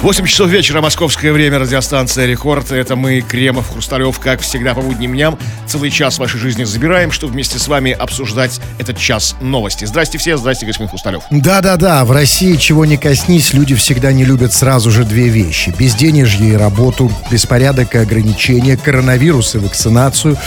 8 0.00 0.26
часов 0.26 0.48
вечера, 0.48 0.80
московское 0.80 1.32
время, 1.32 1.58
радиостанция 1.58 2.24
«Рекорд». 2.26 2.70
Это 2.70 2.94
мы, 2.94 3.20
Кремов, 3.20 3.68
Хрусталев, 3.68 4.20
как 4.20 4.40
всегда 4.40 4.72
по 4.72 4.80
будним 4.80 5.12
дням. 5.12 5.36
Целый 5.66 5.90
час 5.90 6.18
вашей 6.18 6.38
жизни 6.38 6.62
забираем, 6.62 7.10
чтобы 7.10 7.32
вместе 7.32 7.58
с 7.58 7.66
вами 7.66 7.90
обсуждать 7.90 8.60
этот 8.78 8.96
час 8.96 9.34
новости. 9.40 9.86
Здрасте 9.86 10.16
все, 10.16 10.36
здрасте, 10.36 10.66
господин 10.66 10.88
Хрусталев. 10.88 11.24
Да-да-да, 11.30 12.04
в 12.04 12.12
России 12.12 12.54
чего 12.54 12.84
не 12.84 12.96
коснись, 12.96 13.52
люди 13.52 13.74
всегда 13.74 14.12
не 14.12 14.24
любят 14.24 14.52
сразу 14.52 14.92
же 14.92 15.02
две 15.02 15.26
вещи. 15.28 15.74
Безденежье 15.76 16.50
и 16.50 16.56
работу, 16.56 17.10
беспорядок 17.28 17.96
и 17.96 17.98
ограничения, 17.98 18.76
коронавирус 18.76 19.56
и 19.56 19.58
вакцинацию. 19.58 20.38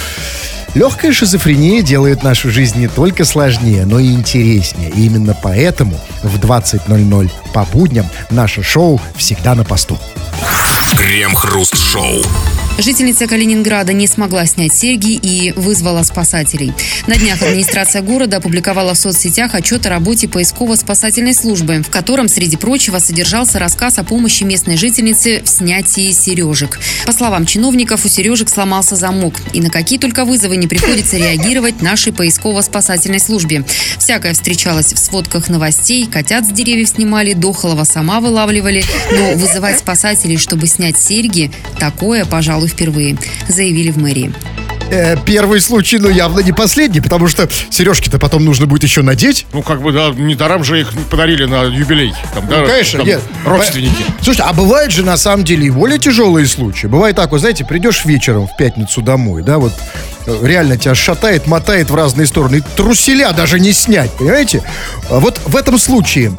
Легкая 0.73 1.11
шизофрения 1.11 1.81
делает 1.81 2.23
нашу 2.23 2.49
жизнь 2.49 2.79
не 2.79 2.87
только 2.87 3.25
сложнее, 3.25 3.85
но 3.85 3.99
и 3.99 4.13
интереснее. 4.13 4.89
И 4.91 5.05
именно 5.05 5.35
поэтому 5.43 5.99
в 6.23 6.39
20.00 6.39 7.29
по 7.53 7.65
будням 7.65 8.05
наше 8.29 8.63
шоу 8.63 9.01
всегда 9.17 9.40
на 9.55 9.63
посту. 9.63 9.97
Крем-хруст-шоу. 10.95 12.21
Жительница 12.81 13.27
Калининграда 13.27 13.93
не 13.93 14.07
смогла 14.07 14.43
снять 14.47 14.73
серьги 14.73 15.11
и 15.11 15.51
вызвала 15.51 16.01
спасателей. 16.01 16.73
На 17.05 17.15
днях 17.15 17.39
администрация 17.43 18.01
города 18.01 18.37
опубликовала 18.37 18.95
в 18.95 18.97
соцсетях 18.97 19.53
отчет 19.53 19.85
о 19.85 19.89
работе 19.89 20.27
поисково-спасательной 20.27 21.35
службы, 21.35 21.83
в 21.83 21.91
котором, 21.91 22.27
среди 22.27 22.57
прочего, 22.57 22.97
содержался 22.97 23.59
рассказ 23.59 23.99
о 23.99 24.03
помощи 24.03 24.45
местной 24.45 24.77
жительницы 24.77 25.43
в 25.43 25.47
снятии 25.47 26.11
сережек. 26.11 26.79
По 27.05 27.11
словам 27.11 27.45
чиновников, 27.45 28.03
у 28.03 28.07
сережек 28.07 28.49
сломался 28.49 28.95
замок. 28.95 29.35
И 29.53 29.61
на 29.61 29.69
какие 29.69 29.99
только 29.99 30.25
вызовы 30.25 30.57
не 30.57 30.65
приходится 30.65 31.17
реагировать 31.17 31.83
нашей 31.83 32.13
поисково-спасательной 32.13 33.19
службе. 33.19 33.63
Всякое 33.99 34.33
встречалось 34.33 34.91
в 34.91 34.97
сводках 34.97 35.49
новостей, 35.49 36.07
котят 36.07 36.47
с 36.47 36.49
деревьев 36.49 36.89
снимали, 36.89 37.33
дохлого 37.33 37.83
сама 37.83 38.19
вылавливали. 38.21 38.83
Но 39.11 39.33
вызывать 39.33 39.77
спасателей, 39.77 40.37
чтобы 40.37 40.65
снять 40.65 40.97
серьги, 40.97 41.51
такое, 41.77 42.25
пожалуй, 42.25 42.70
впервые, 42.71 43.17
заявили 43.47 43.91
в 43.91 43.97
мэрии. 43.97 44.33
Э, 44.91 45.15
первый 45.25 45.61
случай, 45.61 45.99
но 45.99 46.09
явно 46.09 46.41
не 46.41 46.51
последний, 46.51 46.99
потому 46.99 47.29
что 47.29 47.47
сережки-то 47.69 48.19
потом 48.19 48.43
нужно 48.43 48.65
будет 48.65 48.83
еще 48.83 49.01
надеть. 49.01 49.45
Ну, 49.53 49.61
как 49.61 49.81
бы, 49.81 49.93
да, 49.93 50.09
недаром 50.09 50.65
же 50.65 50.81
их 50.81 50.91
подарили 51.09 51.45
на 51.45 51.63
юбилей. 51.63 52.13
Там, 52.33 52.45
да, 52.47 52.57
Ну, 52.61 52.67
конечно, 52.67 52.99
там 52.99 53.07
нет. 53.07 53.21
Родственники. 53.45 54.03
Слушайте, 54.21 54.43
а 54.43 54.51
бывает 54.51 54.91
же 54.91 55.03
на 55.03 55.15
самом 55.15 55.45
деле 55.45 55.67
и 55.67 55.69
более 55.69 55.97
тяжелые 55.97 56.45
случаи. 56.45 56.87
Бывает 56.87 57.15
так, 57.15 57.31
вот 57.31 57.39
знаете, 57.39 57.63
придешь 57.63 58.03
вечером 58.03 58.47
в 58.47 58.57
пятницу 58.57 59.01
домой, 59.01 59.43
да, 59.43 59.59
вот 59.59 59.71
э, 60.25 60.37
реально 60.43 60.75
тебя 60.77 60.93
шатает, 60.93 61.47
мотает 61.47 61.89
в 61.89 61.95
разные 61.95 62.27
стороны. 62.27 62.57
И 62.57 62.63
труселя 62.75 63.31
даже 63.31 63.61
не 63.61 63.71
снять, 63.71 64.11
понимаете? 64.11 64.61
А 65.09 65.21
Вот 65.21 65.39
в 65.45 65.55
этом 65.55 65.79
случае 65.79 66.33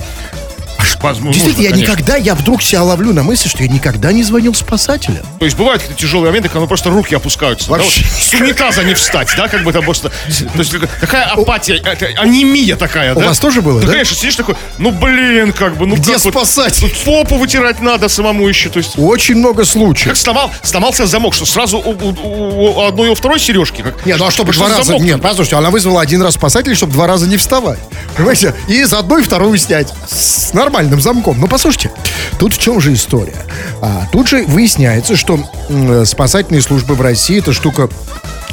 Возможно, 1.01 1.33
Действительно, 1.33 1.65
я 1.65 1.71
конечно. 1.71 1.93
никогда, 1.93 2.17
я 2.17 2.35
вдруг 2.35 2.63
себя 2.63 2.83
ловлю 2.83 3.13
на 3.13 3.23
мысли, 3.23 3.49
что 3.49 3.63
я 3.63 3.69
никогда 3.69 4.13
не 4.13 4.23
звонил 4.23 4.55
спасателям. 4.55 5.25
То 5.39 5.45
есть 5.45 5.57
бывают 5.57 5.83
какие-то 5.83 6.01
тяжелые 6.01 6.29
моменты, 6.31 6.49
когда 6.49 6.61
ну, 6.61 6.67
просто 6.69 6.91
руки 6.91 7.15
опускаются. 7.15 7.67
да, 7.69 7.73
Вообще. 7.79 8.05
вот 8.05 8.23
с 8.23 8.33
унитаза 8.35 8.85
не 8.85 8.95
встать, 8.95 9.29
да, 9.37 9.49
как 9.49 9.65
бы 9.65 9.73
там 9.73 9.85
просто... 9.85 10.11
То 10.11 10.59
есть 10.59 10.75
такая 11.01 11.25
апатия, 11.27 11.83
анемия 12.19 12.77
такая, 12.77 13.15
У 13.15 13.21
да? 13.21 13.27
вас 13.29 13.39
тоже 13.39 13.63
было, 13.63 13.81
да? 13.81 13.87
да? 13.87 13.93
конечно, 13.95 14.17
сидишь 14.17 14.37
такой, 14.37 14.55
ну, 14.79 14.91
блин, 14.91 15.53
как 15.53 15.77
бы, 15.77 15.87
ну, 15.87 15.97
Где 15.97 16.15
как 16.15 16.25
вот- 16.25 16.33
спасать? 16.35 16.79
Тут 16.81 16.93
попу 17.05 17.37
вытирать 17.37 17.81
надо 17.81 18.09
самому 18.09 18.47
еще, 18.49 18.69
то 18.69 18.79
есть... 18.79 18.93
Очень 18.97 19.37
много 19.37 19.65
случаев. 19.65 20.09
Как 20.09 20.17
сломал, 20.17 20.51
сломался 20.63 21.07
замок, 21.07 21.35
что 21.35 21.47
сразу 21.47 21.79
у, 21.79 21.91
у- 21.91 22.77
у 22.77 22.87
одной 22.87 23.09
и 23.09 23.11
у 23.11 23.15
второй 23.15 23.41
сережки? 23.41 23.83
Как, 23.83 24.07
Нет, 24.07 24.19
ну 24.19 24.27
а 24.27 24.31
чтобы 24.31 24.53
что 24.53 24.61
два 24.63 24.71
за 24.71 24.77
раза... 24.79 24.87
замок-то? 24.89 25.07
Нет, 25.09 25.21
послушайте, 25.23 25.57
она 25.57 25.71
вызвала 25.71 26.01
один 26.01 26.23
раз 26.23 26.35
спасателей, 26.35 26.75
чтобы 26.77 26.93
два 26.93 27.07
раза 27.07 27.27
не 27.27 27.37
вставать. 27.37 27.79
Понимаете? 28.17 28.55
И 28.69 28.85
с 28.85 28.93
одной 28.93 29.23
вторую 29.23 29.57
снять. 29.59 29.89
С 30.09 30.53
нормальным 30.73 31.01
замком. 31.03 31.39
Но 31.39 31.47
послушайте, 31.47 31.91
тут 32.39 32.55
в 32.55 32.59
чем 32.59 32.81
же 32.81 32.95
история? 32.95 33.37
А, 33.83 34.07
тут 34.11 34.29
же 34.29 34.45
выясняется, 34.45 35.17
что 35.17 35.39
м, 35.69 36.07
спасательные 36.07 36.63
службы 36.63 36.95
в 36.95 37.03
России 37.03 37.39
это 37.39 37.53
штука 37.53 37.89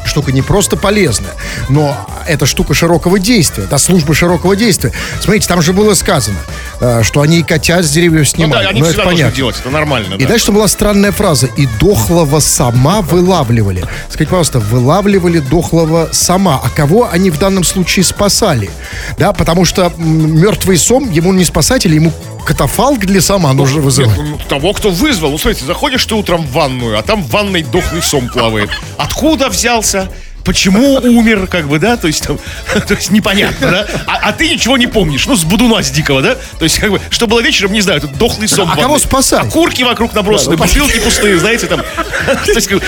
штука 0.06 0.32
не 0.32 0.42
просто 0.42 0.76
полезная, 0.76 1.36
но 1.70 1.96
это 2.28 2.46
штука 2.46 2.74
широкого 2.74 3.20
действия, 3.20 3.66
это 3.66 3.78
служба 3.78 4.14
широкого 4.16 4.56
действия. 4.56 4.92
Смотрите, 5.22 5.48
там 5.48 5.62
же 5.62 5.72
было 5.72 5.94
сказано, 5.94 6.38
э, 6.40 6.69
что 7.04 7.22
они 7.22 7.40
и 7.40 7.44
котят 7.44 7.84
с 7.86 7.92
деревьев 7.92 8.20
Ну 8.22 8.26
снимали. 8.26 8.64
да, 8.64 8.70
они 8.70 8.82
Ну, 8.82 8.88
это 8.88 9.04
понятно. 9.04 9.36
делать, 9.36 9.56
это 9.60 9.70
нормально, 9.70 10.16
И 10.16 10.24
да. 10.24 10.30
дальше 10.30 10.52
была 10.52 10.68
странная 10.68 11.12
фраза. 11.12 11.48
И 11.58 11.68
дохлого 11.80 12.40
сама 12.40 13.02
вылавливали. 13.02 13.84
Скажите, 14.10 14.30
пожалуйста, 14.30 14.60
вылавливали 14.60 15.40
дохлого 15.40 16.10
сама. 16.12 16.62
А 16.64 16.70
кого 16.70 17.10
они 17.12 17.30
в 17.32 17.38
данном 17.38 17.64
случае 17.64 18.06
спасали? 18.06 18.70
Да, 19.18 19.34
потому 19.34 19.66
что 19.66 19.92
мертвый 19.98 20.78
сом, 20.78 21.12
ему 21.12 21.34
не 21.34 21.44
спасатель, 21.46 21.94
ему 21.94 22.12
катафалк 22.46 23.00
для 23.02 23.22
сома 23.22 23.52
нужно 23.54 23.82
вызывать. 23.82 24.18
Нет, 24.18 24.28
ну, 24.28 24.40
того, 24.48 24.74
кто 24.74 24.90
вызвал. 24.90 25.32
Ну, 25.32 25.38
смотрите, 25.38 25.66
заходишь 25.66 26.06
ты 26.06 26.16
утром 26.16 26.46
в 26.48 26.52
ванную, 26.52 26.98
а 26.98 27.02
там 27.04 27.24
в 27.24 27.30
ванной 27.30 27.64
дохлый 27.64 28.02
сом 28.02 28.30
плавает. 28.30 28.70
Откуда 28.98 29.50
взялся? 29.50 30.10
Почему 30.50 30.96
умер, 30.96 31.46
как 31.46 31.68
бы, 31.68 31.78
да, 31.78 31.96
то 31.96 32.08
есть, 32.08 32.26
там, 32.26 32.40
то 32.88 32.96
есть 32.96 33.12
непонятно, 33.12 33.70
да, 33.70 33.88
а, 34.08 34.30
а 34.30 34.34
ты 34.34 34.50
ничего 34.50 34.78
не 34.78 34.88
помнишь, 34.88 35.28
ну, 35.28 35.36
с 35.36 35.44
будуна, 35.44 35.84
с 35.84 35.92
дикого, 35.92 36.24
да, 36.24 36.38
то 36.58 36.64
есть, 36.64 36.80
как 36.80 36.90
бы, 36.90 37.00
что 37.12 37.28
было 37.28 37.40
вечером, 37.40 37.72
не 37.72 37.82
знаю, 37.82 38.02
тут 38.02 38.18
дохлый 38.18 38.48
сом 38.48 38.68
А 38.68 38.76
кого 38.76 38.98
спасать? 38.98 39.46
Окурки 39.46 39.84
вокруг 39.84 40.16
набросаны, 40.16 40.58
Да, 40.58 40.64
ну, 40.64 40.68
бутылки 40.68 41.00
пустые, 41.02 41.38
знаете, 41.38 41.68
там, 41.68 41.82
то 42.46 42.52
есть, 42.52 42.68
как 42.68 42.82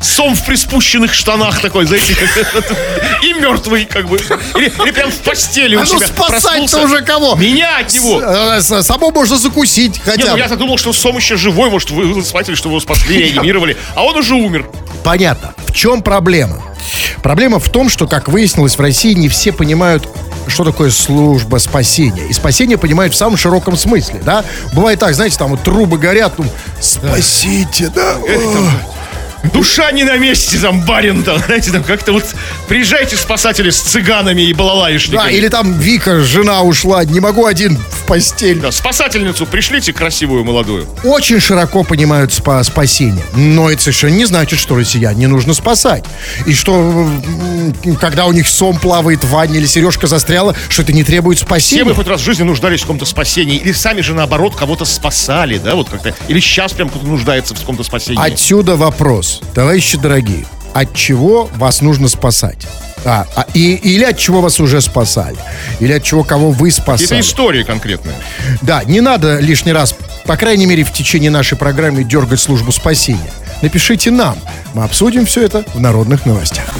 сом 0.00 0.36
в 0.36 0.46
приспущенных 0.46 1.14
штанах 1.14 1.60
такой, 1.60 1.84
знаете, 1.84 2.14
и 3.24 3.32
мертвый, 3.32 3.84
как 3.84 4.06
бы, 4.08 4.18
или, 4.54 4.72
или 4.84 4.90
прям 4.92 5.10
в 5.10 5.16
постели 5.16 5.74
у 5.74 5.80
А 5.80 5.82
ну 5.82 5.96
себя 5.96 6.06
спасать-то 6.06 6.48
проснулся. 6.48 6.82
уже 6.82 7.02
кого? 7.02 7.34
Меня 7.34 7.78
от 7.78 7.92
него. 7.92 8.20
С- 8.60 8.70
э, 8.70 8.82
Само 8.84 9.10
можно 9.10 9.36
закусить 9.36 9.96
Не, 9.96 10.12
хотя 10.12 10.26
ну 10.26 10.32
бы. 10.34 10.38
я-то 10.38 10.54
думал, 10.54 10.78
что 10.78 10.92
Сом 10.92 11.16
еще 11.16 11.36
живой, 11.36 11.70
может, 11.70 11.90
вызвали 11.90 12.22
спасателей, 12.22 12.56
чтобы 12.56 12.74
его 12.74 12.80
спасли, 12.80 13.18
реанимировали, 13.18 13.76
а 13.96 14.04
он 14.04 14.16
уже 14.16 14.36
умер. 14.36 14.64
Понятно. 15.04 15.54
В 15.66 15.72
чем 15.72 16.02
проблема? 16.02 16.62
Проблема 17.22 17.58
в 17.58 17.68
том, 17.68 17.88
что, 17.88 18.06
как 18.06 18.28
выяснилось, 18.28 18.76
в 18.76 18.80
России 18.80 19.12
не 19.14 19.28
все 19.28 19.52
понимают, 19.52 20.08
что 20.46 20.64
такое 20.64 20.90
служба 20.90 21.58
спасения. 21.58 22.26
И 22.28 22.32
спасение 22.32 22.78
понимают 22.78 23.14
в 23.14 23.16
самом 23.16 23.36
широком 23.36 23.76
смысле, 23.76 24.20
да? 24.24 24.44
Бывает 24.72 24.98
так, 24.98 25.14
знаете, 25.14 25.36
там 25.38 25.50
вот 25.50 25.62
трубы 25.62 25.98
горят, 25.98 26.38
ну, 26.38 26.46
спасите, 26.80 27.88
да? 27.94 28.16
Ох. 28.18 28.97
Душа 29.52 29.92
не 29.92 30.04
на 30.04 30.16
месте, 30.16 30.58
там, 30.58 30.82
барин, 30.82 31.22
там, 31.22 31.38
знаете, 31.38 31.70
там, 31.70 31.84
как-то 31.84 32.12
вот 32.12 32.24
приезжайте 32.68 33.16
спасатели 33.16 33.70
с 33.70 33.80
цыганами 33.80 34.42
и 34.42 34.52
балалаишниками. 34.52 35.22
Да, 35.22 35.30
или 35.30 35.48
там 35.48 35.78
Вика, 35.78 36.20
жена 36.20 36.62
ушла, 36.62 37.04
не 37.04 37.20
могу 37.20 37.46
один 37.46 37.76
в 37.76 38.06
постель. 38.06 38.58
Да, 38.58 38.72
спасательницу 38.72 39.46
пришлите 39.46 39.92
красивую 39.92 40.44
молодую. 40.44 40.86
Очень 41.04 41.40
широко 41.40 41.84
понимают 41.84 42.32
спа 42.32 42.62
спасение. 42.64 43.24
Но 43.34 43.70
это 43.70 43.82
совершенно 43.82 44.14
не 44.14 44.24
значит, 44.24 44.58
что 44.58 44.76
россиян 44.76 45.16
не 45.16 45.26
нужно 45.26 45.54
спасать. 45.54 46.04
И 46.46 46.54
что, 46.54 47.08
когда 48.00 48.26
у 48.26 48.32
них 48.32 48.48
сом 48.48 48.78
плавает 48.78 49.22
в 49.24 49.30
ванне 49.30 49.58
или 49.58 49.66
сережка 49.66 50.06
застряла, 50.06 50.56
что 50.68 50.82
это 50.82 50.92
не 50.92 51.04
требует 51.04 51.38
Все 51.38 51.46
спасения. 51.46 51.84
мы 51.84 51.94
хоть 51.94 52.08
раз 52.08 52.20
в 52.20 52.24
жизни 52.24 52.42
нуждались 52.42 52.80
в 52.80 52.82
каком-то 52.82 53.04
спасении, 53.04 53.56
или 53.56 53.72
сами 53.72 54.00
же, 54.00 54.14
наоборот, 54.14 54.56
кого-то 54.56 54.84
спасали, 54.84 55.58
да, 55.58 55.74
вот 55.74 55.88
как-то, 55.88 56.14
или 56.28 56.40
сейчас 56.40 56.72
прям 56.72 56.88
кто-то 56.88 57.06
нуждается 57.06 57.54
в 57.54 57.60
каком-то 57.60 57.84
спасении. 57.84 58.20
Отсюда 58.20 58.76
вопрос, 58.76 59.27
товарищи 59.54 59.98
дорогие, 59.98 60.44
от 60.74 60.94
чего 60.94 61.48
вас 61.56 61.80
нужно 61.80 62.08
спасать? 62.08 62.66
А, 63.04 63.26
а, 63.36 63.46
и, 63.54 63.74
или 63.74 64.04
от 64.04 64.18
чего 64.18 64.40
вас 64.40 64.60
уже 64.60 64.80
спасали? 64.80 65.36
Или 65.80 65.92
от 65.92 66.02
чего 66.02 66.24
кого 66.24 66.50
вы 66.50 66.68
Это 66.68 66.82
спасали? 66.82 67.20
история 67.20 67.64
конкретная. 67.64 68.16
Да, 68.62 68.82
не 68.84 69.00
надо 69.00 69.38
лишний 69.38 69.72
раз, 69.72 69.94
по 70.26 70.36
крайней 70.36 70.66
мере, 70.66 70.84
в 70.84 70.92
течение 70.92 71.30
нашей 71.30 71.56
программы 71.56 72.04
дергать 72.04 72.40
службу 72.40 72.72
спасения. 72.72 73.30
Напишите 73.62 74.10
нам. 74.10 74.36
Мы 74.78 74.84
обсудим 74.84 75.26
все 75.26 75.42
это 75.42 75.64
в 75.74 75.80
народных 75.80 76.24
новостях. 76.24 76.72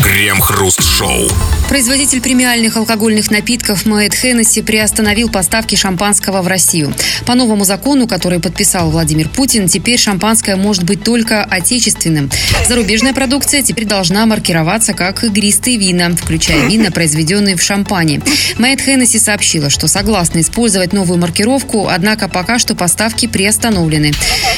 Крем-хруст-шоу. 0.00 1.28
Производитель 1.68 2.20
премиальных 2.20 2.76
алкогольных 2.76 3.30
напитков 3.30 3.86
Моэт 3.86 4.14
Хеннесси 4.14 4.62
приостановил 4.62 5.30
поставки 5.30 5.74
шампанского 5.74 6.42
в 6.42 6.46
Россию. 6.46 6.92
По 7.24 7.34
новому 7.34 7.64
закону, 7.64 8.06
который 8.06 8.40
подписал 8.40 8.90
Владимир 8.90 9.28
Путин, 9.28 9.68
теперь 9.68 9.98
шампанское 9.98 10.54
может 10.54 10.84
быть 10.84 11.02
только 11.02 11.42
отечественным. 11.42 12.30
Зарубежная 12.68 13.14
продукция 13.14 13.62
теперь 13.62 13.86
должна 13.86 14.26
маркироваться 14.26 14.92
как 14.92 15.24
игристые 15.24 15.78
вина, 15.78 16.10
включая 16.14 16.66
вина, 16.66 16.90
произведенные 16.90 17.56
в 17.56 17.62
шампане. 17.62 18.20
Моэт 18.58 18.80
Хеннесси 18.80 19.18
сообщила, 19.18 19.70
что 19.70 19.88
согласна 19.88 20.42
использовать 20.42 20.92
новую 20.92 21.18
маркировку, 21.18 21.88
однако 21.88 22.28
пока 22.28 22.58
что 22.58 22.74
поставки 22.74 23.26
приостановлены. 23.26 24.12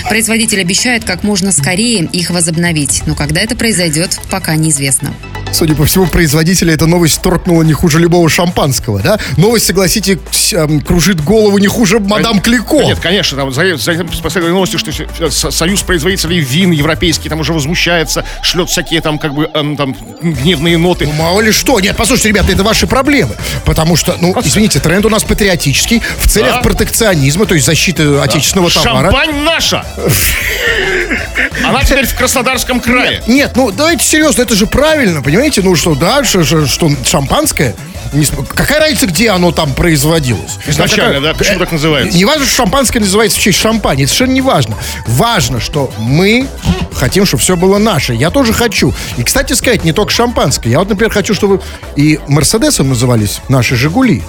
Производитель 0.08 0.60
обещает 0.60 1.04
как 1.04 1.22
можно 1.22 1.52
скорее 1.52 2.04
их 2.04 2.30
возобновить, 2.30 2.73
но 3.06 3.14
когда 3.14 3.40
это 3.40 3.54
произойдет, 3.56 4.18
пока 4.30 4.56
неизвестно. 4.56 5.14
Судя 5.52 5.74
по 5.76 5.84
всему, 5.84 6.06
производители 6.06 6.72
этой 6.74 6.88
новости 6.88 7.04
новость 7.04 7.20
торкнула 7.22 7.62
не 7.62 7.72
хуже 7.74 7.98
любого 7.98 8.28
шампанского, 8.30 9.00
да? 9.00 9.18
Новость, 9.36 9.66
согласитесь, 9.66 10.52
эм, 10.54 10.80
кружит 10.80 11.20
голову 11.22 11.58
не 11.58 11.66
хуже 11.66 11.98
мадам 11.98 12.40
Клико. 12.40 12.82
Нет, 12.82 12.98
конечно, 12.98 13.36
там 13.36 13.52
за, 13.52 13.76
за 13.76 14.04
последней 14.22 14.52
новостью, 14.52 14.78
что 14.78 14.90
со- 15.30 15.50
Союз 15.50 15.82
производителей 15.82 16.40
вин 16.40 16.70
европейский 16.70 17.28
там 17.28 17.40
уже 17.40 17.52
возмущается, 17.52 18.24
шлет 18.42 18.70
всякие 18.70 19.00
там 19.02 19.18
как 19.18 19.34
бы 19.34 19.50
эм, 19.52 19.76
там 19.76 19.94
гневные 20.22 20.78
ноты. 20.78 21.06
Ну, 21.06 21.12
мало 21.12 21.42
ли 21.42 21.52
что. 21.52 21.78
Нет, 21.80 21.94
послушайте, 21.96 22.30
ребята, 22.30 22.52
это 22.52 22.62
ваши 22.62 22.86
проблемы. 22.86 23.34
Потому 23.66 23.96
что, 23.96 24.16
ну, 24.20 24.34
извините, 24.42 24.80
тренд 24.80 25.04
у 25.04 25.10
нас 25.10 25.24
патриотический, 25.24 26.00
в 26.18 26.26
целях 26.26 26.54
Да. 26.56 26.60
протекционизма, 26.62 27.44
то 27.44 27.54
есть 27.54 27.66
защиты 27.66 28.16
отечественного 28.16 28.70
товара. 28.70 29.10
Шампань 29.10 29.42
наша! 29.44 29.84
Она 31.74 31.82
теперь 31.82 32.06
в 32.06 32.14
Краснодарском 32.14 32.78
крае. 32.80 33.20
Нет, 33.26 33.52
ну 33.56 33.72
давайте 33.72 34.04
серьезно, 34.04 34.42
это 34.42 34.54
же 34.54 34.66
правильно, 34.66 35.22
понимаете? 35.22 35.60
Ну 35.60 35.74
что, 35.74 35.96
да, 35.96 36.22
что, 36.22 36.44
что- 36.44 36.90
шампанское, 37.04 37.74
не 38.12 38.24
какая 38.24 38.78
разница, 38.78 39.06
где 39.06 39.30
оно 39.30 39.50
там 39.50 39.74
производилось? 39.74 40.58
Изначально, 40.68 41.20
да, 41.20 41.34
почему 41.34 41.58
так 41.58 41.72
называется? 41.72 42.16
Не 42.16 42.24
важно, 42.24 42.46
что 42.46 42.54
шампанское 42.54 43.00
называется 43.00 43.40
в 43.40 43.42
честь 43.42 43.58
шампани, 43.58 44.04
это 44.04 44.12
совершенно 44.12 44.34
не 44.34 44.40
важно. 44.40 44.76
Важно, 45.08 45.58
что 45.58 45.92
мы 45.98 46.46
хотим, 46.94 47.26
чтобы 47.26 47.42
все 47.42 47.56
было 47.56 47.78
наше. 47.78 48.14
Я 48.14 48.30
тоже 48.30 48.52
хочу. 48.52 48.94
И, 49.16 49.24
кстати 49.24 49.52
сказать, 49.54 49.82
не 49.82 49.92
только 49.92 50.12
шампанское. 50.12 50.70
Я 50.70 50.78
вот, 50.78 50.88
например, 50.88 51.12
хочу, 51.12 51.34
чтобы 51.34 51.60
и 51.96 52.20
Мерседесом 52.28 52.88
назывались 52.88 53.40
наши 53.48 53.74
Жигули. 53.74 54.22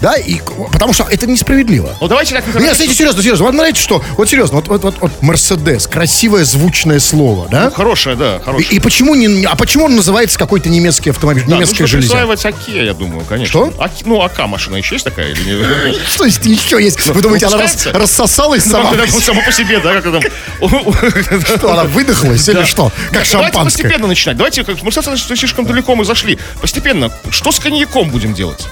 Да, 0.00 0.14
и 0.16 0.40
потому 0.72 0.92
что 0.92 1.04
это 1.10 1.26
несправедливо. 1.26 1.96
Ну 2.00 2.08
давайте 2.08 2.34
так... 2.34 2.44
Нет, 2.54 2.74
смотрите, 2.76 2.94
серьезно, 2.94 3.22
серьезно. 3.22 3.46
Вам 3.46 3.56
нравится 3.56 3.82
что? 3.82 4.02
Вот 4.18 4.28
серьезно, 4.28 4.56
вот, 4.56 4.68
вот, 4.68 4.82
вот, 4.82 4.94
вот 5.00 5.22
Мерседес, 5.22 5.86
красивое 5.86 6.44
звучное 6.44 7.00
слово, 7.00 7.48
да? 7.50 7.70
Хорошая, 7.70 8.14
да, 8.14 8.36
И, 8.36 8.40
хорошая. 8.44 8.68
и 8.72 8.78
почему 8.78 9.14
не, 9.14 9.44
а 9.46 9.56
почему 9.56 9.86
он 9.86 9.96
называется 9.96 10.38
какой-то 10.38 10.68
немецкий 10.68 11.10
автомобиль, 11.10 11.44
Да, 11.46 11.56
немецкая 11.56 11.84
нужно 11.84 12.00
железя? 12.00 12.08
присваивать 12.12 12.44
АКе, 12.44 12.84
я 12.84 12.92
думаю, 12.94 13.24
конечно. 13.26 13.48
Что? 13.70 13.82
Аки- 13.82 14.02
ну, 14.04 14.20
АК 14.22 14.46
машина 14.46 14.76
еще 14.76 14.96
есть 14.96 15.04
такая 15.04 15.30
или 15.32 15.42
нет? 15.90 15.96
Что 16.08 16.24
есть 16.26 16.44
еще 16.44 16.82
есть? 16.82 17.06
Вы 17.06 17.22
думаете, 17.22 17.46
она 17.46 17.64
рассосалась 17.94 18.66
Ну, 18.66 18.72
сама? 18.72 18.92
это 18.92 19.10
само 19.20 19.40
по 19.42 19.52
себе, 19.52 19.80
да, 19.80 20.00
как 20.00 20.04
там... 20.04 20.22
Что, 21.56 21.72
она 21.72 21.84
выдохлась 21.84 22.46
или 22.48 22.64
что? 22.64 22.92
Как 23.10 23.12
Давайте 23.12 23.30
шампанское? 23.32 23.64
постепенно 23.82 24.06
начинать. 24.08 24.36
Давайте, 24.36 24.64
мы 24.82 24.90
кстати, 24.90 25.16
слишком 25.34 25.64
далеко 25.66 25.94
мы 25.96 26.04
зашли. 26.04 26.38
Постепенно. 26.60 27.10
Что 27.30 27.50
с 27.52 27.58
коньяком 27.58 28.10
будем 28.10 28.34
делать? 28.34 28.66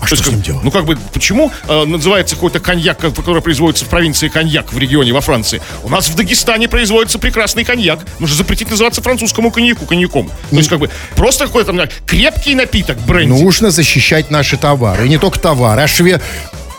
А 0.00 0.06
То 0.06 0.06
что 0.06 0.14
есть, 0.16 0.26
с 0.26 0.30
ним 0.30 0.40
делать? 0.42 0.64
Ну, 0.64 0.70
как 0.70 0.84
бы, 0.84 0.96
почему 1.12 1.52
э, 1.68 1.84
называется 1.84 2.34
какой-то 2.34 2.60
коньяк, 2.60 2.98
ко- 2.98 3.10
который 3.10 3.42
производится 3.42 3.84
в 3.84 3.88
провинции 3.88 4.28
коньяк 4.28 4.72
в 4.72 4.78
регионе 4.78 5.12
во 5.12 5.20
Франции? 5.20 5.60
У 5.82 5.88
нас 5.88 6.08
в 6.08 6.14
Дагестане 6.14 6.68
производится 6.68 7.18
прекрасный 7.18 7.64
коньяк. 7.64 8.00
Нужно 8.18 8.36
запретить 8.36 8.70
называться 8.70 9.02
французскому 9.02 9.50
коньяку 9.50 9.86
коньяком. 9.86 10.28
То 10.50 10.56
есть, 10.56 10.68
как 10.68 10.78
бы, 10.78 10.90
просто 11.16 11.46
какой-то 11.46 11.72
там, 11.72 11.88
крепкий 12.06 12.54
напиток, 12.54 12.98
бренди. 13.00 13.42
Нужно 13.42 13.70
защищать 13.70 14.30
наши 14.30 14.56
товары. 14.56 15.06
И 15.06 15.08
не 15.08 15.18
только 15.18 15.38
товары, 15.38 15.82
а 15.82 15.86
шве... 15.86 16.20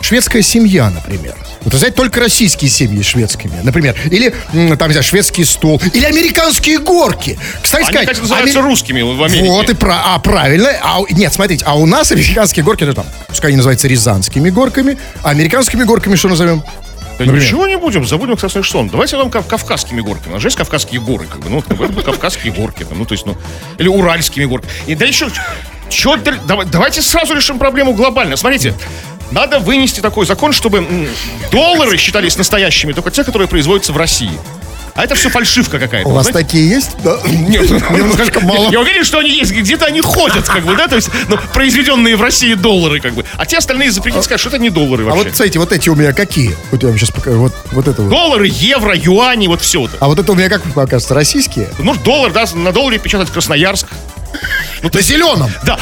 шведская 0.02 0.42
семья, 0.42 0.90
например. 0.90 1.34
Вот 1.62 1.72
взять 1.74 1.94
только 1.94 2.20
российские 2.20 2.70
семьи 2.70 3.02
шведскими, 3.02 3.52
например. 3.62 3.96
Или, 4.10 4.30
там, 4.52 4.88
не 4.88 4.92
знаю, 4.94 5.02
шведский 5.02 5.44
стол. 5.44 5.80
Или 5.94 6.04
американские 6.04 6.78
горки. 6.80 7.38
Кстати 7.62 7.82
Они, 7.84 7.92
сказать... 7.92 8.08
кстати, 8.08 8.20
называются 8.20 8.58
амер- 8.58 8.64
русскими 8.68 9.02
в 9.02 9.22
Америке. 9.22 9.48
Вот 9.48 9.70
и 9.70 9.74
про, 9.74 9.96
а 10.14 10.18
правильно. 10.18 10.70
А, 10.82 10.98
нет, 11.10 11.32
смотрите, 11.32 11.64
а 11.66 11.76
у 11.78 11.86
нас 11.86 12.10
американские 12.12 12.64
горки, 12.64 12.82
это 12.82 12.94
там, 12.94 13.06
пускай 13.28 13.48
они 13.50 13.56
называются 13.56 13.86
рязанскими 13.88 14.50
горками, 14.50 14.98
а 15.22 15.30
американскими 15.30 15.84
горками 15.84 16.16
что 16.16 16.28
назовем? 16.28 16.62
Да 17.18 17.26
Например? 17.26 17.42
ничего 17.42 17.66
не 17.68 17.76
будем, 17.76 18.06
забудем 18.06 18.36
Красный 18.36 18.64
Сон. 18.64 18.88
Давайте 18.88 19.16
нам 19.16 19.30
кав- 19.30 19.46
кавказскими 19.46 20.00
горками. 20.00 20.30
У 20.30 20.32
нас 20.34 20.42
же 20.42 20.48
есть 20.48 20.56
кавказские 20.56 21.00
горы, 21.00 21.26
как 21.26 21.40
бы, 21.40 21.50
ну, 21.50 21.60
бы, 21.76 21.84
это 21.84 22.02
кавказские 22.02 22.52
горки, 22.52 22.84
там, 22.84 22.98
ну, 22.98 23.04
то 23.04 23.12
есть, 23.12 23.26
ну, 23.26 23.36
или 23.78 23.86
уральскими 23.86 24.46
горками. 24.46 24.72
И 24.86 24.94
да 24.96 25.04
еще, 25.04 25.28
чё, 25.90 26.16
давайте 26.16 27.02
сразу 27.02 27.34
решим 27.34 27.58
проблему 27.58 27.92
глобально. 27.92 28.36
Смотрите, 28.36 28.74
надо 29.32 29.58
вынести 29.58 30.00
такой 30.00 30.26
закон, 30.26 30.52
чтобы 30.52 31.08
доллары 31.50 31.96
считались 31.96 32.36
настоящими, 32.36 32.92
только 32.92 33.10
те, 33.10 33.24
которые 33.24 33.48
производятся 33.48 33.92
в 33.92 33.96
России. 33.96 34.38
А 34.94 35.04
это 35.04 35.14
все 35.14 35.30
фальшивка 35.30 35.78
какая-то. 35.78 36.06
У 36.08 36.12
вас 36.12 36.26
знаете? 36.26 36.46
такие 36.46 36.68
есть? 36.68 36.90
Да. 37.02 37.16
Нет, 37.24 37.70
Немножко 37.70 38.40
мало. 38.40 38.70
Я 38.70 38.80
уверен, 38.80 39.04
что 39.04 39.18
они 39.20 39.30
есть, 39.30 39.50
где-то 39.50 39.86
они 39.86 40.02
ходят, 40.02 40.46
как 40.46 40.64
бы, 40.66 40.76
да, 40.76 40.86
то 40.86 40.96
есть, 40.96 41.08
ну, 41.28 41.38
произведенные 41.54 42.14
в 42.14 42.20
России 42.20 42.52
доллары, 42.52 43.00
как 43.00 43.14
бы. 43.14 43.24
А 43.38 43.46
те 43.46 43.56
остальные 43.56 43.90
запретить 43.90 44.22
скажут, 44.24 44.40
что 44.40 44.48
это 44.50 44.58
не 44.58 44.68
доллары 44.68 45.04
А 45.04 45.06
вообще. 45.06 45.24
вот, 45.24 45.36
смотрите, 45.36 45.58
вот 45.60 45.72
эти 45.72 45.88
у 45.88 45.94
меня 45.94 46.12
какие? 46.12 46.54
Вот 46.70 46.82
я 46.82 46.90
вам 46.90 46.98
сейчас 46.98 47.10
покажу. 47.10 47.38
Вот, 47.38 47.54
вот 47.72 47.88
это 47.88 48.02
вот. 48.02 48.10
Доллары, 48.10 48.48
евро, 48.52 48.94
юани, 48.94 49.46
вот 49.46 49.62
все 49.62 49.86
это. 49.86 49.96
А 49.98 50.08
вот 50.08 50.18
это 50.18 50.30
у 50.30 50.34
меня, 50.34 50.50
как 50.50 50.66
вам 50.66 50.86
кажется, 50.86 51.14
российские? 51.14 51.70
Ну, 51.78 51.94
доллар, 51.96 52.30
да, 52.30 52.44
на 52.54 52.70
долларе 52.72 52.98
печатать 52.98 53.30
Красноярск. 53.30 53.86
На 54.82 55.00
зеленом. 55.00 55.50
Да. 55.64 55.78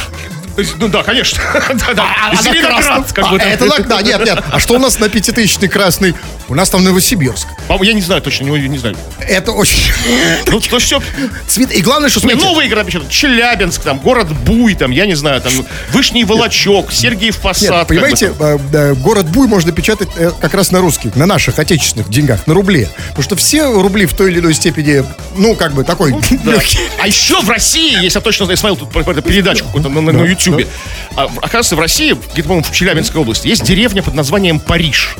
Ну 0.79 0.87
да, 0.87 1.03
конечно. 1.03 1.41
Да, 1.71 1.93
да. 1.93 2.15
А 2.31 2.35
Зеленоград, 2.41 2.83
красном? 2.85 3.05
как 3.13 3.25
А, 3.25 3.43
это 3.43 3.83
да, 3.87 4.01
нет, 4.01 4.25
нет. 4.25 4.43
А 4.51 4.59
что 4.59 4.75
у 4.75 4.79
нас 4.79 4.99
на 4.99 5.09
пятитысячный 5.09 5.67
красный? 5.67 6.15
У 6.47 6.55
нас 6.55 6.69
там 6.69 6.83
Новосибирск. 6.83 7.47
Я 7.81 7.93
не 7.93 8.01
знаю 8.01 8.21
точно, 8.21 8.43
не, 8.43 8.67
не 8.67 8.77
знаю. 8.77 8.97
Это 9.19 9.53
очень 9.53 9.81
Ну, 10.47 10.59
то 10.59 10.79
все. 10.79 11.01
цвет. 11.47 11.71
И 11.71 11.81
главное, 11.81 12.09
что 12.09 12.19
смотрите, 12.19 12.45
новые 12.45 12.69
города. 12.69 12.91
Челябинск, 13.09 13.81
там, 13.81 13.99
город 13.99 14.27
Буй, 14.43 14.75
там, 14.75 14.91
я 14.91 15.05
не 15.05 15.15
знаю, 15.15 15.41
там, 15.41 15.53
Вышний 15.93 16.25
Волочок, 16.25 16.91
Сергиев 16.91 17.39
Посад. 17.39 17.71
Нет, 17.71 17.87
понимаете, 17.87 18.33
э, 18.39 18.93
город 18.95 19.27
Буй 19.29 19.47
можно 19.47 19.71
печатать 19.71 20.09
э, 20.17 20.31
как 20.39 20.53
раз 20.53 20.71
на 20.71 20.81
русских, 20.81 21.15
на 21.15 21.25
наших 21.25 21.57
отечественных 21.57 22.09
деньгах, 22.09 22.45
на 22.47 22.53
рубле. 22.53 22.89
Потому 23.09 23.23
что 23.23 23.35
все 23.37 23.71
рубли 23.71 24.05
в 24.05 24.13
той 24.13 24.31
или 24.31 24.39
иной 24.39 24.53
степени, 24.53 25.05
ну, 25.37 25.55
как 25.55 25.73
бы 25.73 25.83
такой 25.83 26.13
Да. 26.43 26.51
легкий. 26.51 26.79
А 26.99 27.07
еще 27.07 27.41
в 27.41 27.49
России, 27.49 28.03
если 28.03 28.19
я 28.19 28.21
точно 28.21 28.45
знаю, 28.45 28.57
смотрел 28.57 28.75
тут 28.77 29.23
передачу 29.23 29.65
какую-то 29.65 29.89
на, 29.89 30.01
на, 30.01 30.11
на 30.11 30.25
Ютубе. 30.45 30.67
А, 31.15 31.25
оказывается, 31.25 31.75
в 31.75 31.79
России, 31.79 32.13
где-то, 32.33 32.47
по-моему, 32.47 32.63
в 32.63 32.71
Челябинской 32.71 33.21
области, 33.21 33.47
есть 33.47 33.63
деревня 33.63 34.03
под 34.03 34.13
названием 34.13 34.59
Париж. 34.59 35.15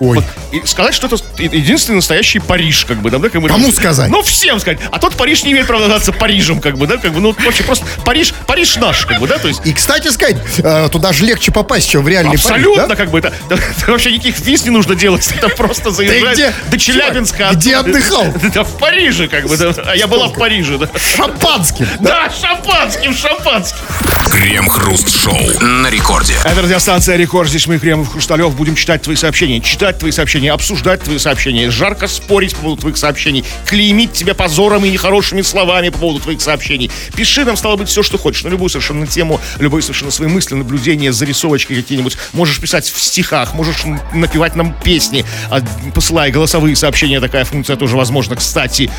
Ой. 0.00 0.18
Вот, 0.18 0.24
и 0.52 0.66
сказать, 0.66 0.94
что 0.94 1.06
это 1.06 1.16
единственный 1.38 1.96
настоящий 1.96 2.38
Париж, 2.38 2.84
как 2.84 2.98
бы, 3.00 3.10
да, 3.10 3.18
да, 3.18 3.28
как 3.28 3.40
бы. 3.40 3.48
Кому 3.48 3.72
сказать? 3.72 4.10
Ну, 4.10 4.22
всем 4.22 4.60
сказать. 4.60 4.78
А 4.90 4.98
тот 4.98 5.14
Париж 5.14 5.44
не 5.44 5.52
имеет 5.52 5.66
права 5.66 5.82
называться 5.82 6.12
Парижем, 6.12 6.60
как 6.60 6.76
бы, 6.76 6.86
да, 6.86 6.96
как 6.96 7.12
бы, 7.12 7.20
ну, 7.20 7.34
вообще 7.44 7.62
просто 7.62 7.86
Париж, 8.04 8.34
Париж 8.46 8.76
наш, 8.76 9.06
как 9.06 9.20
бы, 9.20 9.26
да, 9.26 9.38
то 9.38 9.48
есть. 9.48 9.60
И, 9.64 9.72
кстати 9.72 10.08
сказать, 10.08 10.36
э, 10.58 10.88
туда 10.90 11.12
же 11.12 11.24
легче 11.24 11.52
попасть, 11.52 11.88
чем 11.88 12.02
в 12.04 12.08
реальный 12.08 12.34
Абсолютно, 12.34 12.82
Париж, 12.82 12.88
да? 12.88 12.96
как 12.96 13.10
бы 13.10 13.18
это, 13.18 13.32
да, 13.48 13.56
вообще 13.86 14.12
никаких 14.12 14.38
виз 14.40 14.64
не 14.64 14.70
нужно 14.70 14.94
делать, 14.94 15.26
это 15.34 15.48
просто 15.48 15.90
заезжать 15.90 16.34
где? 16.34 16.52
до 16.70 16.78
Челябинска. 16.78 17.50
Где 17.52 17.76
отдыхал? 17.76 18.26
Да, 18.56 18.64
в 18.64 18.78
Париже, 18.78 19.28
как 19.28 19.46
бы, 19.48 19.56
да. 19.56 19.72
А 19.84 19.96
я 19.96 20.06
была 20.06 20.28
в 20.28 20.34
Париже, 20.34 20.78
да. 20.78 20.88
Шампанским. 21.16 21.86
Да, 22.00 22.30
шампанским, 22.30 23.14
шампанским. 23.14 23.78
Крем-хруст-шоу 24.30 25.60
на 25.60 25.88
рекорде. 25.88 26.34
Это 26.44 26.62
радиостанция 26.62 27.16
Рекорд. 27.16 27.48
Здесь 27.48 27.66
мы, 27.66 27.78
Кремов 27.78 28.12
Хрусталев, 28.12 28.54
будем 28.54 28.74
читать 28.74 29.02
твои 29.02 29.16
сообщения, 29.16 29.60
читать 29.86 29.98
твои 30.00 30.10
сообщения, 30.10 30.50
обсуждать 30.50 31.02
твои 31.02 31.18
сообщения, 31.18 31.70
жарко 31.70 32.08
спорить 32.08 32.56
по 32.56 32.62
поводу 32.62 32.80
твоих 32.80 32.96
сообщений, 32.96 33.44
клеймить 33.66 34.12
тебя 34.12 34.34
позором 34.34 34.84
и 34.84 34.90
нехорошими 34.90 35.42
словами 35.42 35.90
по 35.90 35.98
поводу 35.98 36.18
твоих 36.18 36.40
сообщений. 36.40 36.90
Пиши 37.14 37.44
нам, 37.44 37.56
стало 37.56 37.76
быть, 37.76 37.88
все, 37.88 38.02
что 38.02 38.18
хочешь, 38.18 38.42
на 38.42 38.48
любую 38.48 38.68
совершенно 38.68 39.06
тему, 39.06 39.40
любые 39.60 39.82
совершенно 39.82 40.10
свои 40.10 40.26
мысли, 40.28 40.56
наблюдения, 40.56 41.12
зарисовочки 41.12 41.72
какие-нибудь. 41.72 42.16
Можешь 42.32 42.60
писать 42.60 42.88
в 42.88 43.00
стихах, 43.00 43.54
можешь 43.54 43.84
напевать 44.12 44.56
нам 44.56 44.74
песни, 44.82 45.24
а, 45.50 45.60
посылай 45.94 46.32
голосовые 46.32 46.74
сообщения, 46.74 47.20
такая 47.20 47.44
функция 47.44 47.76
тоже 47.76 47.96
возможна, 47.96 48.34
кстати. 48.34 48.90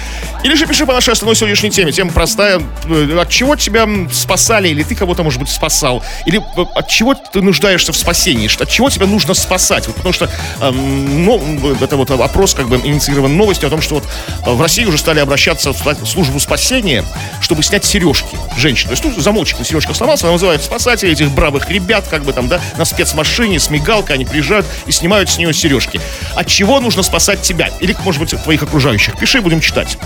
Или 0.45 0.55
же 0.55 0.67
пиши 0.67 0.85
по 0.85 0.93
нашей 0.93 1.11
основной 1.11 1.35
сегодняшней 1.35 1.69
теме. 1.69 1.91
Тема 1.91 2.13
простая. 2.13 2.61
Э, 2.85 3.19
От 3.19 3.29
чего 3.29 3.57
тебя 3.57 3.85
спасали, 4.13 4.69
или 4.69 4.83
ты 4.83 4.95
кого-то, 4.95 5.23
может 5.23 5.41
быть, 5.41 5.49
спасал? 5.49 6.01
Или 6.25 6.39
э, 6.39 6.65
от 6.75 6.87
чего 6.87 7.13
ты 7.13 7.41
нуждаешься 7.41 7.91
в 7.91 7.97
спасении? 7.97 8.47
От 8.47 8.69
чего 8.69 8.89
тебя 8.89 9.05
нужно 9.05 9.33
спасать? 9.33 9.87
Вот 9.87 9.97
потому 9.97 10.13
что, 10.13 10.29
эм, 10.61 10.76
ну, 10.77 11.75
это 11.81 11.95
вот 11.97 12.11
опрос 12.11 12.53
как 12.53 12.67
бы 12.67 12.77
инициирован 12.77 13.35
новостью 13.35 13.67
о 13.67 13.69
том, 13.69 13.81
что 13.81 13.95
вот 13.95 14.03
э, 14.45 14.51
в 14.51 14.61
России 14.61 14.85
уже 14.85 14.97
стали 14.97 15.19
обращаться 15.19 15.73
в 15.73 16.05
службу 16.05 16.39
спасения, 16.39 17.03
чтобы 17.41 17.63
снять 17.63 17.85
сережки 17.85 18.37
женщин. 18.57 18.87
То 18.87 18.93
есть 18.93 19.03
тут 19.03 19.17
замочек 19.17 19.59
на 19.59 19.65
сережках 19.65 19.95
сломался, 19.95 20.25
она 20.25 20.33
вызывает 20.33 20.63
спасателей, 20.63 21.13
этих 21.13 21.31
бравых 21.31 21.69
ребят, 21.69 22.05
как 22.09 22.23
бы 22.23 22.33
там, 22.33 22.47
да, 22.47 22.59
на 22.77 22.85
спецмашине 22.85 23.59
с 23.59 23.69
мигалкой, 23.69 24.15
они 24.15 24.25
приезжают 24.25 24.65
и 24.85 24.91
снимают 24.91 25.29
с 25.29 25.37
нее 25.37 25.53
сережки. 25.53 25.99
От 26.35 26.47
чего 26.47 26.79
нужно 26.79 27.03
спасать 27.03 27.41
тебя? 27.41 27.69
Или, 27.79 27.95
может 28.03 28.21
быть, 28.21 28.31
твоих 28.43 28.63
окружающих? 28.63 29.17
Пиши, 29.17 29.41
будем 29.41 29.61
читать. 29.61 29.97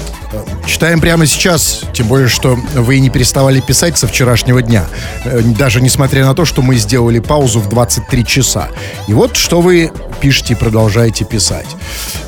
Читаем 0.66 1.02
прямо 1.02 1.26
сейчас, 1.26 1.82
тем 1.94 2.08
более, 2.08 2.28
что 2.28 2.56
вы 2.74 3.00
не 3.00 3.10
переставали 3.10 3.60
писать 3.60 3.98
со 3.98 4.08
вчерашнего 4.08 4.62
дня, 4.62 4.86
Э, 5.24 5.42
даже 5.42 5.82
несмотря 5.82 6.26
на 6.26 6.34
то, 6.34 6.46
что 6.46 6.62
мы 6.62 6.76
сделали 6.76 7.20
паузу 7.20 7.60
в 7.60 7.70
23 7.70 8.26
часа. 8.26 8.70
И 9.08 9.14
вот 9.14 9.36
что 9.38 9.62
вы 9.62 9.92
пишете 10.20 10.56
продолжаете 10.62 11.26
писать. 11.26 11.66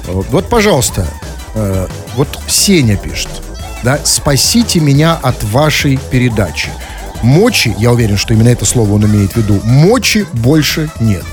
Э, 0.08 0.22
Вот, 0.32 0.50
пожалуйста, 0.50 1.08
э, 1.54 1.88
вот 2.16 2.40
Сеня 2.48 2.98
пишет, 2.98 3.30
да, 3.84 4.00
спасите 4.04 4.80
меня 4.80 5.14
от 5.22 5.44
вашей 5.44 6.00
передачи. 6.12 6.70
Мочи, 7.22 7.74
я 7.78 7.92
уверен, 7.92 8.18
что 8.18 8.34
именно 8.34 8.50
это 8.50 8.66
слово 8.66 8.94
он 8.94 9.06
имеет 9.06 9.34
в 9.34 9.38
виду, 9.38 9.62
мочи 9.64 10.26
больше 10.34 10.90
нет. 11.00 11.24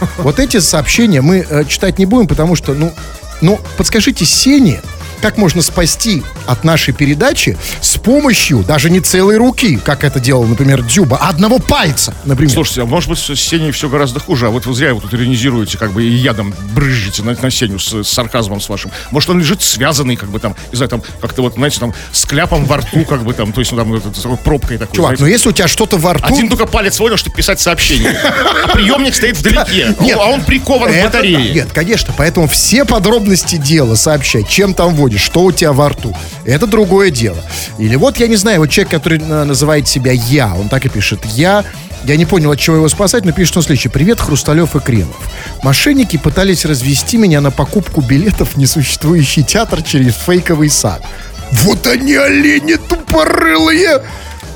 Вот 0.18 0.38
эти 0.38 0.60
сообщения 0.60 1.20
мы 1.20 1.44
э, 1.48 1.64
читать 1.64 1.98
не 1.98 2.06
будем, 2.06 2.28
потому 2.28 2.54
что, 2.54 2.72
ну, 2.72 2.92
ну, 3.40 3.58
подскажите 3.76 4.24
Сене, 4.24 4.80
как 5.24 5.38
можно 5.38 5.62
спасти 5.62 6.22
от 6.46 6.64
нашей 6.64 6.92
передачи 6.92 7.56
с 7.80 7.96
помощью 7.96 8.58
даже 8.58 8.90
не 8.90 9.00
целой 9.00 9.38
руки, 9.38 9.78
как 9.82 10.04
это 10.04 10.20
делал, 10.20 10.44
например, 10.44 10.82
Дзюба, 10.82 11.16
а 11.16 11.30
одного 11.30 11.58
пальца, 11.58 12.12
например. 12.26 12.52
Слушайте, 12.52 12.82
а 12.82 12.84
может 12.84 13.08
быть 13.08 13.18
с 13.18 13.34
Сеней 13.34 13.70
все 13.70 13.88
гораздо 13.88 14.20
хуже, 14.20 14.48
а 14.48 14.50
вот 14.50 14.66
вы 14.66 14.74
зря 14.74 14.88
его 14.88 15.00
тут 15.00 15.14
иронизируете, 15.14 15.78
как 15.78 15.92
бы 15.92 16.04
и 16.04 16.10
ядом 16.10 16.54
брызжете 16.74 17.22
на, 17.22 17.34
на 17.40 17.50
Сеню 17.50 17.78
с, 17.78 18.04
с 18.04 18.06
сарказмом 18.06 18.60
с 18.60 18.68
вашим. 18.68 18.90
Может 19.12 19.30
он 19.30 19.38
лежит 19.38 19.62
связанный, 19.62 20.16
как 20.16 20.28
бы 20.28 20.40
там, 20.40 20.54
не 20.70 20.76
знаю, 20.76 20.90
там 20.90 21.02
как-то 21.22 21.40
вот, 21.40 21.54
знаете, 21.54 21.80
там 21.80 21.94
с 22.12 22.26
кляпом 22.26 22.66
во 22.66 22.76
рту, 22.76 23.06
как 23.06 23.24
бы 23.24 23.32
там, 23.32 23.54
то 23.54 23.60
есть 23.60 23.72
ну, 23.72 23.78
там 23.78 23.94
это, 23.94 24.10
такой 24.10 24.36
пробкой 24.36 24.76
такой. 24.76 24.94
Чувак, 24.94 25.16
знаете. 25.16 25.22
но 25.22 25.28
если 25.30 25.48
у 25.48 25.52
тебя 25.52 25.68
что-то 25.68 25.96
во 25.96 26.12
рту... 26.12 26.26
Один 26.26 26.50
только 26.50 26.66
палец 26.66 26.96
сводил, 26.96 27.16
чтобы 27.16 27.34
писать 27.34 27.60
сообщение. 27.60 28.14
А 28.64 28.68
приемник 28.74 29.14
стоит 29.14 29.38
вдалеке. 29.38 29.94
Нет. 30.00 30.18
а 30.20 30.26
он 30.26 30.44
прикован 30.44 30.92
к 30.92 31.02
батарее. 31.02 31.54
Нет, 31.54 31.68
конечно, 31.72 32.12
поэтому 32.14 32.46
все 32.46 32.84
подробности 32.84 33.56
дела 33.56 33.94
сообщай, 33.94 34.44
чем 34.46 34.74
там 34.74 34.94
водишь, 35.14 35.26
что 35.26 35.44
у 35.44 35.52
тебя 35.52 35.72
во 35.72 35.88
рту. 35.88 36.14
Это 36.44 36.66
другое 36.66 37.10
дело. 37.10 37.38
Или 37.78 37.96
вот, 37.96 38.18
я 38.18 38.26
не 38.26 38.36
знаю, 38.36 38.60
вот 38.60 38.70
человек, 38.70 38.90
который 38.90 39.18
э, 39.18 39.44
называет 39.44 39.86
себя 39.88 40.12
«я», 40.12 40.54
он 40.54 40.68
так 40.68 40.84
и 40.86 40.88
пишет 40.88 41.24
«я», 41.24 41.64
я 42.04 42.16
не 42.16 42.26
понял, 42.26 42.50
от 42.50 42.58
чего 42.58 42.76
его 42.76 42.88
спасать, 42.88 43.24
но 43.24 43.32
пишет 43.32 43.56
он 43.56 43.62
следующее. 43.62 43.90
Привет, 43.90 44.20
Хрусталев 44.20 44.76
и 44.76 44.80
Кремов. 44.80 45.16
Мошенники 45.62 46.18
пытались 46.18 46.66
развести 46.66 47.16
меня 47.16 47.40
на 47.40 47.50
покупку 47.50 48.02
билетов 48.02 48.54
в 48.54 48.56
несуществующий 48.58 49.42
театр 49.42 49.82
через 49.82 50.14
фейковый 50.14 50.68
сайт. 50.68 51.00
Вот 51.52 51.86
они, 51.86 52.14
олени 52.14 52.74
тупорылые! 52.74 54.02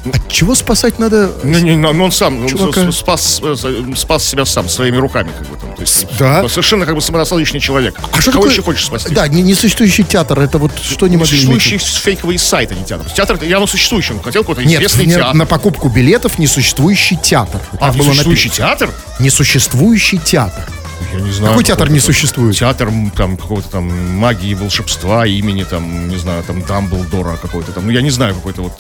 От 0.07 0.29
чего 0.31 0.55
спасать 0.55 0.99
надо? 0.99 1.33
Ну, 1.43 1.59
не, 1.59 1.77
ну, 1.77 2.05
он 2.05 2.13
сам 2.13 2.43
он 2.43 2.49
Чувака. 2.49 2.91
с- 2.93 2.97
спас, 2.99 3.41
э, 3.43 3.55
спас 3.97 4.25
себя 4.25 4.45
сам 4.47 4.69
своими 4.69 4.97
руками, 4.97 5.31
как 5.37 5.49
бы 5.49 5.57
там. 5.57 5.75
То 5.75 5.83
есть, 5.83 6.07
Да. 6.19 6.43
ну, 6.43 6.49
Совершенно 6.49 6.87
как 6.87 6.95
бы 6.95 7.01
самодостаточный 7.01 7.61
человек. 7.61 7.99
А 8.13 8.21
что 8.21 8.31
Кого 8.31 8.43
такое? 8.45 8.53
еще 8.53 8.63
хочешь 8.63 8.87
спасти? 8.87 9.15
Да, 9.15 9.27
не- 9.29 9.43
несуществующий 9.43 10.05
театр, 10.05 10.39
это 10.41 10.59
вот 10.59 10.73
что 10.81 11.07
не 11.09 11.17
могли 11.17 11.31
Существующий 11.33 11.71
иметь? 11.73 11.83
фейковый 11.87 12.39
сайт, 12.39 12.71
а 12.73 12.75
не 12.75 12.85
театр. 12.85 13.07
Театр 13.11 13.37
это 13.37 13.45
явно 13.47 13.67
существующий. 13.67 14.13
Он 14.15 14.23
хотел 14.23 14.43
какой-то 14.43 14.63
Нет, 14.65 14.79
известный 14.81 15.07
не- 15.07 15.15
театр. 15.15 15.35
на 15.35 15.47
покупку 15.47 15.89
билетов 15.89 16.39
несуществующий 16.39 17.17
театр. 17.17 17.61
А, 17.75 17.89
Так 17.89 17.97
было 17.97 18.09
существующий 18.11 18.51
театр? 18.51 18.91
Несуществующий 19.19 20.19
театр. 20.19 20.65
Я 21.13 21.21
не 21.21 21.33
знаю. 21.33 21.53
Какой 21.53 21.65
театр 21.65 21.91
не 21.91 22.01
существует? 22.01 22.57
Театр 22.57 22.91
там 23.17 23.37
какого-то 23.37 23.69
там 23.69 24.17
магии, 24.17 24.55
волшебства, 24.55 25.27
имени 25.27 25.65
там, 25.65 26.09
не 26.09 26.17
знаю, 26.17 26.43
там 26.45 26.63
Дамблдора 26.63 27.37
какой-то 27.37 27.73
там. 27.73 27.87
Ну, 27.87 27.93
я 27.93 28.03
не 28.03 28.11
знаю, 28.11 28.35
какой-то 28.35 28.63
вот, 28.63 28.73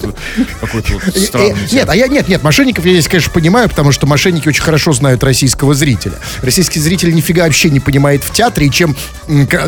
какой-то 0.61 0.93
вот 0.95 1.03
Э, 1.19 1.21
странный 1.21 1.57
Нет, 1.73 1.89
а 1.89 1.97
я 1.97 2.09
нет, 2.09 2.29
нет, 2.29 2.43
мошенников 2.43 2.85
я 2.85 2.93
здесь, 2.93 3.09
конечно, 3.09 3.33
понимаю, 3.33 3.69
потому 3.69 3.93
что 3.93 4.07
мошенники 4.07 4.49
очень 4.49 4.63
хорошо 4.63 4.93
знают 4.93 5.23
российского 5.25 5.75
зрителя. 5.75 6.15
Российский 6.43 6.81
зритель 6.81 7.15
нифига 7.15 7.45
вообще 7.45 7.71
не 7.71 7.81
понимает 7.81 8.23
в 8.23 8.33
театре, 8.33 8.67
и 8.67 8.71
чем 8.71 8.97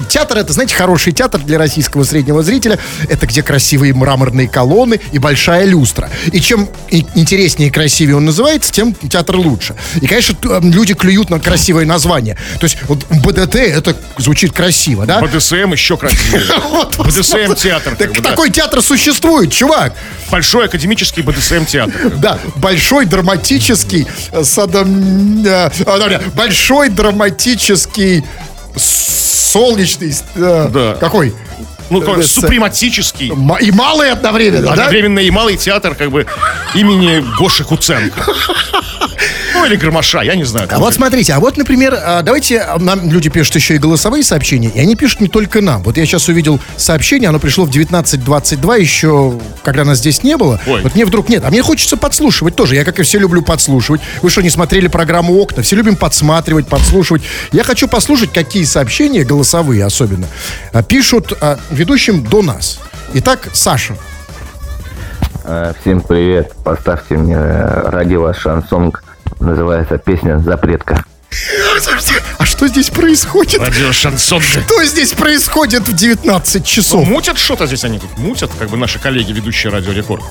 театр 0.09 0.39
это, 0.39 0.53
знаете, 0.53 0.75
хороший 0.75 1.13
театр 1.13 1.41
для 1.41 1.59
российского 1.59 2.05
среднего 2.05 2.43
зрителя, 2.43 2.79
это 3.09 3.27
где 3.27 3.43
красивые 3.43 3.95
мраморные 3.95 4.49
колонны 4.49 5.01
и 5.13 5.19
большая 5.19 5.65
люстра. 5.65 6.11
И 6.33 6.41
чем 6.41 6.69
интереснее 6.91 7.69
и 7.69 7.73
красивее 7.73 8.17
он 8.17 8.25
называется, 8.25 8.73
тем 8.73 8.95
театр 8.95 9.37
лучше. 9.37 9.75
И, 10.01 10.07
конечно, 10.07 10.37
э, 10.43 10.61
люди 10.63 10.95
клюют 10.95 11.31
на 11.31 11.41
красивое 11.41 11.85
название. 11.85 12.37
То 12.59 12.65
есть 12.65 12.79
вот 12.89 13.05
БДТ 13.09 13.57
это 13.57 13.97
звучит 14.19 14.53
красиво, 14.53 15.07
да? 15.07 15.21
БДСМ 15.21 15.73
еще 15.73 15.97
красивее. 15.97 16.43
БДСМ 16.99 17.55
театр. 17.55 17.97
как 17.97 18.23
такой 18.23 18.51
театр 18.51 18.83
существует, 18.83 19.53
чувак. 19.53 19.95
Большой 20.31 20.67
академический 20.67 21.23
БДСМ 21.23 21.65
театр. 21.65 22.11
Да, 22.17 22.39
большой 22.57 23.07
драматический 23.07 24.07
э, 24.33 24.45
садом... 24.45 25.45
э, 25.47 25.71
а, 25.87 26.21
большой 26.35 26.89
драматический 26.89 28.25
солнечный... 28.77 30.15
э, 30.37 30.69
Да. 30.73 30.95
Какой? 31.01 31.35
Ну, 31.91 32.23
с- 32.23 32.33
супрематический. 32.33 33.33
Ма- 33.33 33.59
И 33.59 33.73
малый 33.73 34.13
одновременно, 34.13 34.67
да? 34.67 34.73
Одновременно 34.75 35.19
и 35.19 35.31
малый 35.31 35.57
театр, 35.57 35.97
как 35.97 36.11
бы, 36.13 36.25
имени 36.75 37.25
Гоши 37.37 37.65
Куценко. 37.65 38.25
Ну, 39.61 39.67
или 39.67 39.77
Громаша, 39.77 40.23
я 40.23 40.37
не 40.37 40.45
знаю. 40.45 40.67
А 40.71 40.79
вот 40.79 40.95
смотрите, 40.95 41.35
а 41.35 41.39
вот, 41.39 41.59
например, 41.59 41.95
а, 41.95 42.23
давайте, 42.23 42.61
а, 42.61 42.79
нам 42.79 43.11
люди 43.11 43.29
пишут 43.29 43.57
еще 43.57 43.75
и 43.75 43.79
голосовые 43.79 44.25
сообщения, 44.25 44.71
и 44.75 44.81
они 44.81 44.97
пишут 44.97 45.21
не 45.21 45.29
только 45.29 45.61
нам. 45.61 45.83
Вот 45.83 45.99
я 45.99 46.07
сейчас 46.07 46.29
увидел 46.29 46.59
сообщение, 46.79 47.29
оно 47.29 47.39
пришло 47.39 47.67
в 47.67 47.71
19.22, 47.71 48.81
еще 48.81 49.39
когда 49.63 49.85
нас 49.85 49.99
здесь 49.99 50.23
не 50.23 50.39
было. 50.39 50.59
Ой. 50.67 50.81
Вот 50.81 50.95
мне 50.95 51.05
вдруг 51.05 51.29
нет, 51.29 51.45
а 51.45 51.51
мне 51.51 51.61
хочется 51.61 51.99
подслушивать 51.99 52.57
тоже. 52.57 52.75
Я, 52.75 52.87
как 52.87 53.01
и 53.01 53.03
все, 53.03 53.19
люблю 53.19 53.43
подслушивать. 53.43 54.01
Вы 54.23 54.31
что, 54.31 54.41
не 54.41 54.49
смотрели 54.49 54.89
программу 54.89 55.39
«Окна»? 55.39 55.63
Все 55.63 55.77
любим 55.77 55.97
подсматривать, 55.97 56.67
подслушивать. 56.67 57.21
Я 57.53 57.63
хочу 57.63 57.87
послушать, 57.87 58.33
какие 58.33 58.65
сообщения, 58.65 59.25
голосовые 59.25 59.85
особенно, 59.85 60.27
а, 60.73 60.83
пишут 60.83 61.39
ведущим 61.71 62.25
до 62.25 62.41
нас. 62.41 62.81
Итак, 63.13 63.51
Саша. 63.53 63.95
Э, 65.45 65.75
Всем 65.81 66.01
привет. 66.01 66.55
Поставьте 66.65 67.17
мне 67.17 67.35
э, 67.35 67.91
ради 67.91 68.15
вас 68.15 68.39
шансонг. 68.39 69.03
Называется 69.39 69.99
песня 69.99 70.39
«Запретка». 70.39 71.05
А 72.39 72.45
что 72.45 72.67
здесь 72.69 72.91
происходит? 72.91 73.61
Радио 73.61 73.93
Шансон. 73.93 74.41
Что 74.43 74.85
здесь 74.85 75.13
происходит 75.13 75.87
в 75.87 75.93
19 75.95 76.55
Ну, 76.55 76.65
часов? 76.65 77.07
мутят 77.07 77.39
что-то 77.39 77.67
здесь 77.67 77.85
они 77.85 77.99
тут, 77.99 78.19
мутят, 78.19 78.51
как 78.59 78.69
бы 78.71 78.77
наши 78.77 78.99
коллеги, 78.99 79.33
ведущие 79.33 79.73
Радио 79.73 79.93
Рекорд. 79.93 80.25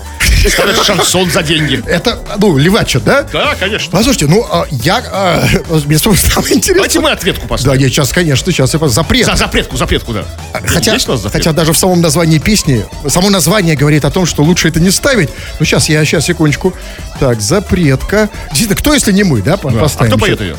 Ставят 0.48 0.84
шансон 0.84 1.29
за 1.32 1.41
деньги. 1.44 1.82
Это, 1.86 2.20
ну, 2.38 2.58
Левача, 2.58 3.00
да? 3.00 3.24
Да, 3.24 3.56
конечно. 3.56 3.91
Послушайте, 3.91 4.27
ну, 4.27 4.46
а, 4.50 4.65
я... 4.72 5.03
а, 5.12 5.48
мне 5.86 5.98
стало 5.98 6.13
интересно. 6.15 6.74
Давайте 6.74 7.00
мы 7.00 7.12
ответку 7.12 7.44
Да, 7.44 7.48
поставим. 7.50 7.79
нет, 7.82 7.91
сейчас, 7.91 8.12
конечно, 8.12 8.51
сейчас 8.51 8.74
я 8.74 8.88
запрет. 8.89 9.25
За 9.25 9.36
запретку, 9.36 9.77
запретку, 9.77 10.13
да. 10.13 10.25
Хотя, 10.65 10.98
хотя 11.32 11.53
даже 11.53 11.74
в 11.74 11.77
самом 11.77 12.01
названии 12.01 12.39
песни, 12.39 12.86
само 13.08 13.29
название 13.29 13.75
говорит 13.75 14.06
о 14.06 14.12
том, 14.12 14.25
что 14.25 14.44
лучше 14.44 14.68
это 14.70 14.79
не 14.79 14.91
ставить. 14.91 15.29
Ну, 15.60 15.65
сейчас, 15.65 15.89
я, 15.89 16.03
сейчас, 16.06 16.25
секундочку. 16.25 16.74
Так, 17.20 17.41
запретка. 17.41 18.29
Кто, 18.77 18.94
если 18.94 19.12
не 19.12 19.24
мы, 19.24 19.41
да, 19.41 19.58
Да. 19.58 19.86
А 19.86 20.06
кто 20.06 20.18
поет 20.18 20.39
ее? 20.41 20.56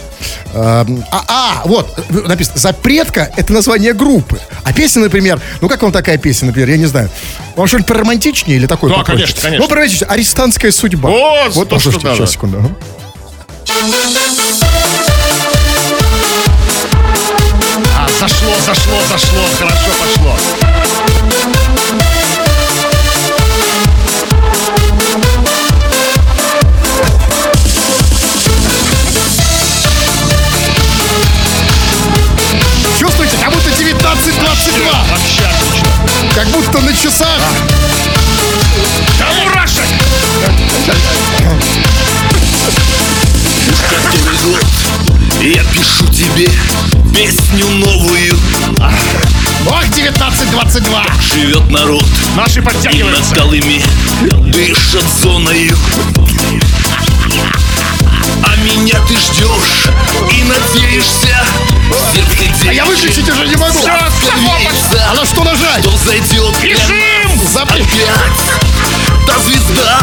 А, 0.53 0.87
а, 1.11 1.25
а, 1.29 1.63
вот, 1.65 2.11
написано, 2.11 2.59
запретка— 2.59 3.31
это 3.37 3.53
название 3.53 3.93
группы. 3.93 4.41
А 4.65 4.73
песня, 4.73 5.03
например, 5.03 5.41
ну 5.61 5.69
как 5.69 5.83
вам 5.83 5.93
такая 5.93 6.19
песня, 6.19 6.47
например, 6.47 6.71
я 6.71 6.77
не 6.77 6.87
знаю. 6.87 7.11
Вам 7.57 7.67
что-нибудь 7.67 7.89
поромантичнее 7.89 8.57
или 8.57 8.67
такое? 8.67 8.91
Да, 8.91 8.99
попроще? 8.99 9.27
конечно, 9.27 9.43
конечно. 9.43 9.65
Ну, 9.65 9.69
поромантичнее. 9.69 10.11
Арестантская 10.11 10.73
судьба. 10.73 11.11
О, 11.11 11.49
вот, 11.51 11.69
то, 11.69 11.79
что 11.79 11.93
сейчас, 11.93 12.33
секунду. 12.33 12.71
А, 17.97 18.09
зашло, 18.19 18.53
зашло, 18.67 18.95
зашло, 19.09 19.41
хорошо 19.59 19.91
пошло. 19.99 20.37
Чувствуете, 33.21 33.45
как 33.45 33.53
будто 33.53 33.69
19-22. 33.69 34.01
Вообще 35.11 35.43
отлично. 35.43 35.89
Как 36.35 36.49
будто 36.49 36.81
на 36.81 36.93
часах. 36.95 37.41
Да 39.19 39.27
мурашек! 39.35 39.85
который 43.91 44.37
год 44.45 44.65
Я 45.43 45.63
пишу 45.65 46.07
тебе 46.09 46.49
песню 47.15 47.67
новую 47.69 48.39
Ох, 49.67 49.85
19-22. 49.85 51.35
Живет 51.35 51.71
народ 51.71 52.05
Наши 52.37 52.61
и 52.61 52.63
над 52.63 52.73
подтягиваются. 52.73 53.35
голыми 53.35 53.83
Дышат 54.51 55.05
зоною 55.23 55.77
А 58.45 58.57
меня 58.57 58.99
ты 59.07 59.15
ждешь 59.15 59.91
и 60.33 60.43
надеешься 60.45 61.45
А 62.69 62.73
я 62.73 62.85
выключить 62.85 63.29
уже 63.29 63.47
не 63.47 63.57
могу. 63.57 63.79
Надеешься, 63.87 65.09
А 65.11 65.15
на 65.15 65.25
что 65.27 65.45
нажать? 65.45 65.81
что 65.83 65.97
зайдет 65.99 66.55
нас 67.43 67.57
опять 67.57 67.85
Та 69.27 69.39
звезда 69.41 69.99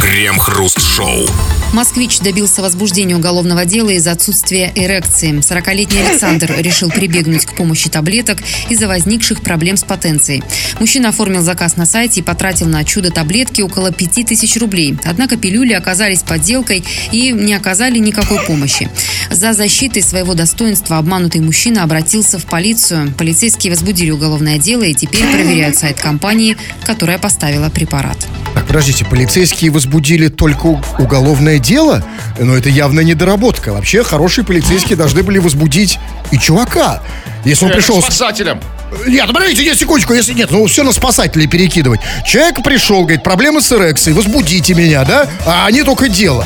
Крем-хруст-шоу. 0.00 1.28
Москвич 1.72 2.18
добился 2.20 2.60
возбуждения 2.60 3.16
уголовного 3.16 3.64
дела 3.64 3.90
из-за 3.90 4.12
отсутствия 4.12 4.70
эрекции. 4.74 5.32
40-летний 5.32 6.00
Александр 6.00 6.54
решил 6.58 6.90
прибегнуть 6.90 7.46
к 7.46 7.54
помощи 7.54 7.88
таблеток 7.88 8.38
из-за 8.68 8.88
возникших 8.88 9.40
проблем 9.40 9.78
с 9.78 9.82
потенцией. 9.84 10.42
Мужчина 10.80 11.08
оформил 11.08 11.40
заказ 11.40 11.76
на 11.76 11.86
сайте 11.86 12.20
и 12.20 12.22
потратил 12.22 12.66
на 12.66 12.84
чудо 12.84 13.10
таблетки 13.10 13.62
около 13.62 13.90
5000 13.90 14.56
рублей. 14.58 14.98
Однако 15.04 15.38
пилюли 15.38 15.72
оказались 15.72 16.22
подделкой 16.22 16.84
и 17.10 17.32
не 17.32 17.54
оказали 17.54 17.98
никакой 17.98 18.44
помощи. 18.44 18.90
За 19.30 19.54
защитой 19.54 20.02
своего 20.02 20.34
достоинства 20.34 20.98
обманутый 20.98 21.40
мужчина 21.40 21.84
обратился 21.84 22.38
в 22.38 22.44
полицию. 22.44 23.14
Полицейские 23.16 23.72
возбудили 23.72 24.10
уголовное 24.10 24.58
дело 24.58 24.82
и 24.82 24.92
теперь 24.92 25.24
проверяют 25.32 25.76
сайт 25.76 25.98
компании, 25.98 26.58
которая 26.84 27.18
поставила 27.18 27.70
препарат. 27.70 28.18
Так, 28.54 28.66
подождите, 28.66 29.06
полицейские 29.06 29.70
возбудили 29.70 30.28
только 30.28 30.66
уголовное 30.98 31.58
дело? 31.62 32.04
Но 32.38 32.56
это 32.56 32.68
явно 32.68 33.00
недоработка. 33.00 33.72
Вообще, 33.72 34.02
хорошие 34.02 34.44
полицейские 34.44 34.96
должны 34.96 35.22
были 35.22 35.38
возбудить 35.38 35.98
и 36.30 36.38
чувака. 36.38 37.00
Если 37.44 37.64
он 37.64 37.70
Э, 37.70 37.74
пришел... 37.74 38.00
с- 38.00 38.04
Спасателям. 38.04 38.60
Нет, 39.06 39.24
ну, 39.26 39.32
подождите, 39.32 39.64
нет, 39.64 39.78
секундочку, 39.78 40.12
если 40.12 40.34
нет, 40.34 40.50
ну 40.50 40.66
все 40.66 40.82
на 40.82 40.92
спасателей 40.92 41.46
перекидывать. 41.46 42.00
Человек 42.26 42.62
пришел, 42.62 43.00
говорит, 43.02 43.22
проблемы 43.22 43.62
с 43.62 43.72
эрекцией, 43.72 44.14
возбудите 44.14 44.74
меня, 44.74 45.04
да? 45.04 45.26
А 45.46 45.64
они 45.66 45.82
только 45.82 46.10
дело. 46.10 46.44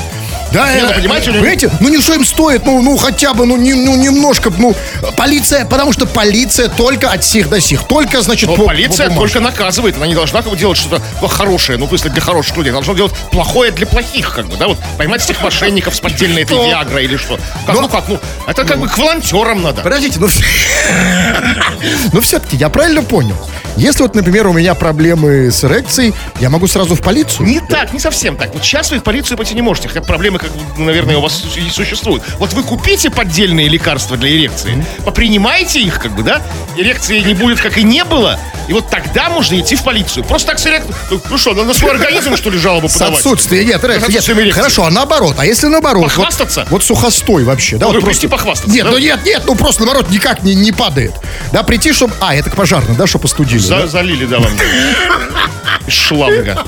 Да, 0.56 0.74
Не, 0.74 0.80
ну, 0.82 0.88
э, 0.88 0.94
понимаете, 0.94 1.30
э, 1.30 1.32
ну, 1.34 1.38
понимаете, 1.40 1.70
ну 1.80 1.88
не 1.90 2.00
что 2.00 2.14
им 2.14 2.24
стоит, 2.24 2.64
ну, 2.64 2.80
ну 2.82 2.96
хотя 2.96 3.34
бы, 3.34 3.44
ну, 3.44 3.56
не- 3.58 3.74
ну 3.74 3.94
немножко, 3.94 4.50
ну, 4.56 4.74
полиция, 5.16 5.66
потому 5.66 5.92
что 5.92 6.06
полиция 6.06 6.68
только 6.68 7.10
от 7.10 7.22
сих 7.24 7.50
до 7.50 7.60
сих, 7.60 7.82
только, 7.84 8.22
значит, 8.22 8.48
Но 8.48 8.56
по- 8.56 8.64
полиция 8.64 9.08
по 9.08 9.14
бумажке. 9.14 9.34
только 9.38 9.40
наказывает, 9.52 9.96
она 9.96 10.06
не 10.06 10.14
должна 10.14 10.40
как 10.40 10.50
бы 10.50 10.56
делать 10.56 10.78
что-то 10.78 11.02
ну, 11.20 11.28
хорошее, 11.28 11.78
ну, 11.78 11.84
в 11.84 11.88
смысле, 11.90 12.10
для 12.10 12.22
хороших 12.22 12.56
людей, 12.56 12.70
она 12.70 12.78
должна 12.78 12.94
делать 12.94 13.12
плохое 13.30 13.70
для 13.70 13.86
плохих, 13.86 14.34
как 14.34 14.46
бы, 14.46 14.56
да, 14.56 14.68
вот, 14.68 14.78
поймать 14.96 15.22
этих 15.24 15.42
мошенников 15.42 15.94
с 15.94 16.00
поддельной 16.00 16.42
этой? 16.42 16.56
Виагрой 16.68 17.04
или 17.04 17.18
что. 17.18 17.38
Как, 17.66 17.74
Но- 17.74 17.82
ну 17.82 17.88
как, 17.90 18.08
ну, 18.08 18.18
это 18.46 18.64
как 18.64 18.78
бы 18.78 18.88
к 18.88 18.96
волонтерам 18.96 19.62
надо. 19.62 19.82
Подождите, 19.82 20.18
ну, 20.18 20.28
ну 22.12 22.20
все-таки 22.20 22.56
я 22.56 22.68
правильно 22.70 23.02
понял. 23.02 23.36
Если 23.76 24.02
вот, 24.02 24.14
например, 24.14 24.46
у 24.46 24.52
меня 24.52 24.74
проблемы 24.74 25.50
с 25.50 25.62
эрекцией, 25.64 26.14
я 26.40 26.48
могу 26.48 26.66
сразу 26.66 26.94
в 26.94 27.00
полицию? 27.02 27.46
Не 27.46 27.60
так, 27.60 27.92
не 27.92 28.00
совсем 28.00 28.36
так. 28.36 28.54
Вот 28.54 28.64
сейчас 28.64 28.90
вы 28.90 28.98
в 29.00 29.02
полицию 29.02 29.36
пойти 29.36 29.54
не 29.54 29.62
можете, 29.62 29.88
хотя 29.88 30.00
проблемы, 30.00 30.38
как 30.38 30.50
наверное, 30.78 31.18
у 31.18 31.20
вас 31.20 31.44
и 31.56 31.68
существуют. 31.70 32.22
Вот 32.38 32.52
вы 32.54 32.62
купите 32.62 33.10
поддельные 33.10 33.68
лекарства 33.68 34.16
для 34.16 34.30
эрекции, 34.30 34.84
попринимайте 35.04 35.80
их, 35.80 36.00
как 36.00 36.14
бы, 36.14 36.22
да, 36.22 36.40
эрекции 36.76 37.20
не 37.20 37.34
будет, 37.34 37.60
как 37.60 37.76
и 37.76 37.82
не 37.82 38.04
было, 38.04 38.38
и 38.68 38.72
вот 38.72 38.88
тогда 38.90 39.28
можно 39.28 39.58
идти 39.60 39.76
в 39.76 39.82
полицию. 39.82 40.24
Просто 40.24 40.48
так 40.48 40.58
с 40.58 40.66
эрекцией... 40.66 40.94
Ну, 41.10 41.20
Ну 41.30 41.38
что, 41.38 41.54
на 41.54 41.74
свой 41.74 41.92
организм, 41.92 42.36
что 42.36 42.50
ли, 42.50 42.58
жалобу 42.58 42.88
С 42.88 42.94
подавать? 42.94 43.24
нет, 43.24 43.84
эрекции, 43.84 43.98
С 43.98 44.08
нет. 44.08 44.08
отсутствием 44.08 44.40
эрекции. 44.40 44.60
Хорошо, 44.60 44.84
а 44.86 44.90
наоборот, 44.90 45.36
а 45.38 45.44
если 45.46 45.66
наоборот? 45.66 46.04
вот- 46.04 46.12
Похвастаться? 46.12 46.66
Вот, 46.70 46.82
сухостой 46.82 47.44
вообще, 47.44 47.76
да? 47.76 47.86
Ну, 47.86 47.92
вот 47.92 48.04
прийти 48.04 48.26
похвастаться, 48.26 48.74
Нет, 48.74 48.84
да? 48.86 48.90
ну 48.92 48.98
нет, 48.98 49.20
нет, 49.24 49.42
ну 49.46 49.54
просто 49.54 49.84
наоборот 49.84 50.10
никак 50.10 50.42
не, 50.42 50.54
не 50.54 50.72
падает. 50.72 51.12
Да, 51.52 51.62
прийти, 51.62 51.92
чтобы... 51.92 52.14
А, 52.20 52.34
это 52.34 52.50
к 52.50 52.56
пожарным, 52.56 52.96
да, 52.96 53.06
чтобы 53.06 53.26
остудили. 53.26 53.65
За- 53.66 53.80
да? 53.80 53.86
залили, 53.86 54.26
да, 54.26 54.38
вам. 54.38 54.52
Шланга. 55.88 56.64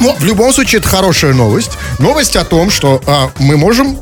Ну, 0.00 0.14
в 0.18 0.24
любом 0.24 0.52
случае, 0.52 0.80
это 0.80 0.88
хорошая 0.88 1.32
новость. 1.32 1.78
Новость 1.98 2.36
о 2.36 2.44
том, 2.44 2.70
что 2.70 3.00
а, 3.06 3.30
мы 3.38 3.56
можем, 3.56 3.98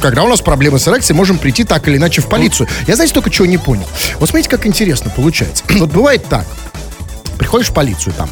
когда 0.00 0.24
у 0.24 0.28
нас 0.28 0.40
проблемы 0.40 0.78
с 0.78 0.88
эрекцией, 0.88 1.16
можем 1.16 1.38
прийти 1.38 1.64
так 1.64 1.86
или 1.88 1.96
иначе 1.96 2.22
в 2.22 2.28
полицию. 2.28 2.68
Я, 2.86 2.96
знаете, 2.96 3.14
только 3.14 3.30
чего 3.30 3.46
не 3.46 3.58
понял. 3.58 3.86
Вот 4.18 4.30
смотрите, 4.30 4.48
как 4.48 4.66
интересно 4.66 5.10
получается. 5.14 5.64
Вот 5.78 5.90
бывает 5.90 6.26
так. 6.28 6.46
Приходишь 7.38 7.68
в 7.68 7.72
полицию, 7.72 8.14
там, 8.14 8.30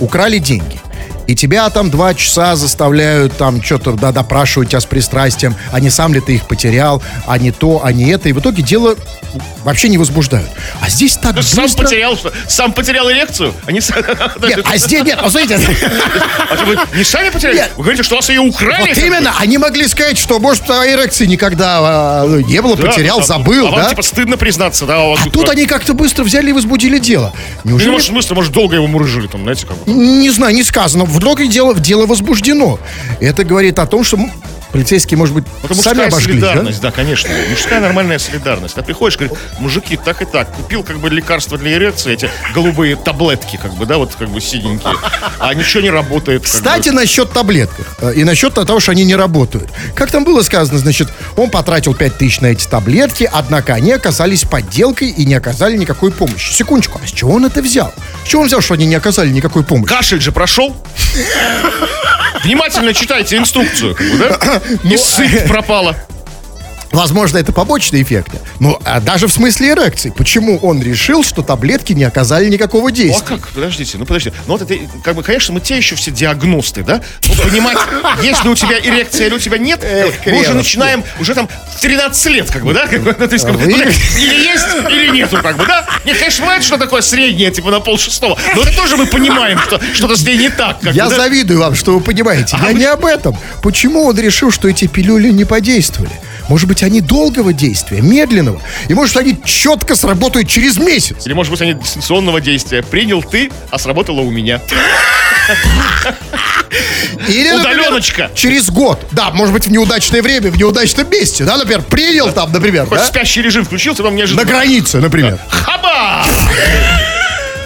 украли 0.00 0.38
деньги. 0.38 0.80
И 1.26 1.34
тебя 1.34 1.68
там 1.70 1.90
два 1.90 2.14
часа 2.14 2.56
заставляют 2.56 3.36
там 3.36 3.62
что-то 3.62 3.92
да, 3.92 4.12
допрашивать 4.12 4.70
тебя 4.70 4.80
с 4.80 4.86
пристрастием, 4.86 5.56
а 5.72 5.80
не 5.80 5.90
сам 5.90 6.14
ли 6.14 6.20
ты 6.20 6.36
их 6.36 6.46
потерял, 6.46 7.02
а 7.26 7.38
не 7.38 7.50
то, 7.50 7.80
а 7.84 7.92
не 7.92 8.10
это. 8.10 8.28
И 8.28 8.32
в 8.32 8.40
итоге 8.40 8.62
дело 8.62 8.96
вообще 9.64 9.88
не 9.88 9.98
возбуждают. 9.98 10.48
А 10.80 10.88
здесь 10.88 11.16
так 11.16 11.42
Сам 11.42 11.64
быстро... 11.64 11.84
потерял, 11.84 12.16
что? 12.16 12.32
Сам 12.46 12.72
потерял 12.72 13.10
эрекцию? 13.10 13.52
Они 13.66 13.80
Нет, 13.80 14.64
а 14.64 14.76
здесь 14.76 15.02
нет, 15.02 15.18
а 15.20 15.28
смотрите, 15.28 15.58
А 16.50 16.64
вы 16.64 16.78
не 16.96 17.04
сами 17.04 17.30
потеряли? 17.30 17.56
Нет. 17.56 17.72
Вы 17.76 17.82
говорите, 17.82 18.04
что 18.04 18.16
вас 18.16 18.28
ее 18.28 18.40
украли? 18.40 18.88
Вот 18.88 18.98
именно, 18.98 19.34
они 19.38 19.58
могли 19.58 19.88
сказать, 19.88 20.18
что, 20.18 20.38
может, 20.38 20.70
эрекции 20.70 21.26
никогда 21.26 21.78
а, 21.80 22.26
ну, 22.26 22.40
не 22.40 22.62
было, 22.62 22.76
Да, 22.76 22.86
потерял, 22.86 23.18
а- 23.18 23.24
забыл, 23.24 23.66
а 23.66 23.70
вам 23.70 23.80
да? 23.80 23.90
типа 23.90 24.02
стыдно 24.02 24.36
признаться, 24.36 24.86
да? 24.86 24.98
А 24.98 25.16
тут 25.30 25.48
они 25.48 25.66
как-то 25.66 25.94
быстро 25.94 26.22
взяли 26.22 26.50
и 26.50 26.52
возбудили 26.52 26.98
дело. 26.98 27.32
Ну, 27.64 27.72
Неужели... 27.72 27.90
может, 27.90 28.06
в 28.06 28.10
смысле, 28.10 28.36
может, 28.36 28.52
долго 28.52 28.76
его 28.76 28.86
мурыжили 28.86 29.26
там, 29.26 29.42
знаете, 29.42 29.66
как 29.66 29.76
бы. 29.76 29.92
Не 29.92 30.30
знаю, 30.30 30.54
не 30.54 30.62
сказано. 30.62 31.04
Вдруг 31.16 31.42
дело, 31.48 31.74
дело 31.74 32.04
возбуждено. 32.04 32.78
Это 33.20 33.42
говорит 33.42 33.78
о 33.78 33.86
том, 33.86 34.04
что 34.04 34.18
полицейские, 34.72 35.18
может 35.18 35.34
быть, 35.34 35.44
Это 35.62 35.74
сами 35.74 35.96
мужская 35.96 36.08
обожглись, 36.08 36.40
да? 36.40 36.48
солидарность, 36.48 36.80
да? 36.80 36.90
конечно. 36.90 37.30
Мужская 37.50 37.80
нормальная 37.80 38.18
солидарность. 38.18 38.76
А 38.78 38.82
приходишь, 38.82 39.18
говорит, 39.18 39.38
мужики, 39.58 39.96
так 39.96 40.22
и 40.22 40.24
так, 40.24 40.52
купил 40.52 40.82
как 40.82 40.98
бы 40.98 41.08
лекарства 41.10 41.58
для 41.58 41.74
эрекции, 41.74 42.12
эти 42.12 42.30
голубые 42.54 42.96
таблетки, 42.96 43.58
как 43.60 43.74
бы, 43.74 43.86
да, 43.86 43.98
вот 43.98 44.14
как 44.18 44.28
бы 44.28 44.40
синенькие, 44.40 44.94
а 45.38 45.54
ничего 45.54 45.82
не 45.82 45.90
работает. 45.90 46.44
Кстати, 46.44 46.88
бы. 46.88 46.96
насчет 46.96 47.32
таблеток 47.32 47.86
э, 48.00 48.14
и 48.14 48.24
насчет 48.24 48.54
того, 48.54 48.80
что 48.80 48.92
они 48.92 49.04
не 49.04 49.16
работают. 49.16 49.70
Как 49.94 50.10
там 50.10 50.24
было 50.24 50.42
сказано, 50.42 50.78
значит, 50.78 51.08
он 51.36 51.50
потратил 51.50 51.94
5 51.94 52.18
тысяч 52.18 52.40
на 52.40 52.46
эти 52.46 52.66
таблетки, 52.66 53.28
однако 53.30 53.74
они 53.74 53.92
оказались 53.92 54.42
подделкой 54.42 55.08
и 55.08 55.24
не 55.24 55.34
оказали 55.34 55.76
никакой 55.76 56.10
помощи. 56.10 56.52
Секундочку, 56.52 57.00
а 57.02 57.06
с 57.06 57.10
чего 57.10 57.32
он 57.32 57.44
это 57.44 57.62
взял? 57.62 57.92
С 58.24 58.28
чего 58.28 58.42
он 58.42 58.48
взял, 58.48 58.60
что 58.60 58.74
они 58.74 58.86
не 58.86 58.94
оказали 58.94 59.30
никакой 59.30 59.64
помощи? 59.64 59.88
Кашель 59.88 60.20
же 60.20 60.32
прошел. 60.32 60.76
Внимательно 62.44 62.94
читайте 62.94 63.36
инструкцию, 63.36 63.96
да? 64.18 64.60
Ну, 64.82 64.92
И 64.92 64.96
сыпь 64.96 65.48
пропала. 65.48 65.96
Возможно, 66.96 67.36
это 67.36 67.52
побочные 67.52 68.02
эффекты. 68.02 68.38
Ну, 68.58 68.78
а 68.84 69.00
даже 69.00 69.28
в 69.28 69.32
смысле 69.32 69.72
эрекции. 69.72 70.10
Почему 70.16 70.56
он 70.58 70.80
решил, 70.82 71.22
что 71.22 71.42
таблетки 71.42 71.92
не 71.92 72.04
оказали 72.04 72.48
никакого 72.48 72.84
Ну, 72.84 72.88
а 72.88 72.92
действия? 72.92 73.36
как? 73.36 73.48
Подождите, 73.48 73.98
ну 73.98 74.06
подождите. 74.06 74.34
Ну 74.46 74.56
вот 74.56 74.62
это, 74.62 74.74
как 75.04 75.14
бы, 75.14 75.22
конечно, 75.22 75.52
мы 75.52 75.60
те 75.60 75.76
еще 75.76 75.94
все 75.94 76.10
диагносты, 76.10 76.82
да? 76.82 77.02
Ну, 77.28 77.34
понимать, 77.34 77.76
есть 78.22 78.42
ли 78.44 78.48
у 78.50 78.54
тебя 78.54 78.78
эрекция 78.78 79.26
или 79.26 79.34
у 79.34 79.38
тебя 79.38 79.58
нет, 79.58 79.84
мы 80.24 80.40
уже 80.40 80.54
начинаем 80.54 81.04
уже 81.20 81.34
там 81.34 81.48
в 81.76 81.80
13 81.80 82.26
лет, 82.32 82.50
как 82.50 82.64
бы, 82.64 82.72
да? 82.72 82.86
Как 82.86 83.02
бы, 83.02 83.14
ну, 83.18 83.26
то 83.28 83.32
есть, 83.34 83.44
как 83.44 83.54
бы, 83.56 83.60
Вы- 83.60 83.72
ну, 83.72 83.78
так, 83.78 83.88
или 84.18 84.34
есть, 84.34 84.66
или 84.90 85.08
нету, 85.10 85.38
как 85.42 85.56
бы, 85.58 85.66
да? 85.66 85.86
Нет, 86.06 86.16
конечно, 86.16 86.44
бывает, 86.44 86.64
что 86.64 86.78
такое 86.78 87.02
среднее, 87.02 87.50
типа 87.50 87.70
на 87.70 87.80
пол 87.80 87.98
шестого. 87.98 88.38
Но 88.54 88.62
это 88.62 88.74
тоже 88.74 88.96
мы 88.96 89.06
понимаем, 89.06 89.58
что 89.58 89.78
что-то 89.92 90.16
с 90.16 90.22
ней 90.24 90.38
не 90.38 90.48
так. 90.48 90.80
Как 90.80 90.94
Я 90.94 91.04
бы, 91.04 91.10
да? 91.10 91.16
завидую 91.16 91.60
вам, 91.60 91.74
что 91.74 91.92
вы 91.92 92.00
понимаете. 92.00 92.56
Я 92.58 92.68
вы- 92.68 92.74
не 92.74 92.86
об 92.86 93.04
этом. 93.04 93.36
Почему 93.62 94.06
он 94.06 94.18
решил, 94.18 94.50
что 94.50 94.66
эти 94.68 94.86
пилюли 94.86 95.28
не 95.30 95.44
подействовали? 95.44 96.12
Может 96.48 96.68
быть, 96.68 96.82
они 96.82 97.00
долгого 97.00 97.52
действия, 97.52 98.00
медленного. 98.00 98.60
И 98.88 98.94
может, 98.94 99.16
они 99.16 99.36
четко 99.44 99.96
сработают 99.96 100.48
через 100.48 100.76
месяц. 100.78 101.26
Или, 101.26 101.32
может 101.34 101.50
быть, 101.50 101.60
они 101.60 101.74
дистанционного 101.74 102.40
действия. 102.40 102.82
Принял 102.82 103.22
ты, 103.22 103.50
а 103.70 103.78
сработало 103.78 104.20
у 104.20 104.30
меня. 104.30 104.60
Или, 107.28 107.50
например, 107.50 107.80
Удаленочка. 107.80 108.30
через 108.34 108.70
год. 108.70 109.04
Да, 109.12 109.30
может 109.30 109.52
быть, 109.54 109.66
в 109.66 109.70
неудачное 109.70 110.22
время, 110.22 110.50
в 110.50 110.56
неудачном 110.58 111.08
месте. 111.10 111.44
Да, 111.44 111.56
например, 111.56 111.82
принял 111.82 112.30
там, 112.32 112.52
например, 112.52 112.86
Хоть 112.86 112.98
да? 112.98 113.06
спящий 113.06 113.42
режим 113.42 113.64
включился, 113.64 114.02
там 114.02 114.14
на 114.14 114.18
неожиданно... 114.18 114.46
границе, 114.46 114.98
например. 114.98 115.38
Хаба! 115.48 116.24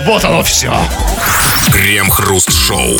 Вот 0.05 0.25
оно 0.25 0.43
все. 0.43 0.73
Крем-хруст-шоу. 1.73 2.99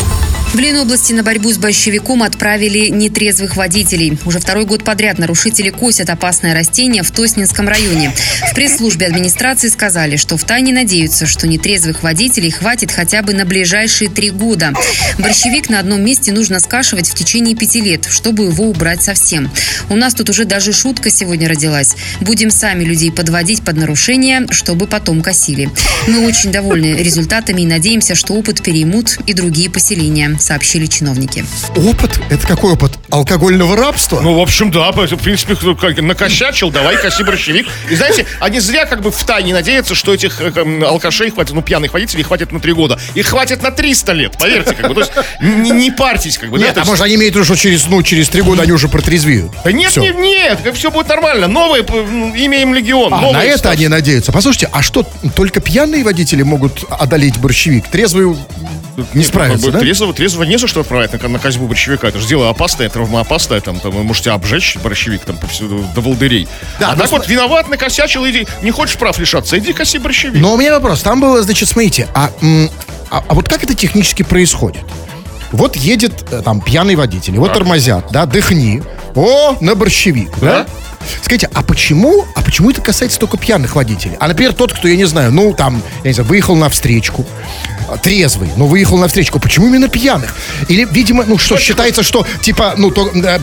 В 0.53 0.59
Ленобласти 0.59 1.13
на 1.13 1.23
борьбу 1.23 1.49
с 1.49 1.57
большевиком 1.57 2.23
отправили 2.23 2.89
нетрезвых 2.89 3.55
водителей. 3.55 4.17
Уже 4.25 4.39
второй 4.39 4.65
год 4.65 4.83
подряд 4.83 5.17
нарушители 5.17 5.69
косят 5.69 6.09
опасное 6.09 6.53
растение 6.53 7.03
в 7.03 7.11
Тоснинском 7.11 7.69
районе. 7.69 8.11
В 8.51 8.53
пресс-службе 8.53 9.05
администрации 9.07 9.69
сказали, 9.69 10.17
что 10.17 10.35
втайне 10.35 10.73
надеются, 10.73 11.25
что 11.25 11.47
нетрезвых 11.47 12.03
водителей 12.03 12.51
хватит 12.51 12.91
хотя 12.91 13.21
бы 13.21 13.33
на 13.33 13.45
ближайшие 13.45 14.09
три 14.09 14.29
года. 14.29 14.73
Борщевик 15.17 15.69
на 15.69 15.79
одном 15.79 16.03
месте 16.03 16.33
нужно 16.33 16.59
скашивать 16.59 17.09
в 17.09 17.15
течение 17.15 17.55
пяти 17.55 17.79
лет, 17.79 18.05
чтобы 18.09 18.43
его 18.43 18.65
убрать 18.65 19.01
совсем. 19.01 19.49
У 19.89 19.95
нас 19.95 20.13
тут 20.13 20.29
уже 20.29 20.43
даже 20.43 20.73
шутка 20.73 21.09
сегодня 21.09 21.47
родилась. 21.47 21.95
Будем 22.19 22.51
сами 22.51 22.83
людей 22.83 23.09
подводить 23.09 23.63
под 23.63 23.77
нарушения, 23.77 24.45
чтобы 24.49 24.85
потом 24.85 25.21
косили. 25.21 25.69
Мы 26.09 26.27
очень 26.27 26.51
довольны 26.51 26.97
результатами 27.01 27.61
и 27.61 27.65
надеемся, 27.65 28.15
что 28.15 28.33
опыт 28.33 28.61
переймут 28.61 29.17
и 29.27 29.33
другие 29.33 29.69
поселения, 29.69 30.37
сообщили 30.41 30.85
чиновники. 30.87 31.45
Опыт? 31.75 32.19
Это 32.29 32.45
какой 32.45 32.73
опыт? 32.73 32.91
Алкогольного 33.09 33.75
рабства? 33.77 34.19
Ну, 34.21 34.35
в 34.37 34.41
общем, 34.41 34.71
да, 34.71 34.91
в 34.91 35.17
принципе, 35.17 35.55
накосячил, 36.01 36.71
давай 36.71 36.97
коси 37.01 37.23
борщевик. 37.23 37.67
И 37.89 37.95
знаете, 37.95 38.25
они 38.39 38.59
зря 38.59 38.85
как 38.85 39.01
бы 39.01 39.11
в 39.11 39.23
тайне 39.23 39.53
надеются, 39.53 39.95
что 39.95 40.13
этих 40.13 40.41
э, 40.41 40.51
м, 40.55 40.83
алкашей 40.83 41.29
хватит, 41.31 41.53
ну, 41.53 41.61
пьяных 41.61 41.93
водителей 41.93 42.23
хватит 42.23 42.51
на 42.51 42.59
три 42.59 42.73
года. 42.73 42.99
Их 43.15 43.27
хватит 43.27 43.61
на 43.63 43.71
300 43.71 44.11
лет, 44.13 44.37
поверьте, 44.37 44.73
как 44.75 44.87
бы. 44.87 44.95
То 44.95 45.01
есть 45.01 45.11
не, 45.41 45.69
не 45.71 45.91
парьтесь, 45.91 46.37
как 46.37 46.49
бы. 46.49 46.57
да, 46.59 46.65
Нет, 46.65 46.73
то 46.73 46.79
а 46.79 46.81
есть- 46.81 46.89
может, 46.89 47.05
они 47.05 47.15
имеют 47.15 47.33
в 47.35 47.37
виду, 47.37 47.45
что 47.45 47.55
через, 47.55 47.87
ну, 47.87 48.01
через 48.03 48.29
три 48.29 48.41
года 48.41 48.63
они 48.63 48.71
уже 48.71 48.87
протрезвеют? 48.87 49.51
Да 49.63 49.71
нет, 49.71 49.91
Всё. 49.91 50.01
нет, 50.01 50.17
нет, 50.17 50.59
как 50.63 50.75
все 50.75 50.89
будет 50.91 51.07
нормально. 51.07 51.47
Новое, 51.47 51.83
п- 51.83 51.93
м, 51.97 52.35
имя 52.35 52.61
им 52.61 52.73
легион. 52.73 53.13
А, 53.13 53.31
на 53.31 53.43
это 53.43 53.69
они 53.69 53.87
надеются. 53.87 54.31
Послушайте, 54.31 54.69
а 54.71 54.81
что, 54.81 55.05
только 55.35 55.59
пьяные 55.59 56.03
водители 56.03 56.43
могут 56.43 56.83
одолеть 56.89 57.37
борщевик? 57.37 57.87
Трезвые 57.89 58.35
не 59.13 59.23
бы 59.57 59.71
да? 59.71 59.79
Трезво, 59.79 60.13
трезво 60.13 60.43
не 60.43 60.57
за 60.57 60.67
что 60.67 60.81
отправить 60.81 61.13
на, 61.21 61.29
на 61.29 61.39
козьбу 61.39 61.67
борщевика. 61.67 62.07
Это 62.07 62.19
же 62.19 62.27
дело 62.27 62.49
опасное, 62.49 62.89
травмоопасное. 62.89 63.61
Там, 63.61 63.79
там 63.79 63.91
вы 63.91 64.03
можете 64.03 64.31
обжечь 64.31 64.77
борщевик 64.83 65.21
там, 65.21 65.37
повсюду, 65.37 65.83
до 65.95 66.01
волдырей. 66.01 66.47
Да, 66.79 66.91
а 66.91 66.95
так 66.95 67.11
вот, 67.11 67.27
виноват, 67.27 67.69
накосячил, 67.69 68.25
иди. 68.27 68.47
Не 68.61 68.71
хочешь 68.71 68.97
прав 68.97 69.17
лишаться, 69.19 69.57
иди 69.57 69.73
коси 69.73 69.97
борщевик. 69.97 70.41
Но 70.41 70.53
у 70.53 70.57
меня 70.57 70.73
вопрос. 70.73 71.01
Там 71.01 71.21
было, 71.21 71.41
значит, 71.41 71.69
смотрите, 71.69 72.07
а, 72.13 72.31
а, 73.09 73.23
а 73.27 73.33
вот 73.33 73.47
как 73.47 73.63
это 73.63 73.73
технически 73.73 74.23
происходит? 74.23 74.83
Вот 75.51 75.75
едет 75.75 76.13
э, 76.31 76.41
там 76.43 76.61
пьяный 76.61 76.95
водитель, 76.95 77.35
его 77.35 77.47
тормозят, 77.49 78.05
да, 78.11 78.25
дыхни. 78.25 78.81
О, 79.15 79.57
на 79.59 79.75
борщевик, 79.75 80.31
да? 80.39 80.63
Да. 80.63 80.67
Скажите, 81.21 81.49
а 81.53 81.61
почему, 81.63 82.25
а 82.35 82.41
почему 82.41 82.71
это 82.71 82.81
касается 82.81 83.19
только 83.19 83.37
пьяных 83.37 83.75
водителей? 83.75 84.15
А, 84.19 84.27
например, 84.27 84.53
тот, 84.53 84.73
кто, 84.73 84.87
я 84.87 84.95
не 84.95 85.05
знаю, 85.05 85.31
ну, 85.31 85.53
там, 85.53 85.81
я 86.03 86.09
не 86.09 86.13
знаю, 86.13 86.27
выехал 86.29 86.55
на 86.55 86.69
встречку, 86.69 87.25
а, 87.89 87.97
трезвый, 87.97 88.49
но 88.57 88.67
выехал 88.67 88.97
на 88.97 89.07
встречку. 89.07 89.39
Почему 89.39 89.67
именно 89.67 89.87
пьяных? 89.89 90.35
Или, 90.67 90.87
видимо, 90.89 91.23
ну 91.25 91.37
что, 91.37 91.57
считается, 91.57 92.03
что, 92.03 92.25
типа, 92.41 92.75
ну, 92.77 92.91
то, 92.91 93.09
э, 93.13 93.39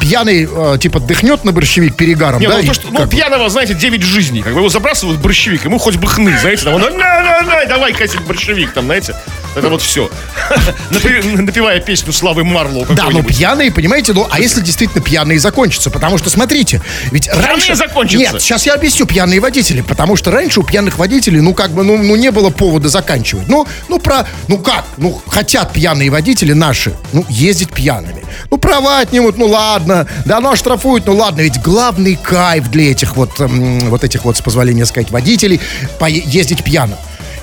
пьяный, 0.00 0.48
э, 0.50 0.78
типа, 0.80 1.00
дыхнет 1.00 1.44
на 1.44 1.52
борщевик 1.52 1.96
перегаром, 1.96 2.40
Не, 2.40 2.48
да? 2.48 2.58
ну, 2.58 2.66
то, 2.66 2.74
что, 2.74 2.88
ну, 2.90 2.98
как 2.98 3.08
бы- 3.08 3.16
пьяного, 3.16 3.48
знаете, 3.48 3.74
9 3.74 4.02
жизней. 4.02 4.42
Как 4.42 4.52
бы 4.52 4.60
его 4.60 4.68
забрасывают 4.68 5.18
в 5.18 5.22
борщевик, 5.22 5.64
ему 5.64 5.78
хоть 5.78 5.96
бы 5.96 6.06
хны, 6.06 6.38
знаете, 6.38 6.64
там, 6.64 6.74
он, 6.74 6.82
на, 6.82 6.88
на, 6.90 7.42
на, 7.42 7.64
давай 7.66 7.92
косить 7.92 8.20
борщевик, 8.22 8.72
там, 8.72 8.84
знаете. 8.86 9.14
Это 9.56 9.68
вот 9.68 9.82
все. 9.82 10.08
Напевая 10.90 11.80
песню 11.80 12.12
Славы 12.12 12.44
Марлоу 12.44 12.84
Да, 12.86 12.88
ну 12.90 12.96
какой-нибудь. 12.96 13.36
пьяные, 13.36 13.72
понимаете, 13.72 14.12
ну, 14.12 14.26
а 14.30 14.38
если 14.38 14.60
действительно 14.60 15.02
пьяные 15.02 15.38
закончатся? 15.38 15.90
Потому 15.90 16.18
что, 16.18 16.30
смотрите, 16.30 16.80
ведь 17.10 17.28
раньше... 17.28 17.74
закончатся? 17.74 18.18
Нет, 18.18 18.42
сейчас 18.42 18.66
я 18.66 18.74
объясню 18.74 19.06
пьяные 19.06 19.40
водители, 19.40 19.80
потому 19.80 20.16
что 20.16 20.30
раньше 20.30 20.60
у 20.60 20.62
пьяных 20.62 20.98
водителей, 20.98 21.40
ну, 21.40 21.54
как 21.54 21.70
бы, 21.70 21.82
ну, 21.82 21.98
ну 21.98 22.16
не 22.16 22.30
было 22.30 22.50
повода 22.50 22.88
заканчивать. 22.88 23.48
Ну, 23.48 23.66
ну, 23.88 23.98
про... 23.98 24.26
Ну, 24.48 24.58
как? 24.58 24.84
Ну, 24.96 25.20
хотят 25.26 25.72
пьяные 25.72 26.10
водители 26.10 26.52
наши, 26.52 26.94
ну, 27.12 27.24
ездить 27.28 27.72
пьяными. 27.72 28.24
Ну, 28.50 28.58
права 28.58 29.00
отнимут, 29.00 29.38
ну, 29.38 29.46
ладно. 29.46 30.06
Да, 30.24 30.40
ну, 30.40 30.50
оштрафуют, 30.50 31.06
ну, 31.06 31.16
ладно. 31.16 31.40
Ведь 31.40 31.60
главный 31.60 32.16
кайф 32.16 32.68
для 32.68 32.90
этих 32.92 33.16
вот, 33.16 33.38
м, 33.40 33.80
вот 33.90 34.04
этих 34.04 34.24
вот, 34.24 34.36
с 34.36 34.40
позволения 34.40 34.86
сказать, 34.86 35.10
водителей, 35.10 35.60
ездить 36.00 36.62
пьяным. 36.62 36.98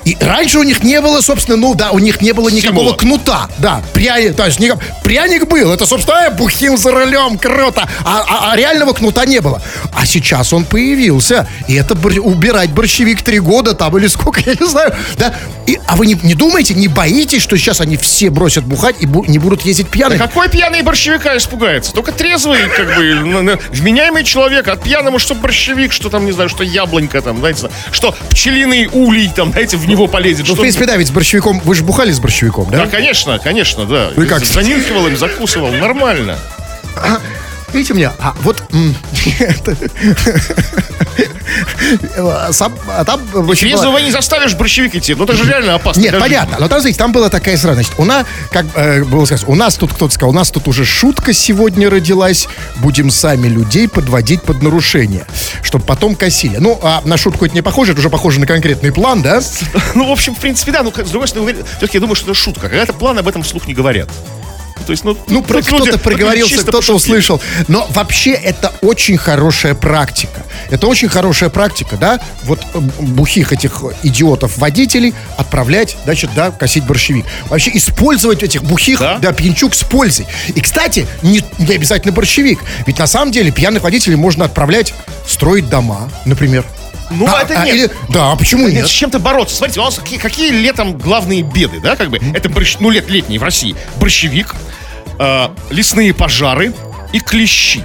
И 0.08 0.15
раньше 0.22 0.58
у 0.60 0.63
них 0.63 0.84
не 0.84 1.02
было, 1.02 1.20
собственно, 1.20 1.58
ну 1.58 1.76
да, 1.76 1.91
у 1.91 2.00
них 2.00 2.22
не 2.22 2.32
было 2.32 2.48
никакого 2.48 2.80
Символа. 2.80 2.96
кнута. 2.98 3.50
Да, 3.58 3.82
пряник, 3.93 4.38
то 4.38 4.46
есть 4.46 4.58
никак- 4.58 4.80
пряник 5.04 5.48
был, 5.50 5.74
это, 5.74 5.86
собственно, 5.86 6.28
э, 6.28 6.30
бухим 6.32 6.78
за 6.78 6.91
рулем, 6.91 7.38
круто. 7.38 7.89
А, 8.06 8.24
а- 8.26 8.52
а 8.52 8.56
реального 8.56 8.93
кнута 8.93 9.26
не 9.26 9.41
было. 9.41 9.62
А 9.93 10.06
сейчас 10.06 10.54
он 10.54 10.63
появился. 10.63 11.46
И 11.67 11.76
это 11.76 11.93
бор- 11.93 12.22
убирать 12.24 12.70
борщевик 12.70 13.22
три 13.22 13.39
года 13.39 13.74
там 13.74 13.98
или 13.98 14.08
сколько, 14.08 14.39
я 14.46 14.56
не 14.58 14.65
знаю. 14.65 14.96
Да? 15.17 15.34
И, 15.65 15.78
а 15.88 15.98
вы 15.98 16.06
не, 16.08 16.13
не 16.24 16.36
думаете, 16.36 16.74
не 16.74 16.88
боитесь, 16.88 17.41
что 17.41 17.58
сейчас 17.58 17.82
они 17.82 17.98
все 17.98 18.30
бросят 18.30 18.63
бухать 18.63 18.96
и 19.02 19.06
бу- 19.06 19.26
не 19.30 19.39
будут 19.39 19.63
ездить 19.63 19.89
пьяными? 19.89 20.20
Какой 20.20 20.48
пьяный 20.48 20.84
борщевика 20.84 21.36
испугается? 21.36 21.91
Только 21.91 22.13
трезвый, 22.13 22.60
как 22.70 22.96
бы, 22.96 23.13
ну, 23.26 23.41
ну, 23.41 23.58
вменяемый 23.72 24.24
человек. 24.24 24.70
От 24.70 24.84
пьяному 24.84 25.20
что 25.20 25.36
борщевик, 25.36 25.91
что 25.91 26.10
там, 26.10 26.26
не 26.26 26.32
знаю, 26.32 26.48
что 26.48 26.63
яблонька 26.63 27.22
там, 27.22 27.39
знаете, 27.39 27.70
что 27.91 28.15
пчелиный 28.30 28.88
улей 28.93 29.30
там, 29.36 29.52
знаете, 29.52 29.76
в 29.76 29.86
него 29.86 29.97
полезет. 30.06 30.46
Ну, 30.46 30.54
в 30.54 30.56
что- 30.56 30.62
принципе, 30.62 30.86
да, 30.86 30.96
ведь 30.98 31.08
с 31.08 31.12
борщевиком, 31.12 31.60
вы 31.62 31.74
же 31.74 31.84
бухали 31.84 32.12
с 32.12 32.20
борщевиком, 32.20 32.68
да? 32.70 32.86
Да, 32.86 32.88
конечно, 32.88 33.40
конечно, 33.40 33.86
да. 33.86 34.12
Ну 34.16 34.22
и 34.22 34.28
как? 34.28 34.46
Занюхивал 34.46 35.08
им, 35.08 35.18
закусывал, 35.18 35.72
нормально. 35.72 36.38
Видите 37.78 37.94
меня, 37.94 38.12
а 38.18 38.34
вот... 38.42 38.63
Сам- 42.52 42.74
а 42.90 43.06
там... 43.06 43.22
очень 43.48 43.68
была- 43.68 43.78
Трезвого 43.78 44.00
не 44.00 44.10
заставишь 44.10 44.56
борщевик 44.56 44.96
идти. 44.96 45.13
Ну, 45.13 45.26
это 45.26 45.34
же 45.34 45.44
реально 45.44 45.76
опасно. 45.76 46.02
Нет, 46.02 46.13
жизни. 46.13 46.24
понятно. 46.24 46.58
Но 46.60 46.68
там, 46.70 46.80
смотрите, 46.80 46.98
там 46.98 47.12
была 47.12 47.30
такая 47.30 47.56
сразу. 47.56 47.76
Значит, 47.76 47.94
у 48.00 48.06
нас, 48.06 48.26
как 48.52 48.66
э, 48.74 49.04
было 49.04 49.26
сказано, 49.26 49.52
у 49.52 49.56
нас 49.56 49.76
тут 49.76 49.94
кто-то 49.94 50.12
сказал, 50.12 50.32
у 50.32 50.34
нас 50.34 50.50
тут 50.50 50.68
уже 50.68 50.86
шутка 50.86 51.34
сегодня 51.34 51.88
родилась. 51.88 52.48
Будем 52.78 53.12
сами 53.12 53.48
людей 53.48 53.88
подводить 53.88 54.42
под 54.42 54.63
нарушение, 54.63 55.28
чтобы 55.62 55.86
потом 55.86 56.16
косили. 56.16 56.58
Ну, 56.58 56.80
а 56.82 57.04
на 57.06 57.16
шутку 57.16 57.46
это 57.46 57.54
не 57.54 57.62
похоже, 57.62 57.92
это 57.92 58.00
уже 58.00 58.10
похоже 58.10 58.40
на 58.40 58.48
конкретный 58.48 58.92
план, 58.92 59.22
да? 59.22 59.40
Ну, 59.94 60.08
в 60.08 60.12
общем, 60.12 60.34
в 60.34 60.40
принципе, 60.40 60.72
да. 60.72 60.82
Ну, 60.82 60.92
с 60.92 61.10
другой 61.12 61.28
стороны, 61.28 61.54
все-таки 61.78 61.98
я 61.98 62.02
думаю, 62.02 62.16
что 62.16 62.26
это 62.26 62.34
шутка. 62.34 62.70
Когда-то 62.70 62.94
планы 62.94 63.20
об 63.20 63.28
этом 63.28 63.44
вслух 63.44 63.68
не 63.68 63.76
говорят. 63.76 64.10
То 64.88 64.91
есть, 64.91 65.04
ну, 65.04 65.17
Ну, 65.28 65.43
про 65.43 65.58
люди- 65.58 65.67
кто-то 65.67 65.97
чисто 66.47 66.67
кто-то 66.71 66.93
услышал. 66.95 67.41
Но 67.67 67.86
вообще 67.91 68.32
это 68.32 68.73
очень 68.82 69.17
хорошая 69.17 69.76
практика. 69.76 70.43
Это 70.69 70.88
очень 70.88 71.10
хорошая 71.10 71.50
практика, 71.50 71.97
да? 71.97 72.19
Вот 72.43 72.62
э, 72.73 72.80
бухих 72.80 73.52
этих 73.52 73.84
идиотов-водителей 74.04 75.13
отправлять, 75.38 75.97
значит, 76.06 76.30
да, 76.36 76.52
косить 76.52 76.86
борщевик. 76.86 77.26
Вообще 77.50 77.71
использовать 77.76 78.43
этих 78.43 78.63
бухих, 78.63 79.00
Да. 79.00 79.17
да, 79.19 79.34
пьянчук 79.34 79.76
с 79.76 79.84
пользой. 79.84 80.26
И, 80.56 80.62
кстати, 80.62 81.06
не, 81.21 81.43
не 81.60 81.76
обязательно 81.76 82.13
борщевик. 82.13 82.60
Ведь 82.86 82.97
на 82.97 83.08
самом 83.08 83.32
деле 83.32 83.52
пьяных 83.52 83.84
водителей 83.84 84.15
можно 84.15 84.45
отправлять 84.45 84.93
строить 85.28 85.69
дома, 85.69 86.10
например. 86.26 86.65
Ну, 87.10 87.28
А, 87.28 87.41
это 87.43 87.62
а, 87.62 87.65
нет. 87.65 87.76
или- 87.76 87.91
да, 88.10 88.32
а 88.32 88.36
почему 88.36 88.63
Нет, 88.67 88.74
нет? 88.76 88.88
с 88.88 88.91
чем-то 88.91 89.20
бороться. 89.20 89.56
Смотрите, 89.56 89.80
у 89.80 89.84
нас 89.84 89.96
какие, 89.96 90.20
какие 90.20 90.52
летом 90.52 90.98
главные 90.98 91.41
беды, 91.41 91.80
да, 91.80 91.96
как 91.96 92.10
бы? 92.10 92.17
Это, 92.34 92.50
борщ- 92.50 92.78
ну, 92.80 92.89
лет 92.89 93.10
летний 93.10 93.38
в 93.38 93.43
России. 93.43 93.76
Борщевик, 93.96 94.56
э, 95.20 95.50
лесные 95.70 96.13
пожары 96.13 96.74
и 97.13 97.20
клещи. 97.20 97.84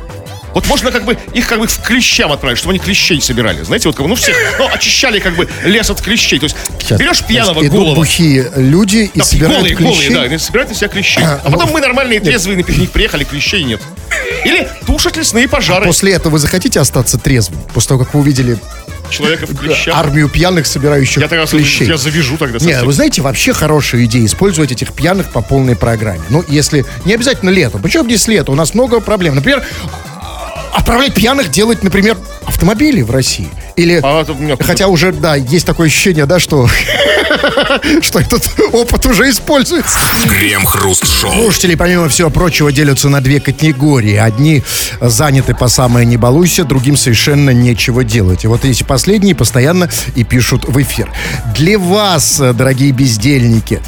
Вот 0.54 0.66
можно 0.66 0.90
как 0.90 1.04
бы 1.06 1.16
их 1.32 1.46
как 1.48 1.61
бы 1.61 1.66
в 1.66 1.78
клещам 1.82 2.30
отправить, 2.30 2.58
чтобы 2.58 2.72
они 2.72 2.78
клещей 2.78 3.22
собирали. 3.22 3.62
Знаете, 3.62 3.88
вот 3.88 3.96
как 3.96 4.04
бы, 4.04 4.11
ну, 4.11 4.16
всех, 4.16 4.37
ну, 4.58 4.68
очищали 4.70 5.18
как 5.18 5.35
бы 5.35 5.48
лес 5.64 5.88
от 5.88 6.02
клещей. 6.02 6.38
То 6.38 6.44
есть 6.44 6.56
Сейчас. 6.78 6.98
берешь 7.00 7.22
пьяного 7.24 7.54
Значит, 7.61 7.72
голова, 7.72 7.94
бухие 7.94 8.52
люди 8.56 9.11
и 9.14 9.18
да, 9.18 9.24
собирают 9.24 9.56
голые, 9.61 9.74
клещей. 9.76 9.94
голые, 10.08 10.11
да, 10.11 10.22
они 10.24 10.37
собирают 10.38 10.70
на 10.70 10.76
себя 10.76 10.88
клещей. 10.88 11.24
А 11.24 11.38
потом 11.50 11.70
мы 11.70 11.80
нормальные, 11.80 12.20
трезвые 12.20 12.58
на 12.58 12.64
пикник 12.64 12.90
приехали, 12.90 13.24
клещей 13.24 13.64
нет. 13.64 13.80
Или 14.44 14.68
тушат 14.85 15.16
лесные 15.16 15.48
пожары. 15.48 15.87
После 15.87 16.12
этого 16.12 16.32
вы 16.35 16.38
захотите 16.38 16.80
остаться 16.80 17.16
трезвым? 17.16 17.58
После 17.72 17.88
того, 17.88 18.04
как 18.04 18.12
вы 18.12 18.20
увидели 18.20 18.58
Человека 19.12 19.46
в 19.46 19.57
клещах. 19.57 19.96
армию 19.96 20.29
пьяных, 20.29 20.66
собирающих 20.66 21.18
Я 21.22 21.29
тогда 21.29 21.46
клещей. 21.46 21.87
я 21.87 21.96
завяжу 21.96 22.37
тогда. 22.38 22.59
Не, 22.59 22.64
совсем. 22.72 22.87
вы 22.87 22.92
знаете, 22.92 23.22
вообще 23.22 23.53
хорошая 23.53 24.05
идея 24.05 24.25
использовать 24.27 24.72
этих 24.72 24.92
пьяных 24.92 25.31
по 25.31 25.42
полной 25.42 25.77
программе. 25.77 26.22
Ну, 26.31 26.44
если 26.48 26.85
не 27.05 27.14
обязательно 27.14 27.51
летом. 27.51 27.83
Причем 27.83 28.05
здесь 28.07 28.27
лето? 28.29 28.53
У 28.53 28.55
нас 28.55 28.75
много 28.75 29.01
проблем. 29.01 29.35
Например, 29.35 29.62
отправлять 30.72 31.14
пьяных 31.14 31.51
делать, 31.51 31.83
например, 31.83 32.16
автомобили 32.44 33.03
в 33.03 33.11
России. 33.11 33.48
Или, 33.77 34.01
А 34.03 34.22
это 34.22 34.33
у 34.33 34.37
меня- 34.38 34.57
хотя 34.59 34.88
уже, 34.88 35.12
да, 35.12 35.35
есть 35.37 35.66
такое 35.66 35.87
ощущение, 35.88 36.27
да, 36.27 36.38
что, 36.38 36.68
что 38.02 38.20
этот 38.20 38.42
опыт 38.72 39.07
уже 39.07 39.31
используется. 39.31 39.98
Крем-хруст-шоу. 40.28 41.33
Слушатели, 41.33 41.74
помимо 41.74 42.09
всего 42.09 42.31
прочего, 42.31 42.72
делятся 42.72 43.09
на 43.09 43.20
две 43.20 43.40
категории. 43.40 44.16
Одни 44.16 44.62
заняты 45.00 45.55
по 45.55 45.68
самое 45.68 46.07
не 46.07 46.16
балуйся, 46.16 46.64
другим 46.64 46.96
совершенно 46.96 47.50
нечего 47.50 48.05
делать. 48.05 48.44
И 48.44 48.46
вот 48.46 48.64
эти 48.64 48.83
последние 48.83 49.35
постоянно 49.35 49.88
и 50.14 50.24
пишут 50.24 50.64
в 50.66 50.81
эфир. 50.81 51.11
Для 51.55 51.78
вас, 51.78 52.38
дорогие 52.38 52.92
бездельники, 52.92 53.81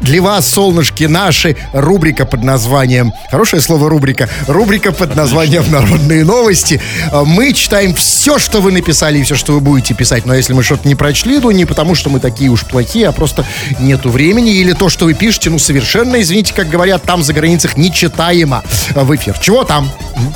для 0.00 0.22
вас, 0.22 0.48
солнышки 0.48 1.04
наши, 1.04 1.56
рубрика 1.72 2.26
под 2.26 2.42
названием... 2.42 3.12
Хорошее 3.30 3.60
слово 3.60 3.90
рубрика. 3.90 4.28
Рубрика 4.46 4.92
под 4.92 5.16
названием 5.16 5.64
«Народные 5.70 6.24
новости». 6.24 6.80
Мы 7.12 7.52
читаем 7.52 7.94
все, 7.94 8.38
что 8.38 8.60
вы 8.60 8.72
написали 8.72 9.18
и 9.18 9.22
все, 9.22 9.34
что 9.34 9.52
вы 9.52 9.60
будете 9.60 9.94
писать. 9.94 10.24
Но 10.24 10.34
если 10.34 10.52
мы 10.52 10.62
что-то 10.62 10.86
не 10.86 10.94
прочли, 10.94 11.40
то 11.40 11.50
не 11.52 11.64
потому, 11.64 11.94
что 11.94 12.10
мы 12.10 12.20
такие 12.20 12.50
уж 12.50 12.64
плохие, 12.64 12.95
а 13.04 13.12
просто 13.12 13.44
нету 13.78 14.10
времени. 14.10 14.52
Или 14.52 14.72
то, 14.72 14.88
что 14.88 15.04
вы 15.04 15.14
пишете, 15.14 15.50
ну, 15.50 15.58
совершенно, 15.58 16.20
извините, 16.20 16.54
как 16.54 16.68
говорят, 16.68 17.02
там 17.02 17.22
за 17.22 17.32
границах 17.32 17.76
нечитаемо 17.76 18.62
в 18.94 19.14
эфир. 19.14 19.38
Чего 19.38 19.64
там? 19.64 19.90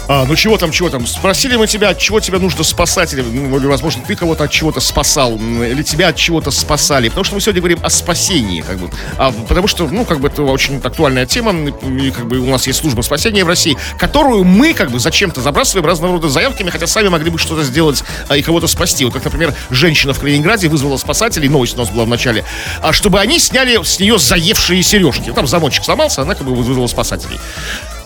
А, 0.08 0.24
ну 0.26 0.36
чего 0.36 0.58
там, 0.58 0.70
чего 0.70 0.90
там? 0.90 1.06
Спросили 1.06 1.56
мы 1.56 1.66
тебя, 1.66 1.90
от 1.90 1.98
чего 1.98 2.20
тебя 2.20 2.38
нужно 2.38 2.64
спасать, 2.64 3.12
или, 3.12 3.22
ну, 3.22 3.56
или, 3.56 3.66
возможно, 3.66 4.02
ты 4.06 4.14
кого-то 4.14 4.44
от 4.44 4.50
чего-то 4.50 4.80
спасал, 4.80 5.36
или 5.36 5.82
тебя 5.82 6.08
от 6.08 6.16
чего-то 6.16 6.50
спасали. 6.50 7.08
Потому 7.08 7.24
что 7.24 7.34
мы 7.34 7.40
сегодня 7.40 7.60
говорим 7.60 7.78
о 7.82 7.90
спасении, 7.90 8.60
как 8.60 8.78
бы. 8.78 8.90
А, 9.16 9.32
потому 9.48 9.66
что, 9.66 9.86
ну, 9.88 10.04
как 10.04 10.20
бы, 10.20 10.28
это 10.28 10.42
очень 10.42 10.80
актуальная 10.82 11.26
тема, 11.26 11.52
и, 11.52 12.10
как 12.10 12.26
бы, 12.26 12.38
у 12.38 12.50
нас 12.50 12.66
есть 12.66 12.80
служба 12.80 13.02
спасения 13.02 13.44
в 13.44 13.48
России, 13.48 13.76
которую 13.98 14.44
мы, 14.44 14.74
как 14.74 14.90
бы, 14.90 14.98
зачем-то 14.98 15.40
забрасываем 15.40 15.86
разного 15.86 16.14
рода 16.14 16.28
заявками, 16.28 16.70
хотя 16.70 16.86
сами 16.86 17.08
могли 17.08 17.30
бы 17.30 17.38
что-то 17.38 17.62
сделать 17.62 18.02
а, 18.28 18.36
и 18.36 18.42
кого-то 18.42 18.66
спасти. 18.66 19.04
Вот 19.04 19.14
как, 19.14 19.24
например, 19.24 19.54
женщина 19.70 20.12
в 20.12 20.20
Калининграде 20.20 20.68
вызвала 20.68 20.96
спасателей, 20.96 21.48
новость 21.48 21.74
у 21.74 21.78
нас 21.78 21.90
была 21.90 22.04
в 22.04 22.08
начале, 22.08 22.44
а, 22.82 22.92
чтобы 22.92 23.20
они 23.20 23.38
сняли 23.38 23.82
с 23.82 23.98
нее 23.98 24.18
заевшие 24.18 24.82
сережки. 24.82 25.32
Там 25.32 25.46
замочек 25.46 25.84
сломался, 25.84 26.22
она, 26.22 26.34
как 26.34 26.46
бы, 26.46 26.54
вызвала 26.54 26.86
спасателей. 26.86 27.38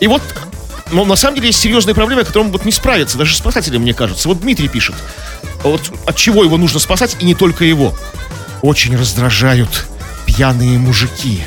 И 0.01 0.07
вот 0.07 0.23
но 0.95 1.05
на 1.05 1.17
самом 1.17 1.35
деле 1.35 1.49
есть 1.49 1.61
серьезные 1.61 1.95
проблемы, 1.95 2.25
которым 2.25 2.53
вот 2.53 2.65
не 2.65 2.71
справиться, 2.71 3.19
даже 3.19 3.37
спасатели, 3.37 3.77
мне 3.79 3.93
кажется. 3.93 4.29
Вот 4.29 4.41
Дмитрий 4.41 4.69
пишет, 4.69 4.95
вот 5.65 5.93
от 6.07 6.17
чего 6.17 6.45
его 6.45 6.57
нужно 6.57 6.79
спасать, 6.79 7.17
и 7.19 7.25
не 7.25 7.35
только 7.35 7.65
его. 7.65 7.95
Очень 8.63 8.97
раздражают 8.97 9.89
пьяные 10.25 10.79
мужики, 10.79 11.43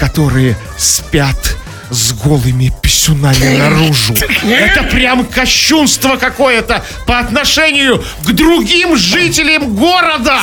которые 0.00 0.56
спят 0.78 1.56
с 1.90 2.12
голыми 2.12 2.72
писюнами 2.82 3.56
наружу. 3.56 4.14
Это 4.44 4.82
прям 4.84 5.24
кощунство 5.24 6.16
какое-то 6.16 6.84
по 7.06 7.18
отношению 7.18 8.04
к 8.24 8.32
другим 8.32 8.96
жителям 8.96 9.74
города. 9.74 10.40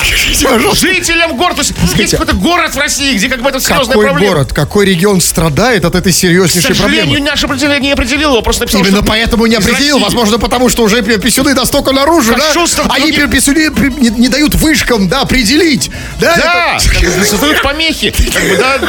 Жителям 0.74 1.38
города. 1.38 1.64
То 1.64 1.74
есть 1.74 1.98
есть 1.98 2.12
какой-то 2.12 2.36
город 2.36 2.74
в 2.76 2.78
России, 2.80 3.16
где 3.16 3.30
как 3.30 3.42
бы 3.42 3.50
это 3.50 3.60
серьезная 3.60 3.96
Какой 3.96 4.06
проблема. 4.08 4.34
город, 4.34 4.54
какой 4.54 4.86
регион 4.86 5.22
страдает 5.22 5.86
от 5.86 5.96
этой 5.96 6.12
К 6.12 6.16
серьезнейшей 6.16 6.62
сожалению, 6.76 7.04
проблемы? 7.06 7.30
наше 7.30 7.46
определение 7.46 7.80
не 7.80 7.92
определил 7.94 8.32
его, 8.32 8.42
просто 8.42 8.64
написал, 8.64 8.82
Именно 8.82 9.04
поэтому 9.04 9.46
не 9.46 9.56
определил, 9.56 10.00
возможно, 10.00 10.40
потому 10.40 10.70
что 10.70 10.84
уже 10.84 11.02
пи- 11.04 11.18
писюны 11.18 11.54
настолько 11.54 11.92
наружу, 11.92 12.34
да? 12.36 12.40
Кощунство 12.48 12.86
Они 12.90 13.12
других- 13.12 13.30
пи- 13.30 13.36
писюны 13.38 13.70
пи- 13.72 14.02
не, 14.02 14.10
не 14.10 14.28
дают 14.30 14.56
вышкам, 14.56 15.08
да, 15.08 15.22
определить. 15.22 15.92
Да, 16.20 16.36
Да, 16.36 16.78
это- 16.78 17.26
создают 17.26 17.62
помехи. 17.62 18.12
Как 18.34 18.44
бы, 18.50 18.58
да, 18.58 18.80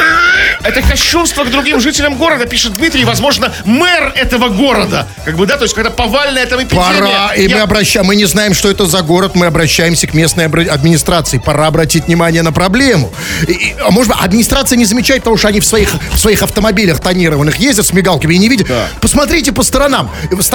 это 0.63 0.83
кощунство 0.83 1.45
к 1.45 1.51
другим 1.51 1.81
жителям 1.81 2.15
города. 2.17 2.46
Пишет 2.47 2.75
Дмитрий, 2.75 3.05
возможно, 3.05 3.53
мэр 3.65 4.13
этого 4.17 4.49
города. 4.49 5.07
Как 5.25 5.37
бы, 5.37 5.47
да, 5.47 5.57
то 5.57 5.65
есть, 5.65 5.75
когда 5.75 5.91
повальная 5.91 6.47
там 6.47 6.63
эпидемия. 6.63 7.01
Пора, 7.01 7.35
и 7.35 7.49
Я- 7.49 7.57
мы 7.57 7.63
обращаем, 7.63 8.07
мы 8.07 8.17
не 8.17 8.25
знаем, 8.25 8.55
что 8.55 8.71
это 8.71 8.87
за 8.87 9.03
город, 9.03 9.35
мы 9.35 9.47
обращаемся 9.47 10.07
к 10.07 10.15
местной 10.15 10.47
администрации. 10.47 11.39
Пора 11.39 11.67
обратить 11.67 12.07
внимание 12.07 12.43
на 12.43 12.53
проблему. 12.53 13.13
И- 13.47 13.53
и, 13.53 13.75
а 13.85 13.91
может 13.91 14.13
быть, 14.13 14.23
администрация 14.23 14.77
не 14.77 14.85
замечает, 14.85 15.23
потому 15.23 15.37
что 15.37 15.49
они 15.49 15.61
в 15.61 15.67
своих, 15.67 15.91
в 16.13 16.19
своих 16.19 16.43
автомобилях 16.43 17.01
тонированных 17.01 17.57
ездят 17.57 17.87
с 17.87 17.93
мигалками 17.93 18.35
и 18.35 18.39
не 18.39 18.49
видят. 18.49 18.69
Да. 18.69 18.87
Посмотрите 19.01 19.53
по 19.53 19.63
сторонам, 19.63 20.11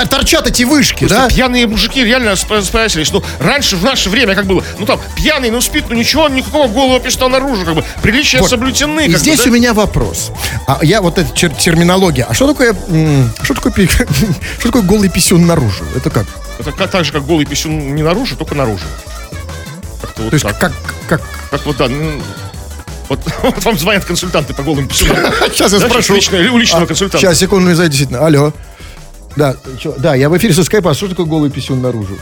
торчат 0.10 0.48
эти 0.48 0.64
вышки, 0.64 1.06
Просто 1.06 1.18
да? 1.18 1.28
Пьяные 1.30 1.68
мужики 1.68 2.04
реально 2.04 2.32
сп- 2.32 2.62
справились. 2.64 3.12
Ну, 3.12 3.24
раньше, 3.40 3.76
в 3.76 3.84
наше 3.84 4.10
время, 4.10 4.36
как 4.36 4.46
было, 4.46 4.64
ну 4.80 4.86
там, 4.86 5.00
пьяный, 5.16 5.52
ну 5.52 5.62
спит, 5.62 5.86
ну 5.90 5.96
ничего, 5.96 6.28
никакого 6.30 6.68
голого 6.68 7.00
пистола 7.00 7.30
наружу, 7.30 7.66
как 7.66 7.76
бы, 7.76 7.84
приличия 8.02 8.40
Вот. 8.40 8.50
соблюдены. 8.50 9.02
И 9.02 9.04
как 9.06 9.14
бы, 9.14 9.20
здесь 9.20 9.40
да? 9.44 9.50
у 9.50 9.54
меня 9.54 9.74
вопрос. 9.74 10.32
А 10.68 10.80
я 10.82 11.02
вот 11.02 11.18
эта 11.18 11.30
тер- 11.34 11.54
терминология. 11.86 12.26
А 12.30 12.34
что 12.34 12.48
такое, 12.48 12.76
что 13.44 13.54
такое, 13.56 13.74
что 14.60 14.68
такое 14.68 14.82
голый 14.84 15.10
писюн 15.10 15.46
наружу? 15.48 15.84
Это 15.96 16.10
как? 16.10 16.26
Это 16.60 16.72
как- 16.72 16.92
так 16.92 17.06
же, 17.06 17.12
как 17.12 17.26
голый 17.26 17.46
писюн 17.46 17.96
не 17.96 18.04
наружу, 18.04 18.36
только 18.36 18.54
наружу. 18.56 18.86
Как-то 20.02 20.22
вот 20.24 20.30
То 20.30 20.36
есть 20.36 20.46
так. 20.46 20.60
как, 20.60 20.72
как, 21.08 21.22
Как 21.50 21.66
вот, 21.66 21.78
да, 21.78 21.88
ну, 21.88 22.22
вот, 23.10 23.20
вот 23.44 23.66
вам 23.66 23.80
звонят 23.80 24.06
консультанты 24.06 24.54
по 24.54 24.62
голым 24.64 24.88
писюнам. 24.88 25.18
Сейчас 25.52 25.74
я 25.74 25.80
Да, 25.80 25.90
спрошу. 25.90 26.16
лично- 26.16 26.52
у 26.52 26.58
личного 26.58 26.84
А, 26.84 26.88
консультанта. 26.88 27.26
Сейчас, 27.26 27.38
секунду, 27.40 27.68
не 27.70 27.76
знаю, 27.76 27.90
действительно. 27.90 28.26
Алло. 28.26 28.54
Да, 29.36 29.56
чё- 29.80 29.96
да, 29.98 30.14
я 30.16 30.30
в 30.30 30.38
эфире 30.38 30.54
со 30.54 30.64
скайпа. 30.64 30.92
А 30.92 30.94
что 30.94 31.08
такое 31.08 31.26
голый 31.26 31.50
писюн 31.50 31.82
наружу? 31.82 32.18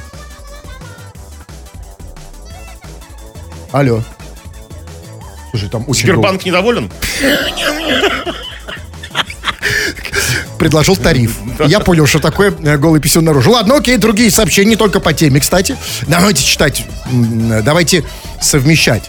Алло. 3.73 4.01
Слушай, 5.51 5.69
там 5.69 5.83
очень 5.87 6.03
Сбербанк 6.03 6.45
недоволен? 6.45 6.89
Предложил 10.59 10.95
тариф. 10.95 11.37
Я 11.65 11.79
понял, 11.79 12.05
что 12.05 12.19
такое 12.19 12.53
э, 12.61 12.77
голый 12.77 13.01
писюн 13.01 13.25
наружу. 13.25 13.51
Ладно, 13.51 13.77
окей, 13.77 13.97
другие 13.97 14.29
сообщения, 14.29 14.71
не 14.71 14.75
только 14.75 14.99
по 14.99 15.13
теме, 15.13 15.39
кстати. 15.39 15.75
Давайте 16.07 16.43
читать, 16.43 16.85
м, 17.11 17.63
давайте 17.63 18.03
совмещать 18.41 19.03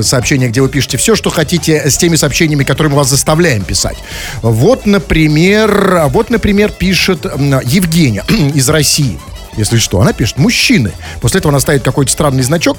сообщения, 0.00 0.48
где 0.48 0.60
вы 0.62 0.68
пишете 0.68 0.96
все, 0.96 1.14
что 1.14 1.30
хотите, 1.30 1.88
с 1.88 1.96
теми 1.96 2.16
сообщениями, 2.16 2.64
которые 2.64 2.90
мы 2.90 2.96
вас 2.96 3.08
заставляем 3.08 3.62
писать. 3.62 3.98
Вот, 4.42 4.86
например, 4.86 6.06
вот, 6.08 6.30
например, 6.30 6.70
пишет 6.70 7.24
Евгения 7.24 8.24
из 8.54 8.68
России. 8.68 9.18
Если 9.56 9.76
что, 9.76 10.00
она 10.00 10.12
пишет 10.12 10.38
«мужчины». 10.38 10.90
После 11.20 11.38
этого 11.38 11.52
она 11.52 11.60
ставит 11.60 11.84
какой-то 11.84 12.10
странный 12.10 12.42
значок. 12.42 12.78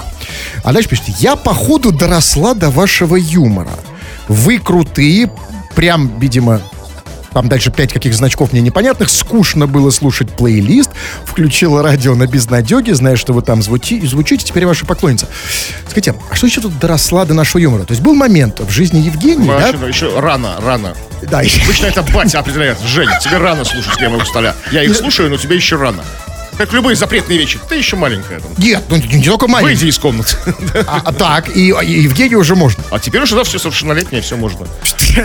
А 0.63 0.73
дальше 0.73 0.89
пишет 0.89 1.05
«я, 1.19 1.35
походу, 1.37 1.91
доросла 1.91 2.53
до 2.53 2.69
вашего 2.69 3.15
юмора. 3.15 3.71
Вы 4.27 4.57
крутые, 4.57 5.31
прям, 5.75 6.19
видимо, 6.19 6.61
там 7.35 7.49
дальше 7.49 7.69
пять 7.69 7.91
каких 7.91 8.13
значков 8.15 8.53
мне 8.53 8.61
непонятных. 8.61 9.09
Скучно 9.09 9.67
было 9.67 9.89
слушать 9.89 10.31
плейлист. 10.31 10.91
Включила 11.25 11.83
радио 11.83 12.15
на 12.15 12.27
безнадеге, 12.27 12.95
зная, 12.95 13.17
что 13.17 13.33
вы 13.33 13.41
там 13.41 13.61
звучи, 13.61 13.99
звучите. 14.07 14.45
Теперь 14.45 14.65
ваша 14.65 14.85
поклонница. 14.85 15.27
Скажите, 15.85 16.15
а 16.31 16.35
что 16.35 16.47
еще 16.47 16.61
тут 16.61 16.79
доросла 16.79 17.25
до 17.25 17.33
нашего 17.33 17.59
юмора? 17.59 17.83
То 17.83 17.91
есть 17.91 18.01
был 18.01 18.13
момент 18.13 18.61
в 18.61 18.69
жизни 18.69 18.99
Евгении, 18.99 19.47
да? 19.47 19.53
Вообще, 19.59 19.77
да, 19.77 19.87
еще 19.87 20.17
рано, 20.17 20.55
рано. 20.61 20.95
Да, 21.29 21.39
Обычно 21.39 21.87
это 21.87 22.03
батя 22.03 22.39
определяет. 22.39 22.79
Жень, 22.79 23.09
тебе 23.21 23.37
рано 23.37 23.65
слушать 23.65 23.97
кремовых 23.97 24.27
столя. 24.27 24.55
Я 24.71 24.83
их 24.83 24.95
слушаю, 24.95 25.29
но 25.29 25.35
тебе 25.35 25.57
еще 25.57 25.75
рано. 25.75 26.05
Как 26.57 26.71
любые 26.73 26.95
запретные 26.95 27.37
вещи. 27.37 27.59
Ты 27.67 27.75
еще 27.75 27.95
маленькая. 27.95 28.39
Там. 28.39 28.51
Нет, 28.57 28.83
ну 28.89 28.97
не 28.97 29.23
только 29.23 29.47
маленький. 29.47 29.73
Выйди 29.75 29.89
из 29.89 29.97
комнаты. 29.99 30.35
А, 30.87 31.01
а 31.05 31.13
так, 31.13 31.55
и, 31.55 31.69
и 31.69 32.01
Евгению 32.01 32.39
уже 32.39 32.55
можно. 32.55 32.83
А 32.91 32.99
теперь 32.99 33.21
уже, 33.21 33.35
да, 33.35 33.43
все 33.43 33.59
совершеннолетнее, 33.59 34.21
все 34.21 34.35
можно. 34.37 34.67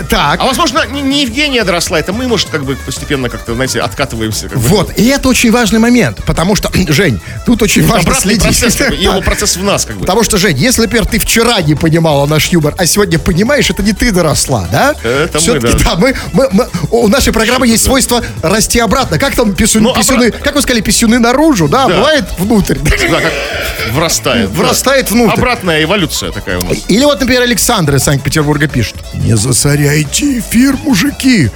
Так. 0.09 0.39
А 0.39 0.45
возможно, 0.45 0.85
не, 0.87 1.01
не 1.01 1.23
Евгения 1.23 1.63
доросла, 1.65 1.99
это 1.99 2.13
мы, 2.13 2.25
может, 2.27 2.49
как 2.49 2.63
бы 2.63 2.77
постепенно 2.85 3.27
как-то, 3.29 3.53
знаете, 3.55 3.81
откатываемся. 3.81 4.47
Как 4.47 4.57
бы. 4.57 4.63
Вот, 4.67 4.97
и 4.97 5.05
это 5.07 5.27
очень 5.27 5.51
важный 5.51 5.79
момент, 5.79 6.23
потому 6.25 6.55
что, 6.55 6.71
Жень, 6.87 7.19
тут 7.45 7.61
очень 7.61 7.85
важно 7.85 8.13
следить. 8.13 8.43
процесс, 8.43 8.75
как 8.75 8.89
бы, 8.89 8.95
его 8.95 9.19
процесс 9.25 9.57
в 9.57 9.63
нас, 9.63 9.85
как 9.85 9.95
бы. 9.95 10.01
Потому 10.01 10.23
что, 10.23 10.37
Жень, 10.37 10.57
если, 10.57 10.83
например, 10.83 11.05
ты 11.07 11.19
вчера 11.19 11.61
не 11.61 11.75
понимала 11.75 12.25
наш 12.25 12.47
юмор, 12.47 12.73
а 12.77 12.85
сегодня 12.85 13.19
понимаешь, 13.19 13.69
это 13.69 13.83
не 13.83 13.91
ты 13.93 14.11
доросла, 14.11 14.67
да? 14.71 14.95
Это 15.03 15.29
мы, 15.33 15.39
Всё-таки, 15.39 15.83
да. 15.83 15.95
мы, 15.97 16.15
мы- 16.33 16.49
мы- 16.51 16.67
у 16.91 17.07
нашей 17.09 17.33
программы 17.33 17.67
есть 17.67 17.83
свойство 17.83 18.23
расти 18.41 18.79
обратно. 18.79 19.17
Как 19.19 19.35
там 19.35 19.53
писюны, 19.53 19.89
Ну, 19.89 19.95
писюны- 19.95 20.29
обра- 20.29 20.41
как 20.41 20.55
вы 20.55 20.61
сказали, 20.61 20.81
писюны 20.81 21.19
наружу, 21.21 21.67
да, 21.67 21.87
Да. 21.87 21.95
бывает 21.97 22.25
внутрь. 22.37 22.77
Да, 22.79 23.21
как 23.21 23.33
врастает. 23.93 24.49
Врастает 24.55 25.05
Да. 25.07 25.13
внутрь. 25.13 25.33
Обратная 25.37 25.83
эволюция 25.83 26.31
такая 26.31 26.59
у 26.59 26.63
нас. 26.63 26.77
Или 26.87 27.03
вот, 27.05 27.19
например, 27.19 27.43
Александр 27.43 27.95
из 27.95 28.03
Санкт-Петербурга 28.03 28.67
пишет. 28.67 28.95
Не 29.13 29.35
засоряйте 29.37 30.39
эфир, 30.39 30.75
мужики. 30.83 31.49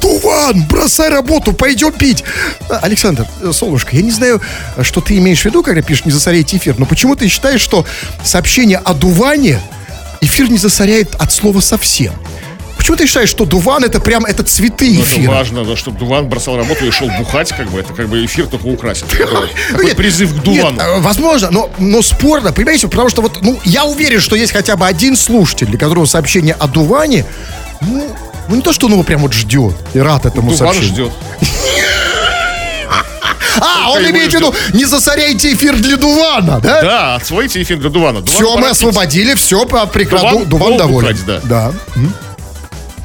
Туван, 0.00 0.64
бросай 0.64 1.10
работу, 1.10 1.52
пойдем 1.52 1.92
пить. 1.92 2.24
Александр, 2.70 3.26
солнышко, 3.52 3.94
я 3.94 4.02
не 4.02 4.10
знаю, 4.10 4.40
что 4.82 5.02
ты 5.02 5.18
имеешь 5.18 5.42
в 5.42 5.44
виду, 5.44 5.62
когда 5.62 5.82
пишешь 5.82 6.06
«не 6.06 6.10
засоряйте 6.10 6.56
эфир», 6.56 6.76
но 6.78 6.86
почему 6.86 7.16
ты 7.16 7.28
считаешь, 7.28 7.60
что 7.60 7.84
сообщение 8.24 8.78
о 8.78 8.94
дуване 8.94 9.60
эфир 10.22 10.50
не 10.50 10.56
засоряет 10.56 11.14
от 11.16 11.30
слова 11.32 11.60
совсем? 11.60 12.14
Почему 12.80 12.96
ты 12.96 13.06
считаешь, 13.06 13.28
что 13.28 13.44
дуван 13.44 13.84
это 13.84 14.00
прям 14.00 14.24
это 14.24 14.42
цветы 14.42 14.90
Ну, 14.94 15.02
это 15.02 15.10
эфира? 15.10 15.30
важно, 15.32 15.64
да, 15.66 15.76
чтобы 15.76 15.98
Дуван 15.98 16.30
бросал 16.30 16.56
работу 16.56 16.86
и 16.86 16.90
шел 16.90 17.08
бухать, 17.18 17.50
как 17.50 17.70
бы, 17.70 17.78
это 17.78 17.92
как 17.92 18.08
бы 18.08 18.24
эфир 18.24 18.46
только 18.46 18.64
украсит. 18.68 19.06
Такой, 19.18 19.50
Ну, 19.90 19.94
призыв 19.94 20.32
к 20.34 20.42
Дувану. 20.42 20.80
э, 20.80 21.00
возможно, 21.00 21.50
но, 21.50 21.70
но 21.76 22.00
спорно, 22.00 22.52
понимаете, 22.52 22.88
потому 22.88 23.10
что 23.10 23.20
вот, 23.20 23.42
ну, 23.42 23.60
я 23.64 23.84
уверен, 23.84 24.18
что 24.18 24.34
есть 24.34 24.52
хотя 24.52 24.76
бы 24.76 24.86
один 24.86 25.14
слушатель, 25.14 25.66
для 25.66 25.78
которого 25.78 26.06
сообщение 26.06 26.54
о 26.54 26.68
Дуване, 26.68 27.26
ну, 27.82 28.16
ну 28.48 28.56
не 28.56 28.62
то, 28.62 28.72
что 28.72 28.86
он 28.86 28.92
его 28.94 29.02
прям 29.02 29.20
вот 29.20 29.34
ждет 29.34 29.74
и 29.92 29.98
рад 29.98 30.24
этому 30.24 30.50
Дуван 30.50 30.72
сообщению. 30.72 30.88
ждет. 30.90 31.12
А, 33.60 33.90
он 33.90 34.08
имеет 34.10 34.30
в 34.30 34.34
виду, 34.34 34.54
не 34.72 34.86
засоряйте 34.86 35.52
эфир 35.52 35.76
для 35.76 35.96
Дувана, 35.96 36.60
да? 36.60 36.80
Да, 36.82 37.14
освоите 37.16 37.60
эфир 37.60 37.78
для 37.78 37.90
Дувана. 37.90 38.24
Все, 38.24 38.56
мы 38.56 38.68
освободили, 38.68 39.34
все, 39.34 39.66
прекрасно. 39.66 40.46
Дуван 40.46 40.78
доволен. 40.78 41.10
бухать, 41.14 41.42
да. 41.44 41.72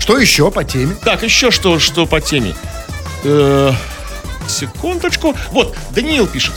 Что 0.05 0.19
еще 0.19 0.51
по 0.51 0.63
теме? 0.63 0.95
Так, 1.03 1.23
еще 1.23 1.49
что, 1.49 1.79
что 1.79 2.05
по 2.05 2.21
теме. 2.21 2.53
Э, 3.23 3.71
секундочку. 4.47 5.35
Вот, 5.49 5.75
Даниил 5.89 6.27
пишет. 6.27 6.53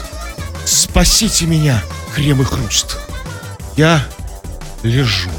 Спасите 0.67 1.47
меня, 1.47 1.83
крем 2.15 2.43
и 2.43 2.45
хруст. 2.45 2.99
Я 3.75 4.05
лежу. 4.83 5.31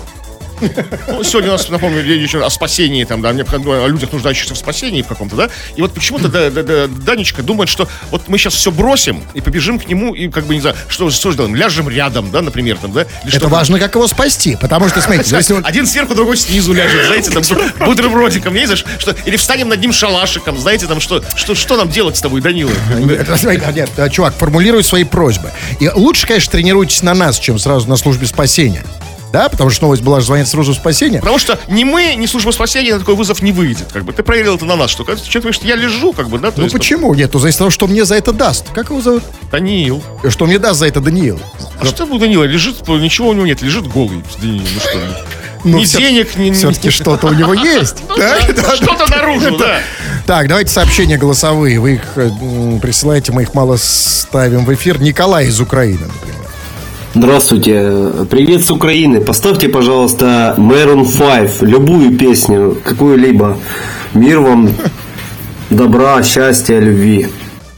Ну, 1.07 1.23
сегодня 1.23 1.49
у 1.49 1.53
нас, 1.53 1.69
напомню, 1.69 2.03
речь 2.03 2.35
о 2.35 2.49
спасении, 2.49 3.03
там, 3.03 3.21
да, 3.21 3.29
о 3.29 3.87
людях, 3.87 4.11
нуждающихся 4.11 4.53
в 4.53 4.57
спасении 4.57 5.01
в 5.01 5.07
каком-то, 5.07 5.35
да? 5.35 5.49
И 5.75 5.81
вот 5.81 5.93
почему-то 5.93 6.27
да, 6.27 6.49
да, 6.49 6.63
да, 6.63 6.87
Данечка 6.87 7.43
думает, 7.43 7.69
что 7.69 7.87
вот 8.11 8.27
мы 8.27 8.37
сейчас 8.37 8.53
все 8.53 8.71
бросим 8.71 9.23
и 9.33 9.41
побежим 9.41 9.79
к 9.79 9.87
нему, 9.87 10.13
и 10.13 10.29
как 10.29 10.45
бы, 10.45 10.55
не 10.55 10.61
знаю, 10.61 10.75
что, 10.87 11.09
что 11.09 11.31
сделаем, 11.31 11.55
ляжем 11.55 11.89
рядом, 11.89 12.31
да, 12.31 12.41
например, 12.41 12.77
там, 12.77 12.91
да? 12.91 13.05
Или 13.23 13.35
Это 13.35 13.47
важно, 13.47 13.79
как 13.79 13.95
его 13.95 14.07
спасти, 14.07 14.57
потому 14.59 14.89
что, 14.89 15.01
смотрите, 15.01 15.35
если 15.35 15.53
он... 15.53 15.65
Один 15.65 15.85
сверху, 15.85 16.15
другой 16.15 16.37
снизу 16.37 16.73
ляжет, 16.73 17.05
знаете, 17.05 17.31
там 17.31 17.43
бутербродиком, 17.85 18.53
не 18.53 18.65
знаешь, 18.65 18.85
что, 18.97 19.15
или 19.25 19.37
встанем 19.37 19.69
над 19.69 19.79
ним 19.79 19.93
шалашиком, 19.93 20.57
знаете, 20.57 20.87
там 20.87 20.99
что, 20.99 21.23
что, 21.35 21.55
что 21.55 21.77
нам 21.77 21.89
делать 21.89 22.17
с 22.17 22.21
тобой, 22.21 22.41
Данила? 22.41 22.71
Смотри, 23.37 23.61
Нет, 23.73 23.89
э, 23.97 24.09
чувак, 24.09 24.33
формулируй 24.35 24.83
свои 24.83 25.03
просьбы. 25.03 25.51
И 25.79 25.89
лучше, 25.89 26.27
конечно, 26.27 26.51
тренируйтесь 26.51 27.03
на 27.03 27.13
нас, 27.13 27.39
чем 27.39 27.59
сразу 27.59 27.87
на 27.87 27.97
службе 27.97 28.27
спасения. 28.27 28.83
Да, 29.31 29.49
потому 29.49 29.69
что 29.69 29.83
новость 29.85 30.01
была, 30.01 30.21
звонит 30.21 30.47
в 30.47 30.49
службу 30.49 30.73
спасения. 30.73 31.19
Потому 31.19 31.37
что 31.37 31.59
ни 31.67 31.83
мы, 31.83 32.15
ни 32.15 32.25
служба 32.25 32.51
спасения 32.51 32.93
на 32.93 32.99
такой 32.99 33.15
вызов 33.15 33.41
не 33.41 33.51
выйдет, 33.51 33.91
как 33.91 34.03
бы. 34.03 34.13
Ты 34.13 34.23
проверил 34.23 34.55
это 34.55 34.65
на 34.65 34.75
нас, 34.75 34.89
что, 34.89 35.03
человек 35.03 35.33
говорит, 35.33 35.55
что 35.55 35.67
я 35.67 35.75
лежу, 35.75 36.13
как 36.13 36.29
бы, 36.29 36.39
да? 36.39 36.51
Ну 36.55 36.63
есть, 36.63 36.73
там, 36.73 36.79
почему? 36.79 37.13
Нет, 37.13 37.31
то 37.31 37.39
зависит 37.39 37.57
от 37.57 37.59
того, 37.59 37.69
что 37.71 37.87
мне 37.87 38.05
за 38.05 38.15
это 38.15 38.33
даст. 38.33 38.65
Как 38.73 38.89
его 38.89 39.01
зовут? 39.01 39.23
Даниил. 39.51 40.03
Что 40.29 40.45
мне 40.45 40.57
даст 40.57 40.79
за 40.79 40.87
это 40.87 40.99
Даниил? 40.99 41.39
А 41.79 41.85
что 41.85 42.05
у 42.05 42.17
Данила? 42.17 42.43
Лежит, 42.43 42.87
ничего 42.87 43.29
у 43.29 43.33
него 43.33 43.45
нет, 43.45 43.61
лежит 43.61 43.87
голый. 43.87 44.23
Даниил, 44.41 44.63
ну 44.73 44.79
что? 44.79 44.99
Ну, 45.63 45.77
ни 45.79 45.85
всё- 45.85 45.99
денег, 45.99 46.35
ни... 46.37 46.51
Все-таки 46.51 46.89
что-то 46.89 47.27
у 47.27 47.33
него 47.33 47.53
есть. 47.53 47.97
Да? 48.17 48.39
Что-то 48.75 49.09
наружу, 49.11 49.57
да. 49.57 49.79
Так, 50.25 50.47
давайте 50.47 50.71
сообщения 50.71 51.17
голосовые. 51.17 51.79
Вы 51.79 51.95
их 51.95 52.03
э, 52.15 52.29
присылаете, 52.81 53.31
мы 53.31 53.43
их 53.43 53.53
мало 53.53 53.77
ставим 53.77 54.65
в 54.65 54.73
эфир. 54.73 55.01
Николай 55.01 55.47
из 55.47 55.59
Украины, 55.59 56.05
например. 56.07 56.38
Здравствуйте, 57.21 58.25
привет 58.31 58.63
с 58.63 58.71
Украины. 58.71 59.19
Поставьте, 59.19 59.67
пожалуйста, 59.67 60.55
Maroon 60.57 61.05
5, 61.05 61.63
любую 61.63 62.17
песню, 62.17 62.77
какую-либо. 62.81 63.57
Мир 64.13 64.39
вам, 64.39 64.69
добра, 65.69 66.23
счастья, 66.23 66.79
любви. 66.79 67.27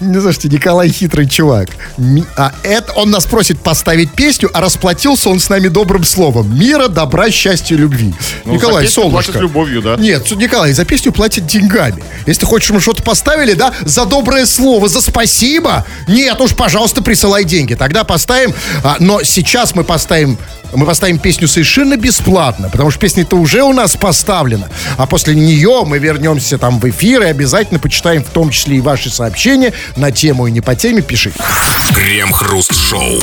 Не 0.02 0.20
слушайте, 0.20 0.48
Николай 0.50 0.90
хитрый 0.90 1.28
чувак. 1.28 1.70
Ми- 1.98 2.26
А 2.36 2.52
это 2.64 2.92
он 2.94 3.12
нас 3.12 3.26
просит 3.28 3.60
поставить 3.60 4.12
песню, 4.12 4.50
а 4.52 4.60
расплатился 4.60 5.30
он 5.30 5.40
с 5.40 5.48
нами 5.48 5.68
добрым 5.68 6.04
словом. 6.04 6.58
Мира, 6.58 6.88
добра, 6.88 7.30
счастья, 7.30 7.76
любви. 7.76 8.12
Ну, 8.46 8.54
Николай, 8.54 8.88
за 8.88 8.94
солнышко. 8.94 9.32
платят 9.34 9.42
любовью, 9.42 9.82
да. 9.84 9.98
Нет, 9.98 10.30
Николай, 10.32 10.74
за 10.74 10.86
песню 10.86 11.12
платят 11.12 11.46
деньгами. 11.46 12.04
Если 12.26 12.40
ты 12.42 12.46
хочешь, 12.48 12.72
мы 12.72 12.80
что-то 12.82 13.04
поставили, 13.04 13.54
да, 13.54 13.74
за 13.86 14.06
доброе 14.06 14.48
слово, 14.48 14.88
за 14.90 15.02
спасибо. 15.02 15.86
Нет, 16.08 16.42
уж, 16.42 16.56
пожалуйста, 16.56 17.04
присылай 17.04 17.44
деньги. 17.46 17.76
Тогда 17.76 18.04
поставим. 18.04 18.56
а, 18.84 18.96
но 19.00 19.22
сейчас 19.22 19.76
мы 19.76 19.84
поставим 19.84 20.38
мы 20.74 20.86
поставим 20.86 21.20
песню 21.20 21.48
совершенно 21.48 21.98
бесплатно, 21.98 22.70
потому 22.70 22.92
что 22.92 23.00
песня-то 23.00 23.36
уже 23.36 23.64
у 23.64 23.74
нас 23.74 23.96
поставлена. 23.96 24.70
А 24.98 25.06
после 25.06 25.36
нее 25.36 25.84
мы 25.86 26.00
вернемся 26.00 26.58
там 26.58 26.80
в 26.80 26.90
эфир 26.90 27.24
и 27.24 27.26
обязательно 27.26 27.80
почитаем 27.80 28.24
в 28.24 28.30
том 28.30 28.50
числе 28.50 28.78
и 28.78 28.82
ваши 28.82 29.10
сообщения 29.10 29.74
на 29.96 30.12
тему 30.12 30.48
и 30.48 30.52
не 30.52 30.62
по 30.62 30.76
теме. 30.76 31.02
Пишите. 31.02 31.36
Крем-хруст-шоу. 31.94 33.22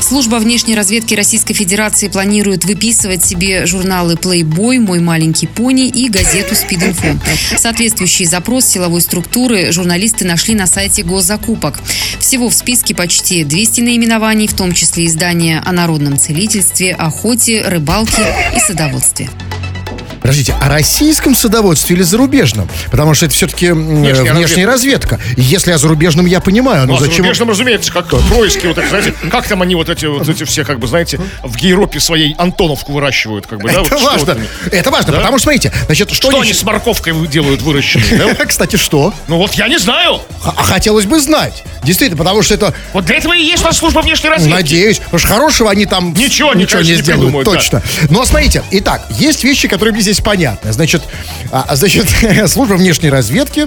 Служба 0.00 0.36
внешней 0.36 0.74
разведки 0.74 1.14
Российской 1.14 1.54
Федерации 1.54 2.08
планирует 2.08 2.64
выписывать 2.64 3.24
себе 3.24 3.66
журналы 3.66 4.14
Playboy, 4.14 4.78
Мой 4.80 5.00
маленький 5.00 5.46
пони 5.46 5.88
и 5.88 6.08
газету 6.08 6.54
Speed 6.54 6.94
Info. 6.94 7.18
Соответствующий 7.56 8.24
запрос 8.24 8.64
силовой 8.64 9.00
структуры 9.00 9.72
журналисты 9.72 10.24
нашли 10.24 10.54
на 10.54 10.66
сайте 10.66 11.02
госзакупок. 11.02 11.80
Всего 12.18 12.48
в 12.48 12.54
списке 12.54 12.94
почти 12.94 13.44
200 13.44 13.80
наименований, 13.82 14.46
в 14.46 14.54
том 14.54 14.72
числе 14.72 15.06
издания 15.06 15.62
о 15.64 15.72
народном 15.72 16.18
целительстве, 16.18 16.94
охоте, 16.94 17.62
рыбалке 17.62 18.22
и 18.56 18.60
садоводстве. 18.60 19.28
Подождите, 20.28 20.54
о 20.60 20.68
российском 20.68 21.34
садоводстве 21.34 21.96
или 21.96 22.02
зарубежном? 22.02 22.68
Потому 22.90 23.14
что 23.14 23.26
это 23.26 23.34
все-таки 23.34 23.70
внешняя, 23.70 24.32
внешняя 24.34 24.66
разведка. 24.66 25.18
Если 25.36 25.72
о 25.72 25.78
зарубежном 25.78 26.26
я 26.26 26.40
понимаю, 26.40 26.86
Ну, 26.86 26.94
а 26.96 26.98
зачем... 26.98 27.16
зарубежном, 27.16 27.50
разумеется, 27.50 27.92
как 27.92 28.08
происки, 28.08 28.66
вот 28.66 28.76
это, 28.78 28.88
знаете, 28.88 29.14
как 29.30 29.46
там 29.48 29.62
они 29.62 29.74
вот 29.74 29.88
эти 29.88 30.04
вот 30.06 30.28
эти 30.28 30.44
все, 30.44 30.64
как 30.64 30.78
бы, 30.80 30.86
знаете, 30.86 31.18
в 31.42 31.56
Европе 31.58 31.98
своей 32.00 32.34
Антоновку 32.38 32.92
выращивают, 32.92 33.46
как 33.46 33.60
бы, 33.60 33.68
да? 33.70 33.80
Это 33.80 33.94
вот 33.94 34.02
важно. 34.02 34.36
Это 34.70 34.90
важно, 34.90 35.12
Да? 35.12 35.18
потому 35.18 35.38
что, 35.38 35.44
смотрите, 35.44 35.72
значит, 35.86 36.10
что, 36.12 36.30
Что 36.30 36.40
они 36.40 36.52
с 36.52 36.62
морковкой 36.62 37.14
делают 37.26 37.62
выращенные, 37.62 38.34
да? 38.34 38.44
Кстати, 38.46 38.76
что? 38.76 39.14
Ну 39.28 39.38
вот 39.38 39.54
я 39.54 39.68
не 39.68 39.78
знаю. 39.78 40.20
А 40.44 40.62
хотелось 40.62 41.06
бы 41.06 41.20
знать. 41.20 41.64
Действительно, 41.82 42.18
потому 42.18 42.42
что 42.42 42.54
это, 42.54 42.74
Вот 42.92 43.04
для 43.06 43.16
этого 43.16 43.32
и 43.34 43.42
есть 43.42 43.62
у 43.62 43.66
нас 43.66 43.76
служба 43.78 44.00
внешней 44.00 44.28
разведки. 44.30 44.54
надеюсь, 44.54 44.98
потому 44.98 45.18
что 45.18 45.28
хорошего 45.28 45.70
они 45.70 45.86
там 45.86 46.12
Ничего, 46.12 46.52
ничего 46.54 46.80
не 46.82 46.90
не 46.90 46.94
сделают, 46.96 47.44
да. 47.46 47.50
точно. 47.52 47.82
Но 48.10 48.24
смотрите, 48.24 48.62
итак, 48.72 49.02
есть 49.10 49.44
вещи, 49.44 49.68
которые 49.68 49.92
мне 49.92 50.02
здесь 50.02 50.17
понятны. 50.22 50.72
Значит, 50.72 51.02
а, 51.52 51.74
значит, 51.76 52.06
служба 52.48 52.74
внешней 52.74 53.10
разведки 53.10 53.66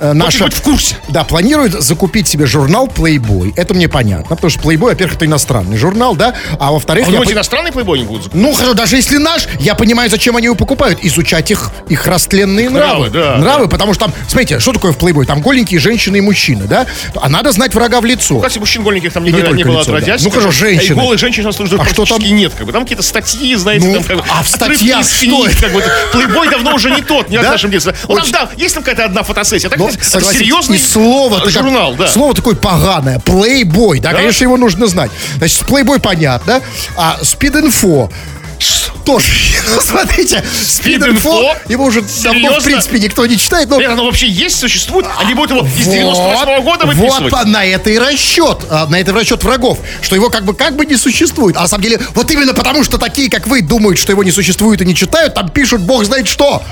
э, 0.00 0.12
наша... 0.12 0.48
в 0.50 0.62
курсе. 0.62 0.96
Да, 1.08 1.24
планирует 1.24 1.72
закупить 1.82 2.28
себе 2.28 2.46
журнал 2.46 2.86
Playboy. 2.88 3.52
Это 3.56 3.74
мне 3.74 3.88
понятно, 3.88 4.36
потому 4.36 4.50
что 4.50 4.60
Playboy, 4.60 4.90
во-первых, 4.90 5.16
это 5.16 5.26
иностранный 5.26 5.76
журнал, 5.76 6.14
да, 6.16 6.34
а 6.58 6.72
во-вторых... 6.72 7.04
А 7.04 7.06
вы 7.06 7.12
думаете, 7.12 7.32
по- 7.32 7.36
иностранный 7.36 7.72
плейбой 7.72 7.98
не 7.98 8.04
будут 8.04 8.24
закупать? 8.24 8.42
Ну, 8.42 8.52
хорошо, 8.52 8.74
даже 8.74 8.96
если 8.96 9.16
наш, 9.18 9.46
я 9.60 9.74
понимаю, 9.74 10.10
зачем 10.10 10.36
они 10.36 10.46
его 10.46 10.54
покупают. 10.56 10.98
Изучать 11.02 11.50
их, 11.50 11.70
их 11.88 12.06
растленные 12.06 12.70
нравы. 12.70 13.08
нравы, 13.08 13.10
да, 13.10 13.36
нравы, 13.38 13.68
потому 13.68 13.94
что 13.94 14.06
там, 14.06 14.14
смотрите, 14.28 14.58
что 14.60 14.72
такое 14.72 14.92
в 14.92 14.98
плейбой? 14.98 15.26
Там 15.26 15.40
голенькие 15.40 15.80
женщины 15.80 16.18
и 16.18 16.20
мужчины, 16.20 16.64
да? 16.64 16.86
А 17.14 17.28
надо 17.28 17.52
знать 17.52 17.74
врага 17.74 18.00
в 18.00 18.04
лицо. 18.04 18.36
Кстати, 18.36 18.58
мужчин 18.58 18.82
голеньких 18.82 19.12
там 19.12 19.24
И 19.24 19.32
не 19.32 19.40
не, 19.40 19.42
было 19.42 19.54
лицо, 19.54 19.74
да. 19.74 19.80
отродясь. 19.98 20.22
Ну, 20.22 20.30
хорошо, 20.30 20.48
А 20.48 20.68
и 20.68 20.74
женщины. 20.76 21.00
голых 21.02 21.18
женщин 21.18 21.42
у 21.44 21.46
нас 21.46 21.56
тоже 21.56 21.76
А 21.78 21.84
что 21.84 22.04
там? 22.06 22.20
нет. 22.20 22.52
Как 22.56 22.66
бы. 22.66 22.72
Там 22.72 22.82
какие-то 22.82 23.02
статьи, 23.02 23.54
знаете, 23.56 23.86
Ну, 23.86 23.94
там 23.94 24.04
как 24.04 24.16
бы... 24.18 24.24
а 24.28 24.42
в 24.42 24.48
статьях 24.48 25.04
что 25.06 25.46
это? 25.46 25.60
как 25.62 25.72
бы. 25.72 25.82
Плейбой 26.12 26.48
давно 26.50 26.74
уже 26.74 26.90
не 26.90 27.02
тот, 27.02 27.28
не 27.30 27.38
в 27.38 27.42
Да? 27.42 27.50
нашем 27.52 27.70
детстве. 27.70 27.94
Ну, 28.08 28.14
там, 28.14 28.22
Очень- 28.22 28.32
да, 28.32 28.48
есть 28.56 28.74
там 28.74 28.82
какая-то 28.82 29.04
одна 29.06 29.22
фотосессия. 29.22 29.68
Так 29.70 29.78
Но, 29.78 29.88
это 29.88 30.04
согласитесь, 30.04 30.38
серьезный 30.46 30.78
слово 30.78 31.48
журнал, 31.50 31.94
да. 31.94 32.08
Слово 32.08 32.34
такое 32.34 32.54
поганое. 32.54 33.18
Плейбой, 33.20 34.00
да, 34.00 34.10
Да? 34.10 34.18
конечно, 34.18 34.44
его 34.44 34.56
нужно 34.56 34.86
знать. 34.86 35.10
Значит, 35.38 35.66
плейбой 35.66 36.00
понятно, 36.00 36.60
а 36.96 37.18
спид-инфо 37.22 38.10
тоже. 39.04 39.26
Ну, 39.68 39.80
смотрите, 39.80 40.44
спид-инфо, 40.64 41.56
его 41.68 41.84
уже 41.84 42.02
давно, 42.02 42.08
в 42.08 42.12
Серьезно? 42.12 42.60
принципе, 42.62 42.98
никто 42.98 43.26
не 43.26 43.38
читает, 43.38 43.68
но... 43.68 43.78
Нет, 43.78 43.90
оно 43.90 44.04
вообще 44.04 44.28
есть, 44.28 44.58
существует? 44.58 45.06
Они 45.18 45.34
будут 45.34 45.50
его 45.50 45.66
из 45.66 45.86
98 45.86 46.62
года 46.62 46.86
вот, 46.86 46.94
выписывать? 46.96 47.32
по- 47.32 47.44
на 47.44 47.64
это 47.64 47.90
и 47.90 47.98
расчет, 47.98 48.58
а, 48.70 48.86
на 48.86 49.00
это 49.00 49.12
расчет 49.12 49.42
врагов, 49.44 49.78
что 50.02 50.14
его 50.14 50.30
как 50.30 50.44
бы 50.44 50.54
как 50.54 50.76
бы 50.76 50.86
не 50.86 50.96
существует. 50.96 51.56
А 51.56 51.62
на 51.62 51.68
самом 51.68 51.82
деле, 51.82 52.00
вот 52.14 52.30
именно 52.30 52.54
потому, 52.54 52.84
что 52.84 52.98
такие, 52.98 53.30
как 53.30 53.46
вы, 53.46 53.62
думают, 53.62 53.98
что 53.98 54.12
его 54.12 54.22
не 54.22 54.32
существует 54.32 54.80
и 54.82 54.84
не 54.84 54.94
читают, 54.94 55.34
там 55.34 55.48
пишут 55.48 55.82
бог 55.82 56.04
знает 56.04 56.28
что. 56.28 56.62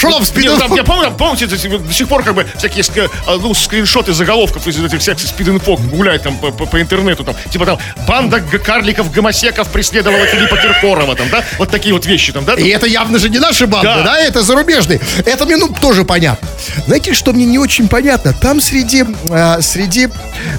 Там 0.00 0.10
Не, 0.12 0.18
ну, 0.18 0.24
спид 0.24 0.58
там, 0.58 0.74
я 0.74 0.84
помню, 0.84 1.10
помните, 1.12 1.46
до 1.46 1.92
сих 1.92 2.08
пор 2.08 2.22
как 2.22 2.34
бы 2.34 2.46
всякие 2.56 2.84
а, 3.26 3.36
ну, 3.36 3.54
скриншоты 3.54 4.12
заголовков 4.12 4.66
из 4.66 4.82
этих 4.82 5.00
всяких 5.00 5.26
спид-инфо 5.28 5.76
гуляют 5.76 6.22
там 6.22 6.36
по, 6.38 6.50
по- 6.50 6.66
по 6.66 6.80
интернету, 6.80 7.24
там, 7.24 7.34
типа 7.50 7.66
там, 7.66 7.78
банда 8.06 8.40
г- 8.40 8.58
карликов-гомосеков 8.58 9.68
преследовала 9.68 10.24
Филиппа 10.26 10.56
Киркорова, 10.56 11.14
там, 11.16 11.28
да, 11.30 11.44
вот 11.58 11.70
такие 11.70 11.92
вот 11.94 12.06
вещи 12.06 12.32
там, 12.32 12.44
да, 12.44 12.54
И 12.54 12.68
это 12.68 12.86
явно 12.86 13.18
же 13.18 13.28
не 13.28 13.38
наши 13.38 13.66
банды, 13.66 13.88
да, 13.88 14.04
Да. 14.04 14.20
это 14.20 14.42
зарубежные. 14.42 15.00
Это 15.24 15.44
мне 15.46 15.56
ну, 15.56 15.68
тоже 15.68 16.04
понятно. 16.04 16.48
Знаете, 16.86 17.14
что 17.14 17.32
мне 17.32 17.44
не 17.46 17.58
очень 17.58 17.88
понятно? 17.88 18.32
Там 18.32 18.60
среди, 18.60 19.04
а, 19.30 19.60
среди, 19.60 20.08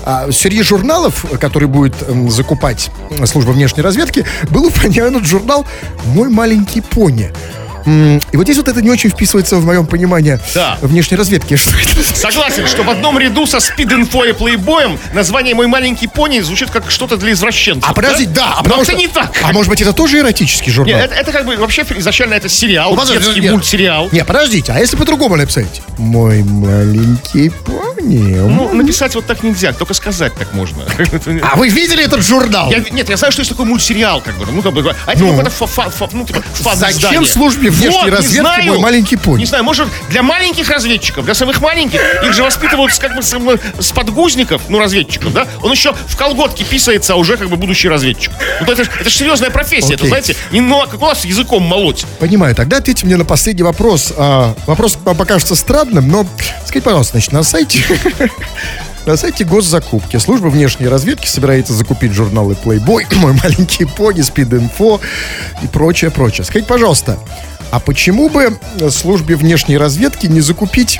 а, 0.05 0.31
среди 0.31 0.61
журналов, 0.63 1.25
который 1.39 1.67
будет 1.67 1.95
м, 2.07 2.29
закупать 2.29 2.89
служба 3.25 3.51
внешней 3.51 3.81
разведки, 3.83 4.25
был 4.49 4.65
упомянут 4.67 5.25
журнал 5.25 5.65
«Мой 6.05 6.29
маленький 6.29 6.81
пони». 6.81 7.31
И 7.85 8.37
вот 8.37 8.43
здесь 8.43 8.57
вот 8.57 8.67
это 8.67 8.81
не 8.81 8.89
очень 8.89 9.09
вписывается 9.09 9.57
в 9.57 9.65
моем 9.65 9.85
понимание 9.85 10.39
Да. 10.53 10.77
внешней 10.81 11.17
разведки. 11.17 11.55
Что 11.57 11.71
это? 11.71 12.15
Согласен, 12.17 12.67
что 12.67 12.83
в 12.83 12.89
одном 12.89 13.17
ряду 13.19 13.45
со 13.45 13.59
спид-инфо 13.59 14.25
и 14.25 14.33
плейбоем 14.33 14.99
название 15.13 15.55
«Мой 15.55 15.67
маленький 15.67 16.07
пони» 16.07 16.39
звучит 16.41 16.69
как 16.71 16.89
что-то 16.91 17.17
для 17.17 17.31
извращенцев. 17.33 17.89
А 17.89 17.93
подождите, 17.93 18.31
да, 18.31 18.53
а 18.53 18.57
Но 18.57 18.63
потому 18.63 18.81
это 18.83 18.91
что- 18.91 18.99
не 18.99 19.07
так. 19.07 19.31
А 19.43 19.51
может 19.53 19.69
быть, 19.69 19.81
это 19.81 19.93
тоже 19.93 20.19
эротический 20.19 20.71
журнал? 20.71 20.95
Нет, 20.99 21.11
это, 21.11 21.15
это 21.21 21.31
как 21.31 21.45
бы 21.45 21.55
вообще 21.57 21.85
изначально 21.97 22.35
это 22.35 22.49
сериал, 22.49 22.91
Ну, 22.91 22.97
подожди, 22.97 23.23
детский 23.23 23.41
нет. 23.41 23.51
мультсериал. 23.53 24.09
Не, 24.11 24.23
подождите, 24.23 24.71
а 24.73 24.79
если 24.79 24.95
по-другому 24.95 25.35
написать? 25.35 25.81
Мой 25.97 26.43
маленький 26.43 27.49
пони. 27.49 28.00
Ну, 28.03 28.73
написать 28.73 29.15
вот 29.15 29.25
так 29.25 29.43
нельзя, 29.43 29.73
только 29.73 29.93
сказать 29.93 30.33
так 30.35 30.53
можно. 30.53 30.83
А 31.43 31.55
вы 31.55 31.69
видели 31.69 32.03
этот 32.03 32.23
журнал? 32.23 32.71
Я, 32.71 32.79
нет, 32.91 33.09
я 33.09 33.17
знаю, 33.17 33.31
что 33.31 33.41
есть 33.41 33.51
такой 33.51 33.65
мультсериал, 33.65 34.21
как 34.21 34.37
бы, 34.37 34.45
ну, 34.51 34.61
как 34.61 34.73
бы, 34.73 34.95
а 35.05 35.11
это 35.13 35.21
Ну. 35.21 35.29
какое-то 35.29 35.49
фа, 35.51 35.67
фа- 35.67 35.89
фа- 35.89 36.09
ну, 36.11 36.25
типа. 36.25 36.43
Зачем 36.75 37.25
службе 37.25 37.69
внешней 37.69 37.89
Вот, 37.91 38.09
разведки 38.09 38.39
знаю. 38.39 38.65
«Мой 38.65 38.79
маленький 38.79 39.15
пони»? 39.17 39.39
Не 39.41 39.45
знаю, 39.45 39.63
может, 39.63 39.87
для 40.09 40.23
маленьких 40.23 40.69
разведчиков, 40.69 41.25
для 41.25 41.33
самых 41.33 41.61
маленьких, 41.61 41.99
их 42.23 42.33
же 42.33 42.43
воспитывают 42.43 42.93
как 42.97 43.15
бы 43.15 43.21
с, 43.21 43.91
подгузников, 43.91 44.63
ну, 44.69 44.79
разведчиков, 44.79 45.33
да? 45.33 45.47
Он 45.61 45.71
еще 45.71 45.93
в 46.07 46.15
колготке 46.17 46.63
писается, 46.63 47.13
а 47.13 47.15
уже 47.17 47.37
как 47.37 47.49
бы 47.49 47.55
будущий 47.57 47.89
разведчик. 47.89 48.31
Ну, 48.59 48.65
то 48.65 48.73
это, 48.73 48.83
это 48.83 49.09
же 49.09 49.15
серьезная 49.15 49.49
профессия, 49.49 49.93
это, 49.93 50.03
Окей. 50.03 50.07
знаете, 50.09 50.35
не 50.51 50.61
ну, 50.61 50.81
как 50.89 51.01
у 51.01 51.05
нас 51.05 51.25
языком 51.25 51.63
молоть. 51.63 52.05
Понимаю, 52.19 52.55
тогда 52.55 52.77
ответьте 52.77 53.05
мне 53.05 53.17
на 53.17 53.25
последний 53.25 53.63
вопрос. 53.63 54.13
А, 54.17 54.55
вопрос 54.67 54.97
покажется 55.03 55.55
странным, 55.55 56.09
но 56.09 56.25
скажите, 56.65 56.81
пожалуйста, 56.81 57.13
значит, 57.13 57.31
на 57.31 57.43
сайте... 57.43 57.83
На 59.05 59.17
сайте 59.17 59.43
госзакупки 59.43 60.17
служба 60.17 60.47
внешней 60.47 60.87
разведки 60.87 61.27
собирается 61.27 61.73
закупить 61.73 62.11
журналы 62.11 62.55
Playboy, 62.63 63.05
мой 63.15 63.33
маленький 63.33 63.85
пони, 63.85 64.21
Speed 64.21 64.49
Info 64.49 65.01
и 65.63 65.67
прочее, 65.67 66.11
прочее. 66.11 66.45
Скажите, 66.45 66.67
пожалуйста, 66.67 67.17
а 67.71 67.79
почему 67.79 68.29
бы 68.29 68.57
службе 68.89 69.35
внешней 69.35 69.77
разведки 69.77 70.27
не 70.27 70.41
закупить 70.41 70.99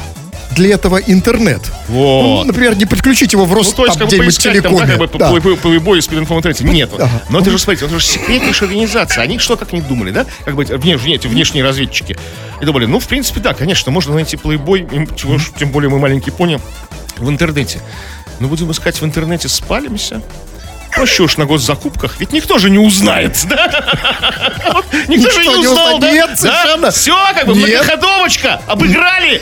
для 0.55 0.75
этого 0.75 0.97
интернет? 0.97 1.61
Вот. 1.87 2.21
Ну, 2.23 2.43
например, 2.45 2.75
не 2.75 2.85
подключить 2.85 3.33
его 3.33 3.45
в 3.45 3.49
Ну, 3.49 3.55
Рост 3.55 3.75
то 3.75 3.85
есть, 3.85 3.97
как 3.97 4.07
где-нибудь 4.07 4.25
поискать, 4.35 4.61
там, 4.63 4.73
да, 4.75 4.85
телекоме. 4.85 4.97
как 4.97 5.11
бы, 5.11 5.17
Да. 5.19 5.31
по- 5.31 5.41
по- 5.41 5.55
по 5.55 5.67
любой 5.73 6.01
спид 6.01 6.19
интернете. 6.19 6.63
Нет. 6.63 6.89
ага. 6.97 7.09
Но 7.29 7.39
это 7.39 7.49
же, 7.51 7.57
смотрите, 7.59 7.85
это 7.85 7.99
же 7.99 8.05
секретнейшая 8.05 8.67
организация. 8.69 9.23
Они 9.23 9.37
что, 9.39 9.57
как 9.57 9.73
не 9.73 9.81
думали, 9.81 10.11
да? 10.11 10.25
Как 10.45 10.55
бы 10.55 10.63
вне, 10.63 10.95
вне- 10.95 11.15
эти 11.15 11.27
внешние 11.27 11.63
разведчики. 11.63 12.17
И 12.61 12.65
думали, 12.65 12.85
ну, 12.85 12.99
в 12.99 13.07
принципе, 13.07 13.39
да, 13.39 13.53
конечно, 13.53 13.91
можно 13.91 14.13
найти 14.13 14.37
плейбой, 14.37 14.87
чего 15.15 15.37
тем 15.57 15.71
более 15.71 15.89
мы 15.89 15.99
маленький 15.99 16.31
пони, 16.31 16.59
в 17.17 17.29
интернете. 17.29 17.79
Но 18.39 18.47
будем 18.47 18.71
искать 18.71 18.99
в 18.99 19.05
интернете, 19.05 19.47
спалимся. 19.49 20.21
Проще 20.91 21.23
уж 21.23 21.37
на 21.37 21.45
госзакупках, 21.45 22.15
ведь 22.19 22.33
никто 22.33 22.57
же 22.57 22.69
не 22.69 22.77
узнает, 22.77 23.37
да? 23.45 24.61
Вот 24.73 24.85
Никто 25.07 25.31
же 25.31 25.45
не 25.45 25.59
не 25.59 25.67
узнал, 25.67 25.99
да? 25.99 26.11
Нет, 26.11 26.39
совершенно. 26.39 26.91
Все, 26.91 27.15
как 27.33 27.47
бы, 27.47 27.55
многоходовочка, 27.55 28.61
обыграли. 28.67 29.41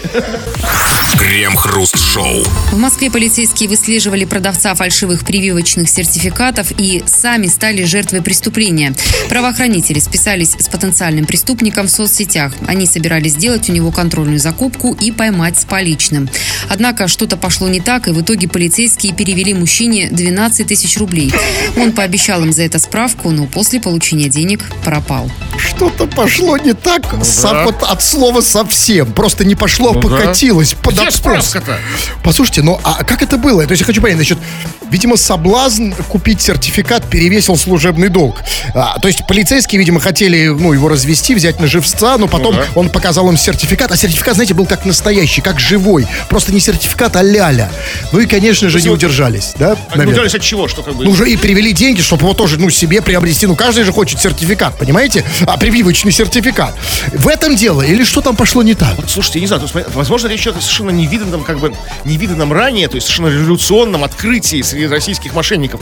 Крем-хруст-шоу. 2.13 2.43
В 2.71 2.77
Москве 2.77 3.11
полицейские 3.11 3.69
выслеживали 3.69 4.25
продавца 4.25 4.73
фальшивых 4.73 5.25
прививочных 5.25 5.89
сертификатов 5.89 6.71
и 6.77 7.03
сами 7.05 7.47
стали 7.47 7.83
жертвой 7.83 8.21
преступления. 8.21 8.93
Правоохранители 9.29 9.99
списались 9.99 10.55
с 10.59 10.69
потенциальным 10.69 11.25
преступником 11.25 11.87
в 11.87 11.91
соцсетях. 11.91 12.53
Они 12.67 12.85
собирались 12.87 13.33
сделать 13.33 13.69
у 13.69 13.73
него 13.73 13.91
контрольную 13.91 14.39
закупку 14.39 14.93
и 14.99 15.11
поймать 15.11 15.57
с 15.59 15.65
поличным. 15.65 16.29
Однако 16.67 17.07
что-то 17.07 17.37
пошло 17.37 17.67
не 17.67 17.79
так, 17.79 18.07
и 18.07 18.11
в 18.11 18.21
итоге 18.21 18.47
полицейские 18.47 19.13
перевели 19.13 19.53
мужчине 19.53 20.09
12 20.11 20.67
тысяч 20.67 20.97
рублей. 20.97 21.31
Он 21.77 21.91
пообещал 21.91 22.43
им 22.43 22.51
за 22.53 22.63
это 22.63 22.79
справку, 22.79 23.29
но 23.31 23.45
после 23.45 23.79
получения 23.79 24.29
денег 24.29 24.63
пропал. 24.83 25.29
Что-то 25.57 26.07
пошло 26.07 26.57
не 26.57 26.73
так 26.73 27.03
со- 27.23 27.51
да. 27.51 27.65
вот 27.65 27.83
от 27.83 28.03
слова 28.03 28.41
совсем. 28.41 29.11
Просто 29.13 29.45
не 29.45 29.55
пошло, 29.55 29.93
Ну 29.93 30.01
да. 30.01 30.07
покатилось 30.17 30.73
под 30.73 30.93
Где 30.93 31.03
откос. 31.03 31.15
справка-то? 31.17 31.79
Послушайте, 32.23 32.61
ну 32.61 32.79
а 32.83 33.03
как 33.03 33.21
это 33.21 33.37
было? 33.37 33.65
То 33.65 33.71
есть 33.71 33.81
я 33.81 33.85
хочу 33.85 34.01
понять, 34.01 34.17
значит, 34.17 34.37
видимо, 34.89 35.17
соблазн 35.17 35.91
купить 36.07 36.41
сертификат 36.41 37.09
перевесил 37.09 37.57
служебный 37.57 38.09
долг. 38.09 38.41
А, 38.73 38.99
то 38.99 39.07
есть 39.07 39.25
полицейские, 39.27 39.79
видимо, 39.79 39.99
хотели, 39.99 40.47
ну, 40.47 40.73
его 40.73 40.89
развести, 40.89 41.35
взять 41.35 41.59
на 41.59 41.67
живца, 41.67 42.17
но 42.17 42.27
потом 42.27 42.55
да. 42.55 42.65
он 42.75 42.89
показал 42.89 43.29
им 43.29 43.37
сертификат, 43.37 43.91
а 43.91 43.97
сертификат, 43.97 44.35
знаете, 44.35 44.53
был 44.53 44.65
как 44.65 44.85
настоящий, 44.85 45.41
как 45.41 45.59
живой. 45.59 46.07
Просто 46.29 46.51
не 46.51 46.59
сертификат, 46.59 47.15
а 47.15 47.23
ляля. 47.23 47.71
Ну 48.11 48.19
и, 48.19 48.25
конечно 48.25 48.69
же, 48.69 48.81
не 48.81 48.89
вот- 48.89 48.95
удержались, 48.95 49.53
да? 49.57 49.71
А 49.71 49.91
наверное? 49.91 50.07
удержались 50.07 50.35
от 50.35 50.41
чего? 50.41 50.67
Что 50.67 50.83
как 50.83 50.95
бы... 50.95 51.05
Ну, 51.05 51.11
уже 51.11 51.29
и 51.29 51.37
перевели 51.37 51.73
деньги, 51.73 52.01
чтобы 52.01 52.23
его 52.23 52.33
тоже, 52.33 52.59
ну, 52.59 52.69
себе 52.69 53.01
приобрести. 53.01 53.47
Ну, 53.47 53.55
каждый 53.55 53.83
же 53.83 53.91
хочет 53.91 54.19
сертификат, 54.19 54.77
понимаете? 54.77 55.23
А, 55.45 55.57
прививочный 55.57 56.11
сертификат. 56.11 56.75
В 57.13 57.27
этом 57.27 57.55
дело? 57.55 57.81
Или 57.81 58.03
что 58.03 58.21
там 58.21 58.35
пошло 58.35 58.63
не 58.63 58.75
так? 58.75 58.95
Слушайте, 59.07 59.39
я 59.39 59.41
не 59.41 59.47
знаю, 59.47 59.61
есть, 59.61 59.95
возможно, 59.95 60.27
речь 60.27 60.41
идет 60.41 60.57
о 60.57 60.61
совершенно 60.61 60.91
невиданном, 60.91 61.43
как 61.43 61.59
бы, 61.59 61.73
невиданном 62.05 62.53
ранее, 62.53 62.87
то 62.87 62.95
есть 62.95 63.07
совершенно 63.07 63.27
революционном 63.27 64.03
открытии 64.03 64.61
среди 64.61 64.87
российских 64.87 65.33
мошенников. 65.33 65.81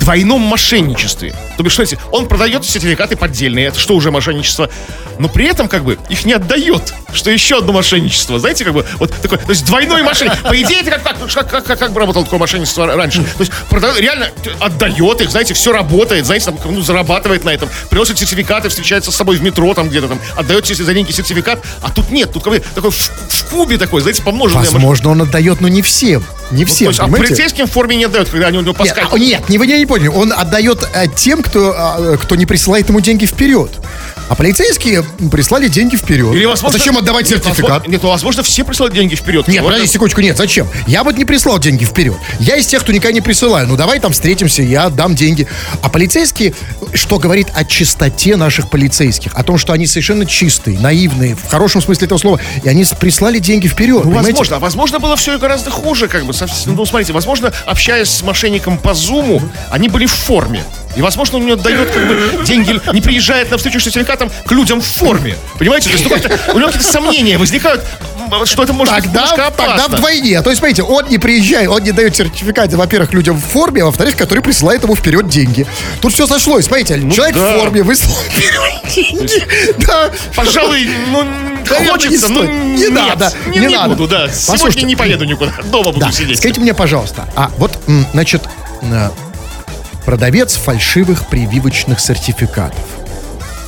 Двойном 0.00 0.40
мошенничестве. 0.40 1.34
То 1.56 1.62
бишь, 1.62 1.74
смотрите, 1.74 1.98
он 2.12 2.26
продает 2.26 2.64
сертификаты 2.64 3.16
поддельные, 3.16 3.66
это 3.66 3.80
что 3.80 3.94
уже 3.94 4.10
мошенничество, 4.10 4.70
но 5.18 5.28
при 5.28 5.46
этом, 5.46 5.68
как 5.68 5.84
бы, 5.84 5.98
их 6.08 6.24
не 6.24 6.34
отдает, 6.34 6.94
что 7.12 7.30
еще 7.30 7.58
одно 7.58 7.72
мошенничество. 7.72 8.38
Знаете, 8.38 8.64
как 8.64 8.74
бы, 8.74 8.86
вот 8.98 9.12
такое, 9.22 9.38
то 9.38 9.50
есть 9.50 9.64
двойной 9.64 10.02
мошенничество. 10.02 10.48
По 10.48 10.60
идее, 10.60 10.80
это 10.80 10.90
как, 10.90 11.02
как, 11.02 11.50
как, 11.50 11.64
как, 11.64 11.78
как, 11.78 11.92
бы 11.92 12.00
работало 12.00 12.24
такое 12.24 12.38
мошенничество 12.38 12.86
раньше. 12.86 13.22
То 13.22 13.40
есть 13.40 13.52
продает, 13.68 13.98
реально 13.98 14.28
отдает 14.60 15.20
их, 15.20 15.30
знаете, 15.30 15.54
все 15.54 15.72
работает, 15.72 16.26
знаете, 16.26 16.46
там, 16.46 16.58
ну, 16.64 16.82
зарабатывает 16.82 17.44
на 17.44 17.50
этом, 17.50 17.68
приносит 17.88 18.18
сертификаты, 18.18 18.68
встречается 18.68 19.10
с 19.10 19.16
собой 19.16 19.36
в 19.36 19.42
метро, 19.42 19.72
там 19.74 19.88
где-то 19.88 20.08
там, 20.08 20.20
отдает 20.36 20.66
за 20.66 20.94
деньги 20.94 21.12
сертификат, 21.12 21.64
а 21.82 21.90
тут 21.90 22.10
нет, 22.10 22.32
тут 22.32 22.42
как 22.42 22.52
бы 22.52 22.60
такой 22.74 22.90
в, 22.90 22.94
в 22.94 23.44
кубе 23.50 23.78
такой, 23.78 24.02
знаете, 24.02 24.22
помноженное 24.22 24.64
Возможно, 24.64 25.10
он 25.10 25.22
отдает, 25.22 25.45
но 25.60 25.68
не 25.68 25.82
всем. 25.82 26.24
Не 26.52 26.60
Ну, 26.64 26.66
всем, 26.66 26.88
есть, 26.88 27.00
а 27.00 27.08
полицейским 27.08 27.66
в 27.66 27.72
форме 27.72 27.96
не 27.96 28.04
отдают, 28.04 28.28
когда 28.28 28.46
они 28.46 28.58
у 28.58 28.60
него 28.60 28.72
по 28.72 28.84
Нет, 28.84 28.96
а, 28.96 29.18
нет, 29.18 29.48
не, 29.48 29.58
вы 29.58 29.66
не 29.66 29.84
поняли. 29.84 30.06
Он 30.08 30.32
отдает 30.32 30.88
э, 30.94 31.06
тем, 31.16 31.42
кто, 31.42 31.74
а, 31.76 32.16
кто 32.18 32.36
не 32.36 32.46
присылает 32.46 32.88
ему 32.88 33.00
деньги 33.00 33.26
вперед. 33.26 33.72
А 34.28 34.34
полицейские 34.34 35.04
прислали 35.30 35.66
деньги 35.68 35.96
вперед. 35.96 36.32
Или, 36.34 36.44
возможно, 36.44 36.76
А 36.76 36.78
зачем 36.78 36.96
отдавать 36.98 37.28
нет, 37.30 37.42
сертификат? 37.44 37.68
возможно- 37.70 37.90
Нет, 37.90 38.02
ну, 38.02 38.08
возможно, 38.10 38.42
все 38.44 38.64
присылают 38.64 38.94
деньги 38.94 39.14
вперед. 39.16 39.46
Нет, 39.48 39.62
Вот 39.62 39.68
подожди 39.72 39.88
секундочку, 39.92 40.20
нет, 40.20 40.36
зачем? 40.36 40.68
Я 40.86 41.02
вот 41.04 41.16
не 41.16 41.24
прислал 41.24 41.58
деньги 41.58 41.84
вперед. 41.84 42.16
Я 42.38 42.56
из 42.56 42.66
тех, 42.66 42.82
кто 42.82 42.92
никогда 42.92 43.12
не 43.12 43.20
присылаю. 43.20 43.66
Ну, 43.66 43.76
давай 43.76 43.98
там 44.00 44.12
встретимся, 44.12 44.62
я 44.62 44.88
дам 44.88 45.14
деньги. 45.16 45.46
А 45.82 45.88
полицейские, 45.88 46.54
что 46.94 47.18
говорит 47.18 47.48
о 47.54 47.64
чистоте 47.64 48.36
наших 48.36 48.70
полицейских? 48.70 49.32
О 49.34 49.42
том, 49.42 49.58
что 49.58 49.72
они 49.72 49.86
совершенно 49.86 50.26
чистые, 50.26 50.78
наивные, 50.78 51.34
в 51.36 51.48
хорошем 51.48 51.80
смысле 51.80 52.06
этого 52.06 52.18
слова. 52.18 52.40
И 52.64 52.68
они 52.68 52.84
прислали 52.98 53.38
деньги 53.38 53.66
вперед, 53.68 53.96
Ну, 54.04 54.10
понимаете? 54.10 54.30
возможно. 54.30 54.56
А 54.56 54.58
возможно, 54.60 54.98
было 54.98 55.16
все 55.16 55.35
и 55.36 55.40
гораздо 55.40 55.70
хуже, 55.70 56.08
как 56.08 56.24
бы. 56.24 56.32
совсем- 56.32 56.74
Ну, 56.74 56.84
смотрите, 56.86 57.12
возможно, 57.12 57.52
общаясь 57.66 58.08
с 58.10 58.22
мошенником 58.22 58.78
по 58.78 58.94
зуму, 58.94 59.40
они 59.70 59.88
были 59.88 60.06
в 60.06 60.12
форме. 60.12 60.64
И, 60.96 61.02
возможно, 61.02 61.36
он 61.38 61.44
мне 61.44 61.56
дает 61.56 61.90
как 61.90 62.06
бы 62.08 62.44
деньги, 62.46 62.80
не 62.92 63.00
приезжает 63.02 63.50
на 63.50 63.58
встречу 63.58 63.80
с 63.80 63.84
сертификатом 63.84 64.30
к 64.46 64.52
людям 64.52 64.80
в 64.80 64.86
форме. 64.86 65.36
Понимаете? 65.58 65.90
То 65.90 65.96
есть, 65.96 66.08
ну, 66.08 66.54
у 66.54 66.58
него 66.58 66.66
какие-то 66.68 66.90
сомнения 66.90 67.36
возникают, 67.38 67.84
что 68.44 68.62
это 68.64 68.72
может 68.72 68.94
быть 68.94 69.04
Тогда, 69.04 69.20
немножко 69.32 69.52
тогда 69.56 69.88
вдвойне. 69.88 70.42
То 70.42 70.50
есть, 70.50 70.58
смотрите, 70.60 70.82
он 70.82 71.08
не 71.08 71.18
приезжает, 71.18 71.68
он 71.68 71.82
не 71.82 71.92
дает 71.92 72.14
сертификат, 72.16 72.72
во-первых, 72.74 73.12
людям 73.12 73.36
в 73.36 73.44
форме, 73.44 73.82
а 73.82 73.86
во-вторых, 73.86 74.16
который 74.16 74.42
присылает 74.42 74.82
ему 74.82 74.94
вперед 74.94 75.28
деньги. 75.28 75.66
Тут 76.00 76.12
все 76.12 76.26
сошлось, 76.26 76.66
смотрите, 76.66 76.94
человек 77.10 77.36
Ну 77.36 77.42
да. 77.42 77.56
в 77.56 77.60
форме 77.60 77.82
выслал 77.82 78.14
вперед 78.30 78.94
деньги. 78.94 79.84
Да. 79.86 80.10
Пожалуй, 80.34 80.88
ну, 81.12 81.24
Наверное, 81.68 81.90
хочется, 81.92 82.28
не 82.28 82.34
ну, 82.34 82.42
стоит. 82.44 82.50
Не 82.50 82.76
нет, 82.78 82.90
надо, 82.92 83.32
Не, 83.46 83.58
не 83.58 83.66
не 83.66 83.74
надо. 83.74 83.88
буду, 83.90 84.06
да. 84.08 84.28
Сегодня 84.28 84.52
Послушайте. 84.52 84.86
не 84.86 84.96
поеду 84.96 85.24
никуда. 85.24 85.52
Дома 85.64 85.90
буду 85.92 86.06
Да, 86.06 86.12
сидеть. 86.12 86.38
скажите 86.38 86.60
мне, 86.60 86.74
пожалуйста, 86.74 87.28
а 87.34 87.50
вот, 87.58 87.72
значит, 88.12 88.42
э, 88.82 89.10
продавец 90.04 90.54
фальшивых 90.56 91.26
прививочных 91.26 91.98
сертификатов. 92.00 92.78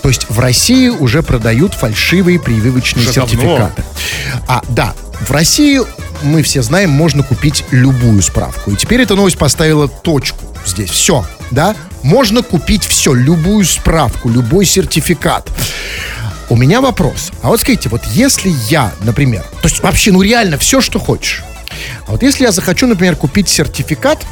То 0.03 0.09
есть 0.09 0.28
в 0.28 0.38
России 0.38 0.88
уже 0.88 1.22
продают 1.22 1.74
фальшивые 1.74 2.38
прививочные 2.38 3.05
Уже 3.05 3.14
давно. 3.14 3.28
сертификаты. 3.30 3.84
А, 4.46 4.62
да, 4.68 4.94
в 5.20 5.30
России, 5.30 5.80
мы 6.22 6.42
все 6.42 6.62
знаем, 6.62 6.90
можно 6.90 7.22
купить 7.22 7.64
любую 7.70 8.22
справку. 8.22 8.70
И 8.70 8.76
теперь 8.76 9.03
эта 9.03 9.14
новость 9.14 9.38
поставила 9.38 9.88
точку 9.88 10.44
здесь. 10.64 10.90
Все, 10.90 11.24
да? 11.51 11.74
Можно 12.03 12.42
купить 12.42 12.84
все, 12.84 13.12
любую 13.12 13.64
справку, 13.64 14.28
любой 14.28 14.64
сертификат. 14.64 15.51
У 16.49 16.57
меня 16.57 16.80
вопрос. 16.80 17.30
А 17.42 17.49
вот 17.49 17.61
скажите, 17.61 17.88
вот 17.88 18.03
если 18.07 18.55
я, 18.68 18.92
например, 19.01 19.42
то 19.42 19.68
есть 19.68 19.82
вообще, 19.82 20.12
ну 20.12 20.22
реально, 20.22 20.57
все, 20.57 20.80
что 20.80 20.99
хочешь. 20.99 21.44
А 22.07 22.12
вот 22.12 22.22
если 22.22 22.44
я 22.44 22.53
захочу, 22.53 22.86
например, 22.86 23.16
купить 23.16 23.49
сертификат, 23.49 24.24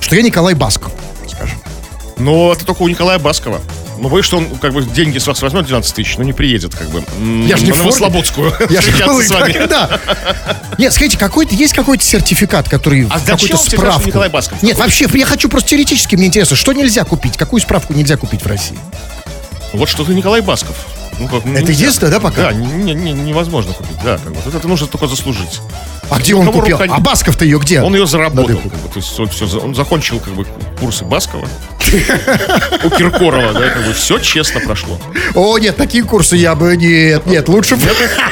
что 0.00 0.16
я 0.16 0.22
Николай 0.22 0.54
Басков, 0.54 0.92
скажем. 1.28 1.58
Но 2.18 2.52
это 2.52 2.66
только 2.66 2.82
у 2.82 2.88
Николая 2.88 3.18
Баскова. 3.18 3.60
Ну, 4.00 4.08
боюсь, 4.08 4.24
что 4.24 4.38
он 4.38 4.46
как 4.56 4.72
бы 4.72 4.82
деньги 4.82 5.18
с 5.18 5.26
вас 5.26 5.42
возьмет 5.42 5.66
12 5.66 5.94
тысяч, 5.94 6.16
но 6.16 6.24
не 6.24 6.32
приедет 6.32 6.74
как 6.74 6.88
бы. 6.88 7.04
Я 7.46 7.58
ж 7.58 7.60
не 7.60 7.66
в 7.66 7.74
форме. 7.74 7.78
Новослободскую 7.84 8.52
Я 8.70 8.80
же 8.80 8.90
с 8.92 9.30
вами. 9.30 9.52
когда? 9.52 10.00
Нет, 10.78 10.94
скажите, 10.94 11.18
какой-то 11.18 11.54
есть 11.54 11.74
какой-то 11.74 12.02
сертификат, 12.02 12.68
который 12.68 13.06
А 13.10 13.20
тебе 13.20 13.56
справку? 13.58 14.06
Николай 14.06 14.30
Басков? 14.30 14.62
Нет, 14.62 14.78
вообще, 14.78 15.06
я 15.12 15.26
хочу 15.26 15.50
просто 15.50 15.70
теоретически, 15.70 16.16
мне 16.16 16.26
интересно, 16.28 16.56
что 16.56 16.72
нельзя 16.72 17.04
купить, 17.04 17.36
какую 17.36 17.60
справку 17.60 17.92
нельзя 17.92 18.16
купить 18.16 18.42
в 18.42 18.46
России? 18.46 18.78
Вот 19.74 19.88
что-то 19.88 20.12
Николай 20.12 20.40
Басков. 20.40 20.76
Ну, 21.18 21.28
как, 21.28 21.44
ну, 21.44 21.52
Это 21.52 21.62
нельзя. 21.62 21.72
единственное, 21.72 22.12
да, 22.12 22.20
пока? 22.20 22.42
Да, 22.44 22.52
не, 22.52 22.94
не- 22.94 23.12
невозможно 23.12 23.72
купить, 23.74 23.96
да, 24.02 24.16
как 24.18 24.32
бы. 24.32 24.38
Вот 24.44 24.54
это 24.54 24.66
нужно 24.68 24.86
только 24.86 25.06
заслужить. 25.06 25.60
А 26.08 26.18
где 26.18 26.34
он 26.34 26.46
купил? 26.50 26.78
рука- 26.78 26.92
А 26.94 26.98
Басков-то 27.00 27.44
ее 27.44 27.58
где? 27.58 27.82
Он 27.82 27.94
ее 27.94 28.06
заработал. 28.06 28.56
Как 28.58 28.72
бы, 28.72 28.88
то 28.88 28.96
есть 28.96 29.20
он, 29.20 29.28
все, 29.28 29.46
он 29.60 29.74
закончил 29.74 30.18
как 30.18 30.32
бы 30.34 30.46
курсы 30.80 31.04
Баскова. 31.04 31.46
У 32.84 32.90
Киркорова, 32.90 33.52
да, 33.52 33.68
как 33.70 33.84
бы 33.84 33.92
все 33.92 34.18
честно 34.18 34.60
прошло. 34.60 34.98
О, 35.34 35.58
нет, 35.58 35.76
такие 35.76 36.04
курсы 36.04 36.36
я 36.36 36.54
бы... 36.54 36.76
Нет, 36.76 37.26
нет, 37.26 37.48
лучше... 37.48 37.76
бы- 37.76 37.82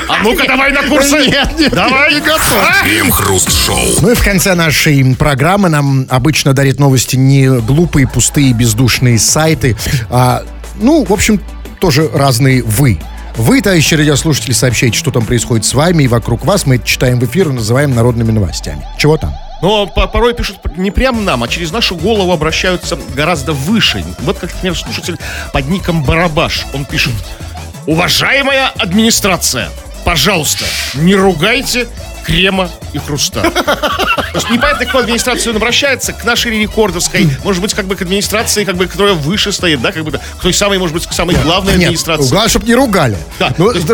А 0.08 0.22
ну-ка 0.22 0.44
давай 0.46 0.72
на 0.72 0.82
курсы! 0.84 1.18
Нет, 1.26 1.58
нет, 1.58 1.72
Давай! 1.72 2.14
не 2.14 2.20
готов. 2.20 2.56
А? 2.56 2.82
Крем-хруст-шоу. 2.84 3.78
Ну 4.00 4.10
и 4.10 4.14
в 4.14 4.22
конце 4.24 4.54
нашей 4.54 5.14
программы 5.16 5.68
нам 5.68 6.06
обычно 6.08 6.54
дарит 6.54 6.78
новости 6.80 7.16
не 7.16 7.48
глупые, 7.60 8.06
пустые, 8.08 8.52
бездушные 8.52 9.18
сайты, 9.18 9.76
а, 10.10 10.42
ну, 10.80 11.04
в 11.04 11.12
общем, 11.12 11.40
тоже 11.78 12.08
разные 12.12 12.62
вы. 12.62 13.00
Вы, 13.36 13.60
товарищи 13.60 13.94
радиослушатели, 13.94 14.52
сообщайте, 14.52 14.98
что 14.98 15.10
там 15.12 15.24
происходит 15.24 15.64
с 15.64 15.72
вами 15.74 16.04
и 16.04 16.08
вокруг 16.08 16.44
вас. 16.44 16.66
Мы 16.66 16.76
это 16.76 16.86
читаем 16.86 17.20
в 17.20 17.24
эфир 17.24 17.48
и 17.48 17.52
называем 17.52 17.94
народными 17.94 18.32
новостями. 18.32 18.84
Чего 18.98 19.16
там? 19.16 19.34
Но 19.62 19.86
по- 19.86 20.06
порой 20.06 20.34
пишут 20.34 20.58
не 20.76 20.90
прямо 20.90 21.20
нам, 21.20 21.42
а 21.42 21.48
через 21.48 21.72
нашу 21.72 21.96
голову 21.96 22.32
обращаются 22.32 22.98
гораздо 23.14 23.52
выше. 23.52 24.04
Вот 24.20 24.38
как, 24.38 24.52
например, 24.54 24.76
слушатель 24.76 25.18
под 25.52 25.68
ником 25.68 26.02
Барабаш. 26.04 26.66
Он 26.74 26.84
пишет. 26.84 27.12
Уважаемая 27.86 28.68
администрация, 28.78 29.70
пожалуйста, 30.04 30.64
не 30.94 31.14
ругайте 31.14 31.88
крема 32.28 32.70
и 32.92 32.98
хруста. 32.98 33.42
Непонятно, 34.50 34.84
к 34.84 34.88
какой 34.88 35.02
администрации 35.02 35.48
он 35.50 35.56
обращается, 35.56 36.12
к 36.12 36.24
нашей 36.24 36.52
рекордовской, 36.60 37.28
может 37.42 37.62
быть, 37.62 37.72
как 37.72 37.86
бы 37.86 37.96
к 37.96 38.02
администрации, 38.02 38.64
как 38.64 38.76
бы, 38.76 38.86
которая 38.86 39.14
выше 39.14 39.50
стоит, 39.50 39.80
да, 39.80 39.92
как 39.92 40.04
бы, 40.04 40.12
к 40.12 40.42
той 40.42 40.52
самой, 40.52 40.78
может 40.78 40.94
быть, 40.94 41.06
к 41.06 41.12
самой 41.12 41.34
главной 41.36 41.72
Нет, 41.74 41.84
администрации. 41.84 42.28
главное, 42.28 42.48
чтобы 42.50 42.66
не 42.66 42.74
ругали. 42.74 43.16
Да, 43.38 43.54
Ну, 43.56 43.72
есть- 43.72 43.88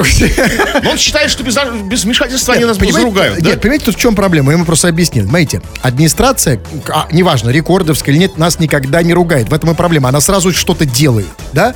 Но 0.82 0.90
он 0.90 0.98
считает, 0.98 1.30
что 1.30 1.44
без, 1.44 1.56
без 1.84 2.04
вмешательства 2.04 2.54
они 2.54 2.62
Нет, 2.62 2.68
нас 2.70 2.78
понимаете, 2.78 2.98
заругают, 3.00 3.38
да? 3.40 3.50
Нет, 3.50 3.60
понимаете, 3.60 3.84
тут 3.86 3.96
в 3.96 3.98
чем 4.00 4.14
проблема? 4.16 4.50
Я 4.50 4.56
ему 4.56 4.64
просто 4.64 4.88
объяснил. 4.88 5.26
Смотрите, 5.28 5.62
администрация, 5.82 6.60
а, 6.88 7.06
неважно, 7.12 7.50
рекордовская 7.50 8.12
или 8.14 8.20
нет, 8.22 8.36
нас 8.36 8.58
никогда 8.58 9.02
не 9.02 9.14
ругает. 9.14 9.48
В 9.48 9.54
этом 9.54 9.70
и 9.70 9.74
проблема. 9.74 10.08
Она 10.08 10.20
сразу 10.20 10.52
что-то 10.52 10.84
делает, 10.84 11.28
да? 11.52 11.74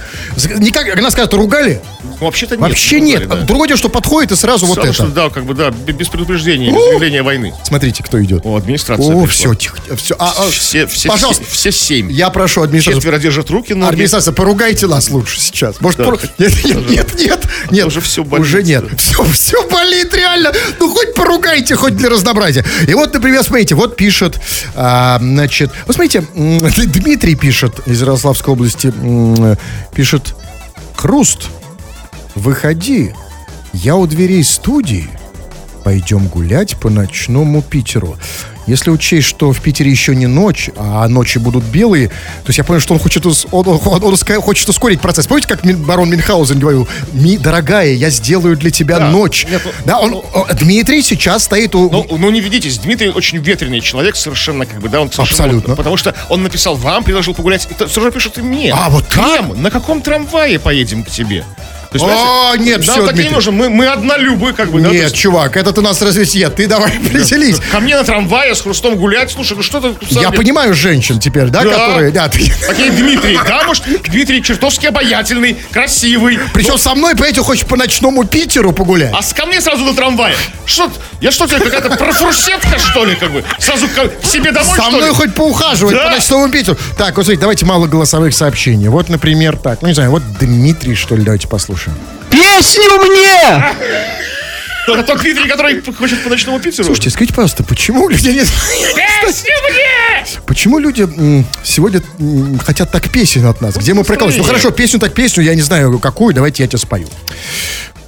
Никак, 0.57 0.97
она 0.99 1.11
скажет, 1.11 1.33
ругали? 1.35 1.81
Вообще-то 2.21 2.57
нет. 2.57 2.63
Вообще 2.63 3.01
не 3.01 3.13
нет. 3.13 3.29
да. 3.29 3.37
Другое 3.37 3.69
дело, 3.69 3.79
что 3.79 3.89
подходит 3.89 4.33
и 4.33 4.37
сразу 4.37 4.67
вот 4.67 4.79
это. 4.79 4.93
что, 4.93 5.07
да, 5.07 5.31
как 5.31 5.45
бы, 5.45 5.55
да, 5.55 5.71
без 5.71 6.09
предупреждения, 6.09 6.47
без 6.57 6.76
объявления 6.86 7.22
войны. 7.22 7.55
Смотрите, 7.64 8.03
кто 8.03 8.22
идет. 8.22 8.44
О, 8.44 8.57
администрация 8.57 9.14
О, 9.14 9.24
пришла. 9.24 9.26
все, 9.26 9.55
тихо, 9.55 9.76
все. 9.96 10.16
А, 10.18 10.34
а, 10.38 10.51
Все, 10.51 10.86
все, 10.86 11.09
пожалуйста, 11.09 11.44
все, 11.44 11.70
все 11.70 11.72
семь. 11.72 12.11
я 12.11 12.30
прошу 12.30 12.62
администрацию. 12.62 13.01
Четверо 13.03 13.18
держат 13.18 13.51
руки, 13.51 13.74
ноги. 13.74 13.90
Администрация, 13.92 14.32
поругайте 14.32 14.86
нас 14.86 15.11
лучше 15.11 15.40
сейчас. 15.40 15.80
Может, 15.80 15.99
Да. 15.99 16.05
пору- 16.05 16.18
нет, 16.38 16.64
нет, 16.64 16.88
нет, 16.90 17.14
нет, 17.18 17.49
нет. 17.70 17.86
Уже 17.86 18.01
всё 18.01 18.24
болит. 18.24 18.46
Уже 18.46 18.62
нет. 18.62 18.84
Все, 18.99 19.24
все 19.24 19.68
болит, 19.68 20.14
реально. 20.14 20.53
Ну, 20.80 20.92
хоть 20.94 21.14
поругайте, 21.14 21.74
хоть 21.76 21.96
для 21.96 22.09
разнообразия. 22.09 22.64
И 22.86 22.94
вот, 22.94 23.12
например, 23.12 23.42
смотрите, 23.42 23.74
вот 23.74 23.96
пишет, 23.96 24.40
а, 24.74 25.18
значит, 25.20 25.70
вот 25.86 25.96
смотрите, 25.96 26.20
Дмитрий 26.34 27.34
пишет 27.34 27.80
из 27.86 28.01
Ярославской 28.01 28.53
области, 28.53 28.92
пишет, 29.94 30.34
Хруст, 30.96 31.46
выходи, 32.34 33.12
я 33.72 33.96
у 33.96 34.07
дверей 34.07 34.42
студии 34.44 35.09
Пойдем 35.85 36.26
гулять 36.26 36.76
по 36.76 36.91
ночному 36.91 37.62
Питеру. 37.62 38.16
Если 38.66 38.91
учесть, 38.91 39.26
что 39.26 39.53
в 39.55 39.61
Питере 39.62 39.91
еще 39.91 40.14
не 40.14 40.26
ночь, 40.26 40.68
а 40.76 41.09
ночи 41.09 41.39
будут 41.39 41.64
белые, 41.64 42.09
то 42.09 42.14
есть 42.49 42.59
я 42.59 42.64
понял, 42.64 42.81
что 42.81 42.93
он 42.93 43.01
хочет, 43.01 43.24
он, 43.24 43.33
он- 43.51 43.66
он- 43.87 44.05
он 44.05 44.16
хочет 44.43 44.68
ускорить 44.68 45.01
процесс. 45.01 45.26
Помните, 45.26 45.49
как 45.49 45.64
барон 45.79 46.11
Мюнхгаузен 46.11 46.59
говорил, 46.59 46.87
«Ми, 47.14 47.39
дорогая, 47.39 47.93
я 47.95 48.11
сделаю 48.11 48.57
для 48.59 48.70
тебя 48.70 48.99
Да. 48.99 49.11
ночь. 49.11 49.47
Нет, 49.51 49.62
ну, 49.64 49.70
да, 49.87 49.99
он, 49.99 50.12
о, 50.16 50.47
Дмитрий 50.53 51.01
сейчас 51.01 51.45
стоит 51.45 51.74
у... 51.74 51.89
Ну, 51.91 52.07
ну, 52.18 52.31
не 52.31 52.41
ведитесь, 52.43 52.79
Дмитрий 52.79 53.09
очень 53.09 53.39
ветреный 53.39 53.81
человек, 53.81 54.16
совершенно 54.16 54.66
как 54.66 54.81
бы, 54.81 54.91
да, 54.91 55.01
он 55.01 55.11
совершенно- 55.11 55.45
Абсолютно. 55.45 55.74
Потому 55.76 55.97
что 55.97 56.14
он 56.29 56.43
написал 56.43 56.76
вам, 56.76 57.05
предложил 57.05 57.33
погулять, 57.35 57.66
и 57.70 57.89
сразу 57.89 58.12
пишет 58.12 58.37
и 58.37 58.43
мне. 58.43 58.70
А, 58.74 58.91
вот 58.91 59.07
так? 59.09 59.47
Кем? 59.47 59.62
На 59.62 59.70
каком 59.70 60.03
трамвае 60.03 60.59
поедем 60.59 61.05
к 61.05 61.09
тебе? 61.11 61.45
То 61.91 61.97
есть, 61.97 62.05
О, 62.05 62.55
нет, 62.59 62.82
всё, 62.82 62.97
так 63.07 63.14
не 63.14 63.22
Дмитрий. 63.22 63.34
нужно, 63.34 63.53
мы, 63.53 63.70
мы 63.70 63.86
однолюбы, 63.86 64.53
как 64.53 64.70
бы, 64.70 64.80
да, 64.82 64.91
Нет, 64.91 65.05
есть, 65.05 65.16
чувак, 65.16 65.57
это 65.57 65.72
ты 65.72 65.80
нас 65.80 66.03
развесье, 66.03 66.51
ты 66.51 66.66
давай 66.66 66.91
определись. 67.07 67.57
Ко 67.72 67.80
мне 67.80 67.97
на 67.97 68.05
трамвае 68.05 68.55
с 68.55 68.61
хрустом 68.61 68.97
гулять, 68.97 69.30
слушай, 69.30 69.57
ну 69.57 69.62
что 69.62 69.80
ты... 69.80 69.95
Я 70.11 70.30
понимаю 70.30 70.74
женщин 70.74 71.18
теперь, 71.18 71.47
да, 71.49 71.62
Да. 71.64 71.70
которые... 71.70 72.11
Да, 72.11 72.28
ты- 72.28 72.53
Такие 72.66 72.91
Дмитрий, 72.91 73.39
да, 73.47 73.62
может, 73.64 73.84
Дмитрий 74.11 74.43
чертовски 74.43 74.86
обаятельный, 74.86 75.57
красивый. 75.72 76.39
Причем 76.53 76.76
со 76.76 76.95
мной, 76.95 77.14
понимаете, 77.14 77.43
хочешь 77.43 77.64
по 77.64 77.76
ночному 77.76 78.24
Питеру 78.24 78.72
погулять? 78.72 79.12
А 79.14 79.22
с 79.22 79.32
ко 79.32 79.47
мне 79.47 79.61
сразу 79.62 79.82
на 79.84 79.95
трамвае. 79.95 80.34
Что, 80.66 80.91
я 81.22 81.30
что, 81.30 81.47
тебе 81.47 81.61
какая-то 81.61 81.97
профурсетка, 81.97 82.78
что 82.78 83.07
ли, 83.07 83.14
как 83.16 83.32
бы? 83.32 83.43
Сразу 83.59 83.89
к, 83.89 84.26
себе 84.26 84.53
домой, 84.53 84.76
Со 84.76 84.91
мной 84.91 85.09
ли? 85.09 85.14
хоть 85.14 85.34
поухаживать 85.34 85.95
Да. 85.95 86.05
по 86.05 86.11
ночному 86.11 86.51
Питеру. 86.51 86.76
Так, 86.99 87.16
вот 87.16 87.24
смотрите, 87.24 87.41
давайте 87.41 87.64
мало 87.64 87.86
голосовых 87.86 88.34
сообщений. 88.34 88.89
Вот, 88.89 89.09
например, 89.09 89.57
так, 89.57 89.80
ну 89.80 89.89
не 89.89 89.95
знаю, 89.95 90.11
вот 90.11 90.22
Дмитрий, 90.39 90.95
что 90.95 91.16
ли, 91.16 91.22
давайте 91.22 91.49
послушаем. 91.49 91.78
Песню 92.31 92.83
мне! 93.07 93.64
Это 94.87 95.03
тот 95.03 95.20
Дмитрий, 95.20 95.47
который 95.49 95.83
хочет 95.93 96.22
по 96.24 96.31
ночному 96.31 96.59
Питеру. 96.61 96.85
Слушайте, 96.85 97.11
скажите, 97.11 97.35
пожалуйста, 97.35 97.62
почему 97.62 98.09
люди 98.09 98.29
не... 98.29 98.41
Песню 98.41 99.53
мне! 99.70 100.26
Почему 100.47 100.79
люди 100.79 101.03
м, 101.03 101.47
сегодня 101.62 102.01
м, 102.18 102.59
хотят 102.59 102.91
так 102.91 103.11
песен 103.11 103.45
от 103.47 103.61
нас? 103.61 103.76
Где 103.76 103.93
мы 103.93 104.03
прикалываемся? 104.03 104.39
Ну 104.39 104.45
хорошо, 104.45 104.70
песню 104.70 104.99
так 104.99 105.12
песню, 105.12 105.43
я 105.43 105.55
не 105.55 105.61
знаю 105.62 105.99
какую, 105.99 106.35
давайте 106.35 106.62
я 106.62 106.68
тебе 106.68 106.79
спою. 106.79 107.07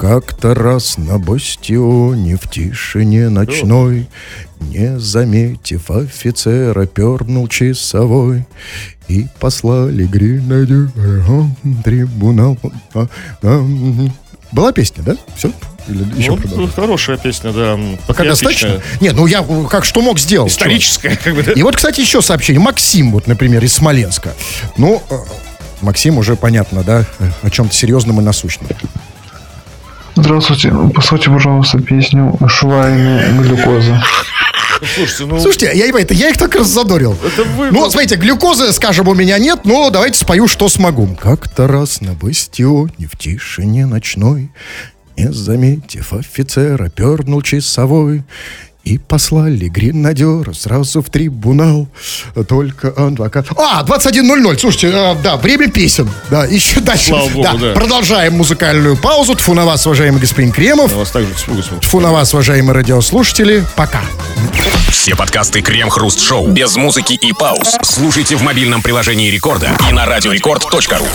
Как-то 0.00 0.54
раз 0.54 0.96
на 0.96 1.18
бастионе 1.18 2.38
в 2.38 2.48
тишине 2.48 3.28
ночной, 3.28 4.08
Не 4.58 4.98
заметив 4.98 5.90
офицера, 5.90 6.86
пернул 6.86 7.48
часовой. 7.48 8.46
И 9.08 9.26
послали 9.38 10.04
гренадерам 10.04 11.54
трибунал. 11.84 12.56
А, 12.94 13.08
а. 13.42 13.66
Была 14.52 14.72
песня, 14.72 15.02
да? 15.02 15.16
Все? 15.36 15.52
Или 15.86 16.04
еще 16.18 16.30
Ну, 16.30 16.36
продолжим? 16.38 16.70
хорошая 16.70 17.16
песня, 17.18 17.52
да. 17.52 17.78
Пока 18.06 18.24
достаточно? 18.24 18.80
Нет, 19.02 19.14
ну 19.14 19.26
я 19.26 19.44
э, 19.46 19.66
как 19.68 19.84
что 19.84 20.00
мог 20.00 20.18
сделал. 20.18 20.46
чувак. 20.46 20.60
Историческая, 20.60 21.16
как 21.22 21.34
бы, 21.34 21.42
да. 21.42 21.52
И 21.52 21.62
вот, 21.62 21.76
кстати, 21.76 22.00
еще 22.00 22.22
сообщение. 22.22 22.60
Максим, 22.60 23.12
вот, 23.12 23.26
например, 23.26 23.62
из 23.62 23.74
Смоленска. 23.74 24.32
Ну, 24.78 25.02
э, 25.10 25.14
Максим 25.82 26.16
уже 26.16 26.36
понятно, 26.36 26.84
да, 26.84 27.04
о 27.42 27.50
чем-то 27.50 27.74
серьезном 27.74 28.18
и 28.20 28.24
насущном. 28.24 28.66
Здравствуйте, 30.16 30.72
поставьте, 30.94 31.30
пожалуйста, 31.30 31.78
песню 31.80 32.36
«Швайны 32.48 33.40
глюкоза». 33.42 34.02
Слушайте, 34.94 35.24
ну... 35.26 35.40
Слушайте, 35.40 35.66
я, 35.66 35.86
не 35.86 35.92
понимаю, 35.92 36.04
это 36.04 36.14
я 36.14 36.30
их 36.30 36.36
так 36.38 36.54
раззадорил. 36.54 37.14
Это 37.24 37.44
вы- 37.44 37.70
Ну, 37.70 37.90
смотрите, 37.90 38.16
глюкозы, 38.16 38.72
скажем, 38.72 39.08
у 39.08 39.14
меня 39.14 39.38
нет, 39.38 39.60
но 39.64 39.90
давайте 39.90 40.18
спою, 40.18 40.48
что 40.48 40.68
смогу. 40.68 41.16
Как-то 41.20 41.66
раз 41.68 42.00
на 42.00 42.14
бастионе 42.14 43.06
в 43.10 43.16
тишине 43.18 43.86
ночной, 43.86 44.50
не 45.16 45.30
заметив 45.32 46.12
офицера, 46.14 46.88
пернул 46.88 47.42
часовой. 47.42 48.22
И 48.84 48.98
послали 48.98 49.68
гренадера 49.68 50.52
сразу 50.52 51.02
в 51.02 51.10
трибунал. 51.10 51.86
Только 52.48 52.88
адвокат... 52.88 53.46
А, 53.56 53.84
21.00. 53.84 54.58
Слушайте, 54.58 54.90
э, 54.92 55.16
да, 55.22 55.36
время 55.36 55.68
песен. 55.68 56.08
Да, 56.30 56.46
еще 56.46 56.80
дальше. 56.80 57.08
Слава 57.08 57.28
богу, 57.28 57.58
да. 57.58 57.72
Продолжаем 57.74 58.34
музыкальную 58.34 58.96
паузу. 58.96 59.34
Тфу 59.34 59.54
на 59.54 59.66
вас, 59.66 59.86
уважаемый 59.86 60.20
господин 60.20 60.50
Кремов. 60.50 60.94
У 60.94 60.98
вас 60.98 61.10
также 61.10 61.32
тьфу, 61.34 61.54
господи. 61.54 61.80
Тфу 61.80 62.00
на 62.00 62.10
вас, 62.10 62.32
уважаемые 62.32 62.74
радиослушатели. 62.74 63.64
Пока. 63.76 64.00
Все 64.90 65.14
подкасты 65.14 65.60
Крем-Хруст 65.60 66.20
Шоу 66.20 66.48
без 66.48 66.76
музыки 66.76 67.12
и 67.12 67.32
пауз. 67.32 67.76
Слушайте 67.82 68.36
в 68.36 68.42
мобильном 68.42 68.82
приложении 68.82 69.30
Рекорда 69.30 69.76
и 69.88 69.92
на 69.92 70.06
радиорекорд.ру. 70.06 71.06